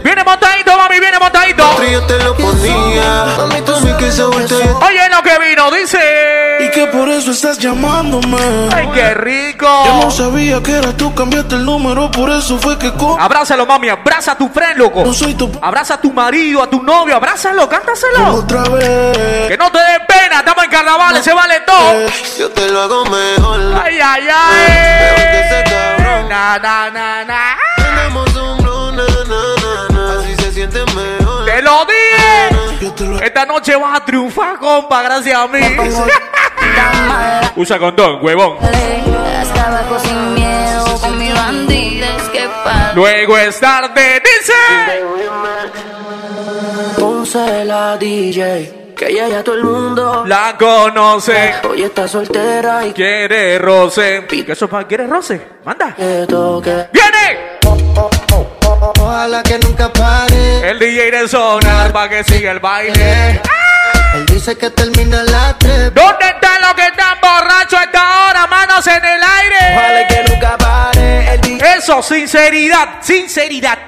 eso 7.30 7.48
estás 7.48 7.58
llamándome. 7.58 8.38
Ay, 8.74 8.88
qué 8.94 9.14
rico. 9.14 9.66
Yo 9.66 10.00
no 10.04 10.10
sabía 10.10 10.62
que 10.62 10.72
era 10.72 10.96
tú, 10.96 11.14
cambiaste 11.14 11.56
el 11.56 11.64
número, 11.64 12.10
por 12.10 12.30
eso 12.30 12.58
fue 12.58 12.78
que 12.78 12.92
co. 12.94 13.18
Abrázalo, 13.20 13.66
mami, 13.66 13.88
abraza 13.88 14.32
a 14.32 14.38
tu 14.38 14.48
friend, 14.48 14.78
loco. 14.78 15.04
No 15.04 15.12
soy 15.12 15.34
tu. 15.34 15.50
Abraza 15.60 15.94
a 15.94 16.00
tu 16.00 16.12
marido, 16.12 16.62
a 16.62 16.70
tu 16.70 16.82
novio, 16.82 17.16
abrázalo, 17.16 17.68
cántaselo. 17.68 18.34
Otra 18.36 18.62
vez. 18.62 19.48
Que 19.48 19.56
no 19.58 19.70
te 19.70 19.78
dé 19.78 20.00
pena, 20.08 20.38
estamos 20.38 20.64
en 20.64 20.70
carnaval, 20.70 21.22
se 21.22 21.32
vale 21.34 21.60
todo. 21.66 22.06
Yo 22.38 22.50
te 22.50 22.68
lo 22.70 22.82
hago 22.82 23.04
mejor. 23.04 23.60
Ay, 23.84 23.98
ay, 24.00 24.22
Mejor 24.22 25.16
que 25.30 25.40
ese 25.40 25.54
ay. 25.56 25.64
cabrón. 25.98 26.28
Na, 26.28 26.58
na, 26.58 26.90
na, 26.90 27.24
na. 27.24 27.56
Tenemos 27.76 28.34
un 28.36 28.47
Esta 33.00 33.46
noche 33.46 33.76
vas 33.76 34.00
a 34.00 34.04
triunfar, 34.04 34.58
compa, 34.58 35.02
gracias 35.02 35.36
a 35.38 35.46
mí. 35.46 35.60
Usa 37.56 37.78
condón, 37.78 38.18
huevón. 38.24 38.58
Sin 40.02 40.34
miedo 40.34 40.98
con 41.00 41.18
mi 41.18 41.30
que. 41.30 42.48
Luego 42.94 43.38
es 43.38 43.60
tarde, 43.60 44.20
dice. 44.20 44.52
Ponce 46.98 47.64
la 47.64 47.96
DJ, 47.96 48.94
que 48.96 49.08
ella 49.08 49.28
ya 49.28 49.44
todo 49.44 49.54
el 49.54 49.64
mundo 49.64 50.24
La 50.26 50.56
conoce. 50.58 51.54
hoy 51.68 51.82
está 51.82 52.08
soltera 52.08 52.84
y 52.84 52.92
Quiere 52.92 53.58
roce. 53.58 54.26
¿Qué 54.28 54.44
eso 54.48 54.68
para 54.68 54.86
quiere 54.86 55.06
roce? 55.06 55.40
Manda. 55.64 55.94
que 55.96 56.26
toque. 56.28 56.88
¡Viene! 56.92 58.57
Ojalá 58.96 59.42
que 59.42 59.58
nunca 59.58 59.92
pare. 59.92 60.70
El 60.70 60.78
DJ 60.78 61.10
de 61.10 61.28
sonar 61.28 61.92
para 61.92 62.08
que 62.08 62.24
siga 62.24 62.52
el 62.52 62.60
baile. 62.60 63.40
Él 64.14 64.26
dice 64.26 64.56
que 64.56 64.70
termina 64.70 65.20
a 65.20 65.24
las 65.24 65.58
tres. 65.58 65.92
¿Dónde 65.94 66.26
están 66.26 66.60
los 66.62 66.74
que 66.74 66.86
están 66.86 67.18
borrachos 67.20 67.78
a 67.78 67.82
esta 67.84 68.26
hora? 68.28 68.46
Manos 68.46 68.86
en 68.86 69.04
el 69.04 69.20
Ojalá 69.22 69.98
aire. 69.98 70.06
que 70.08 70.32
nunca 70.32 70.56
pare. 70.58 71.40
Eso, 71.76 72.02
sinceridad, 72.02 72.88
sinceridad. 73.02 73.78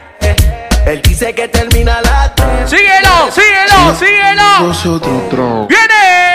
Él 0.87 1.03
dice 1.03 1.35
que 1.35 1.49
termina 1.49 1.99
a 1.99 2.03
las 2.03 2.35
tres. 2.35 2.71
Síguelo, 2.71 3.31
síguelo, 3.31 3.95
síguelo. 3.97 4.61
Nosotros. 4.61 5.69
¡Viene! 5.69 6.31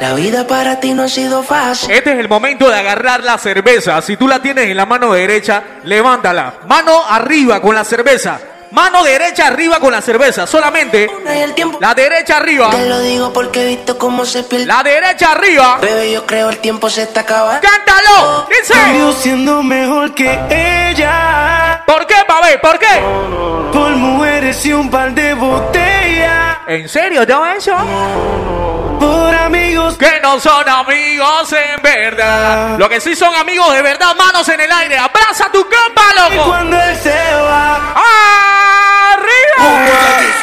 La 0.00 0.14
vida 0.14 0.46
para 0.48 0.80
ti 0.80 0.94
no 0.94 1.04
ha 1.04 1.08
sido 1.08 1.44
fácil. 1.44 1.90
Este 1.92 2.12
es 2.12 2.18
el 2.18 2.28
momento 2.28 2.68
de 2.68 2.76
agarrar 2.76 3.22
la 3.22 3.38
cerveza. 3.38 4.02
Si 4.02 4.16
tú 4.16 4.26
la 4.26 4.40
tienes 4.40 4.68
en 4.68 4.76
la 4.76 4.84
mano 4.84 5.12
derecha, 5.12 5.62
levántala. 5.84 6.54
Mano 6.66 7.04
arriba 7.08 7.60
con 7.60 7.74
la 7.74 7.84
cerveza. 7.84 8.40
Mano 8.72 9.04
derecha 9.04 9.48
arriba 9.48 9.78
con 9.80 9.92
la 9.92 10.00
cerveza. 10.00 10.46
Solamente 10.46 11.06
No 11.06 11.78
la 11.78 11.94
derecha 11.94 12.38
arriba. 12.38 12.70
Te 12.70 12.86
lo 12.88 13.00
digo 13.00 13.30
porque 13.30 13.64
he 13.64 13.66
visto 13.66 13.98
cómo 13.98 14.24
se 14.24 14.44
pierde. 14.44 14.64
La 14.64 14.82
derecha 14.82 15.32
arriba. 15.32 15.76
Bebé, 15.78 16.10
yo 16.10 16.24
creo 16.24 16.48
el 16.48 16.56
tiempo 16.58 16.88
se 16.88 17.02
está 17.02 17.20
acabando. 17.20 17.60
¡Cántalo! 17.60 18.48
Dice. 18.48 18.72
Yo 18.98 19.12
siendo 19.12 19.62
mejor 19.62 20.14
que 20.14 20.40
ella. 20.88 21.82
¿Por 21.86 22.06
qué, 22.06 22.14
pavé? 22.26 22.58
¿Por 22.60 22.78
qué? 22.78 23.02
Por 23.74 23.90
mujeres 23.90 24.64
y 24.64 24.72
un 24.72 24.90
par 24.90 25.12
de 25.12 25.34
botellas. 25.34 26.56
¿En 26.66 26.88
serio 26.88 27.26
todo 27.26 27.44
eso? 27.44 27.76
Por 29.02 29.34
amigos. 29.34 29.96
Que 29.96 30.20
no 30.22 30.38
son 30.40 30.68
amigos 30.68 31.52
en 31.52 31.82
verdad. 31.82 32.78
Lo 32.78 32.88
que 32.88 33.00
sí 33.00 33.14
son 33.16 33.34
amigos 33.34 33.72
de 33.72 33.82
verdad, 33.82 34.14
manos 34.16 34.48
en 34.48 34.60
el 34.60 34.70
aire. 34.72 34.98
Abraza 34.98 35.50
tu 35.52 35.62
compa, 35.62 36.02
Y 36.30 36.34
loco. 36.36 36.48
cuando 36.50 36.80
él 36.80 36.96
se 36.96 37.34
va. 37.34 37.94
¡Arriba! 39.12 39.86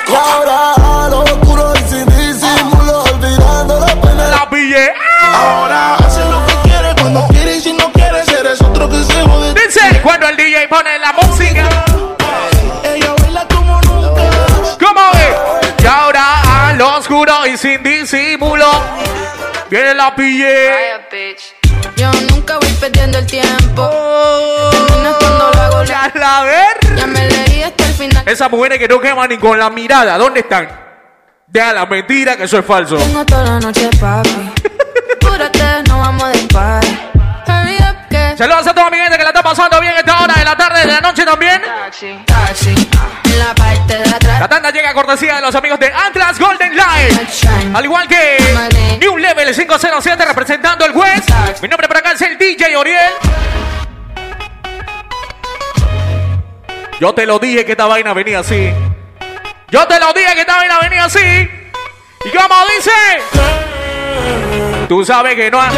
Y 0.08 0.16
ahora 0.16 0.74
a 0.74 1.08
lo 1.10 1.20
oscuro 1.22 1.74
y 1.76 1.90
sin 1.90 2.06
disimulo, 2.06 3.04
olvidando 3.04 3.80
la 3.80 3.88
pena. 4.02 4.28
La 4.30 4.50
pillé. 4.50 4.94
Ahora 5.34 5.96
hace 5.96 6.20
lo 6.26 6.46
que 6.46 6.70
quiere 6.70 6.96
cuando 7.02 7.28
quiere 7.28 7.56
y 7.56 7.62
si 7.62 7.74
no 7.74 7.92
quiere 7.92 8.20
eres 8.40 8.62
otro 8.62 8.90
que 8.90 9.04
se 9.04 9.22
jode. 9.22 9.54
Dice 9.54 10.02
cuando 10.04 10.28
el 10.28 10.38
DJ 10.38 10.68
pone 10.68 10.98
la 11.00 11.14
música. 11.14 11.68
Y 17.46 17.58
sin 17.58 17.84
disimulo. 17.84 18.66
Viene 19.70 19.94
la 19.94 20.16
pillé. 20.16 20.72
Yo 21.96 22.12
nunca 22.32 22.58
voy 22.58 22.72
perdiendo 22.80 23.20
el 23.20 23.26
tiempo. 23.28 23.90
Terminas 24.72 25.16
cuando 25.20 25.52
lo 25.54 25.62
hago 25.62 25.84
Ya 25.84 26.12
la 26.16 26.44
ver. 26.44 26.98
Ya 26.98 27.06
me 27.06 27.28
leí 27.28 27.62
hasta 27.62 27.86
el 27.86 27.94
final. 27.94 28.24
Esas 28.28 28.50
mujeres 28.50 28.80
que 28.80 28.88
no 28.88 29.00
queman 29.00 29.30
ni 29.30 29.38
con 29.38 29.60
la 29.60 29.70
mirada, 29.70 30.18
¿dónde 30.18 30.40
están? 30.40 30.70
Deja 31.46 31.74
la 31.74 31.86
mentira 31.86 32.36
que 32.36 32.44
eso 32.46 32.58
es 32.58 32.66
falso. 32.66 32.98
Tengo 32.98 33.24
toda 33.26 33.44
la 33.44 33.60
noche, 33.60 33.90
papi. 34.00 34.30
Apúrate, 35.16 35.84
no 35.88 36.00
vamos 36.00 36.32
de 36.32 36.40
party. 36.48 37.09
Saludos 38.40 38.68
a 38.68 38.74
toda 38.74 38.90
mi 38.90 38.96
gente 38.96 39.18
que 39.18 39.24
la 39.24 39.32
está 39.32 39.44
pasando 39.44 39.82
bien 39.82 39.94
esta 39.98 40.24
hora 40.24 40.34
de 40.34 40.46
la 40.46 40.56
tarde, 40.56 40.80
de 40.80 40.86
la 40.88 41.02
noche 41.02 41.26
también. 41.26 41.62
Taxi, 41.62 42.24
taxi. 42.26 42.70
En 43.26 43.38
la 43.38 43.54
parte 43.54 43.98
de 43.98 44.16
atrás. 44.16 44.40
La 44.40 44.48
tanda 44.48 44.72
llega 44.72 44.92
a 44.92 44.94
cortesía 44.94 45.36
de 45.36 45.42
los 45.42 45.54
amigos 45.54 45.78
de 45.78 45.88
Atlas 45.88 46.40
Golden 46.40 46.74
Light. 46.74 47.20
Al 47.74 47.84
igual 47.84 48.08
que 48.08 48.38
New 49.02 49.18
Level 49.18 49.54
507 49.54 50.24
representando 50.24 50.86
el 50.86 50.94
West. 50.94 51.30
Mi 51.62 51.68
nombre 51.68 51.90
por 51.90 51.98
acá 51.98 52.14
es 52.14 52.22
el 52.22 52.38
DJ 52.38 52.78
Oriel. 52.78 53.12
Yo 57.02 57.14
te 57.14 57.26
lo 57.26 57.40
dije 57.40 57.66
que 57.66 57.74
esta 57.74 57.88
vaina 57.88 58.14
venía 58.14 58.40
así. 58.40 58.72
Yo 59.68 59.86
te 59.86 60.00
lo 60.00 60.14
dije 60.14 60.34
que 60.36 60.42
esta 60.42 60.56
vaina 60.56 60.80
venía 60.80 61.04
así. 61.04 61.20
Y 61.20 62.30
como 62.30 62.56
dice, 62.78 62.92
tú 64.90 65.06
sabes 65.06 65.36
que 65.36 65.50
no 65.52 65.62
hay 65.62 65.70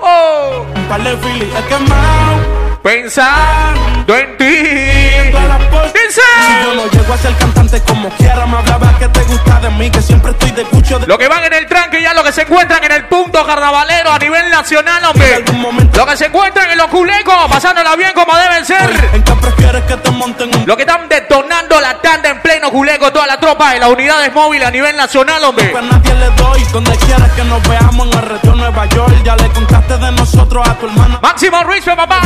oh, 0.00 0.64
Un 0.74 0.84
par 0.84 1.02
de 1.02 1.16
filis 1.18 1.48
he 1.54 1.62
quemado. 1.68 2.78
pensando 2.82 4.16
en 4.16 4.36
ti. 4.38 4.97
Si 5.28 6.64
yo 6.64 6.74
no 6.74 6.90
llego 6.90 7.12
a 7.12 7.18
ser 7.18 7.34
cantante 7.36 7.80
como 7.82 8.08
quiera, 8.10 8.46
me 8.46 8.56
hablaba 8.56 8.98
que 8.98 9.08
te 9.08 9.22
gusta 9.24 9.60
de 9.60 9.70
mí, 9.70 9.90
que 9.90 10.00
siempre 10.00 10.30
estoy 10.32 10.50
de 10.52 10.64
cucho 10.64 10.98
de 10.98 11.06
Lo 11.06 11.18
que 11.18 11.28
van 11.28 11.44
en 11.44 11.52
el 11.52 11.66
tranque 11.66 12.00
ya 12.00 12.14
lo 12.14 12.24
que 12.24 12.32
se 12.32 12.42
encuentran 12.42 12.82
en 12.82 12.92
el 12.92 13.06
punto 13.06 13.44
carnavalero 13.44 14.10
a 14.10 14.18
nivel 14.18 14.50
nacional, 14.50 15.04
hombre. 15.04 15.44
momento. 15.52 15.98
Lo 15.98 16.06
que 16.06 16.16
se 16.16 16.26
encuentran 16.26 16.70
en 16.70 16.78
los 16.78 16.86
culecos, 16.88 17.34
pasándola 17.48 17.94
bien 17.96 18.12
como 18.14 18.36
deben 18.36 18.64
ser. 18.64 19.10
¿En 19.12 19.22
qué 19.22 19.32
prefieres 19.32 19.84
que 19.84 19.96
te 19.96 20.10
monten 20.10 20.54
un 20.54 20.66
Lo 20.66 20.76
que 20.76 20.82
están 20.82 21.08
detonando 21.08 21.80
la 21.80 22.00
tanda 22.00 22.30
en 22.30 22.40
pleno 22.40 22.70
culeco, 22.70 23.12
toda 23.12 23.26
la 23.26 23.38
tropa 23.38 23.72
de 23.72 23.80
las 23.80 23.90
unidades 23.90 24.32
móviles 24.32 24.66
a 24.66 24.70
nivel 24.70 24.96
nacional, 24.96 25.44
hombre. 25.44 25.74
a 25.76 25.82
nadie 25.82 26.14
le 26.14 26.30
doy? 26.30 26.62
Donde 26.72 26.96
quieras 26.98 27.30
que 27.32 27.44
nos 27.44 27.62
veamos 27.68 28.06
en 28.06 28.18
el 28.18 28.28
reto 28.28 28.54
Nueva 28.54 28.86
York, 28.86 29.14
ya 29.24 29.36
le 29.36 29.48
contaste 29.50 29.96
de 29.98 30.12
nosotros 30.12 30.66
a 30.66 30.74
tu 30.74 30.86
hermana. 30.86 31.18
Máximo 31.20 31.62
respect, 31.64 31.96
papá. 31.96 32.20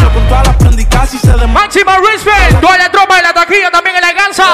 Máximo 1.49 1.91
respect. 1.99 2.61
Toda 2.61 2.79
la 2.79 2.92
tropa 2.93 3.17
de 3.17 3.23
la 3.23 3.33
taquilla 3.33 3.71
también 3.71 3.97
en 3.97 4.03
la 4.03 4.13
ganza. 4.13 4.45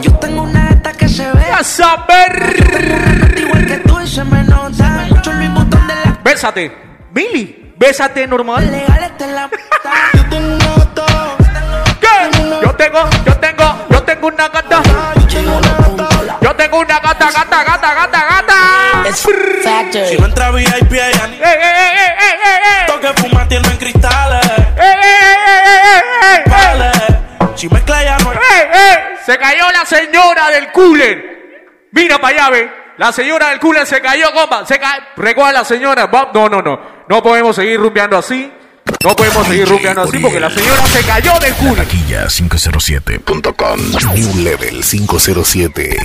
Yo 0.00 0.12
tengo 0.18 0.42
una 0.42 0.68
esta 0.70 0.92
que 0.92 1.08
se 1.08 1.30
ve. 1.32 1.50
A 1.52 1.64
saber. 1.64 3.34
Igual 3.36 3.66
que 3.66 3.76
tú 3.78 4.00
y 4.00 4.06
se 4.06 4.24
me 4.24 4.42
nota. 4.44 5.06
Mucho 5.10 5.32
Luis 5.32 5.50
Butón 5.52 5.86
de 5.88 5.94
la 5.94 6.18
Bésate. 6.22 6.72
Billy, 7.10 7.72
bésate 7.76 8.26
normal. 8.26 8.70
legal 8.70 9.02
está 9.04 9.24
en 9.24 9.34
la 9.34 9.50
Yo 10.14 10.24
tengo 10.28 10.54
una 10.54 10.74
gata, 10.76 11.06
¿Qué? 12.00 12.38
Yo 12.62 12.74
tengo, 12.74 13.08
yo 13.24 13.36
tengo, 13.38 13.86
yo 13.90 14.02
tengo 14.02 14.26
una 14.28 14.48
gata. 14.48 14.82
Yo 16.42 16.54
tengo 16.54 16.78
una 16.80 16.98
gata, 17.00 17.30
gata, 17.32 17.64
gata, 17.64 17.94
gata, 17.94 18.24
gata. 18.28 18.54
Factory. 19.64 20.06
Si 20.08 20.16
no 20.18 20.26
entra 20.26 20.50
VIP, 20.50 20.92
ella 20.92 21.26
ni 21.28 21.36
¡Eh, 21.36 21.40
eh, 21.42 21.46
eh, 21.46 21.92
eh, 21.96 22.14
eh, 22.20 22.34
eh, 22.44 22.60
eh! 22.64 22.86
toque 22.86 23.08
fuma 23.14 23.48
tiene 23.48 23.68
en 23.68 23.76
cristales. 23.78 24.46
¡Eh, 24.46 24.52
eh, 24.76 24.92
eh, 24.92 25.36
eh, 25.46 25.72
eh, 25.84 26.02
eh, 26.22 26.36
eh! 26.36 26.50
Vale. 26.50 27.15
Si 27.56 27.68
mezcla 27.68 28.04
ya 28.04 28.18
no 28.18 28.32
¡Eh, 28.32 28.36
eh! 28.36 29.16
Se 29.24 29.38
cayó 29.38 29.64
la 29.72 29.84
señora 29.86 30.50
del 30.50 30.70
cooler. 30.72 31.36
Mira 31.92 32.18
para 32.18 32.44
allá, 32.44 32.50
ve. 32.50 32.70
La 32.98 33.12
señora 33.12 33.48
del 33.48 33.58
cooler 33.60 33.86
se 33.86 34.00
cayó, 34.00 34.32
compa. 34.32 34.66
Se 34.66 34.78
cayó. 34.78 35.02
Recoge 35.16 35.50
a 35.50 35.52
la 35.52 35.64
señora. 35.64 36.10
No, 36.34 36.48
no, 36.48 36.62
no. 36.62 36.80
No 37.08 37.22
podemos 37.22 37.56
seguir 37.56 37.80
rumbeando 37.80 38.18
así. 38.18 38.52
No 39.02 39.16
podemos 39.16 39.46
seguir 39.46 39.68
rumbeando 39.68 40.02
así 40.02 40.18
porque 40.18 40.38
la 40.38 40.50
señora 40.50 40.86
se 40.86 41.02
cayó 41.04 41.38
del 41.40 41.54
cooler. 41.54 41.88
Taquilla507.com 41.88 43.80
New 44.14 44.36
Level 44.42 44.84
507. 44.84 45.96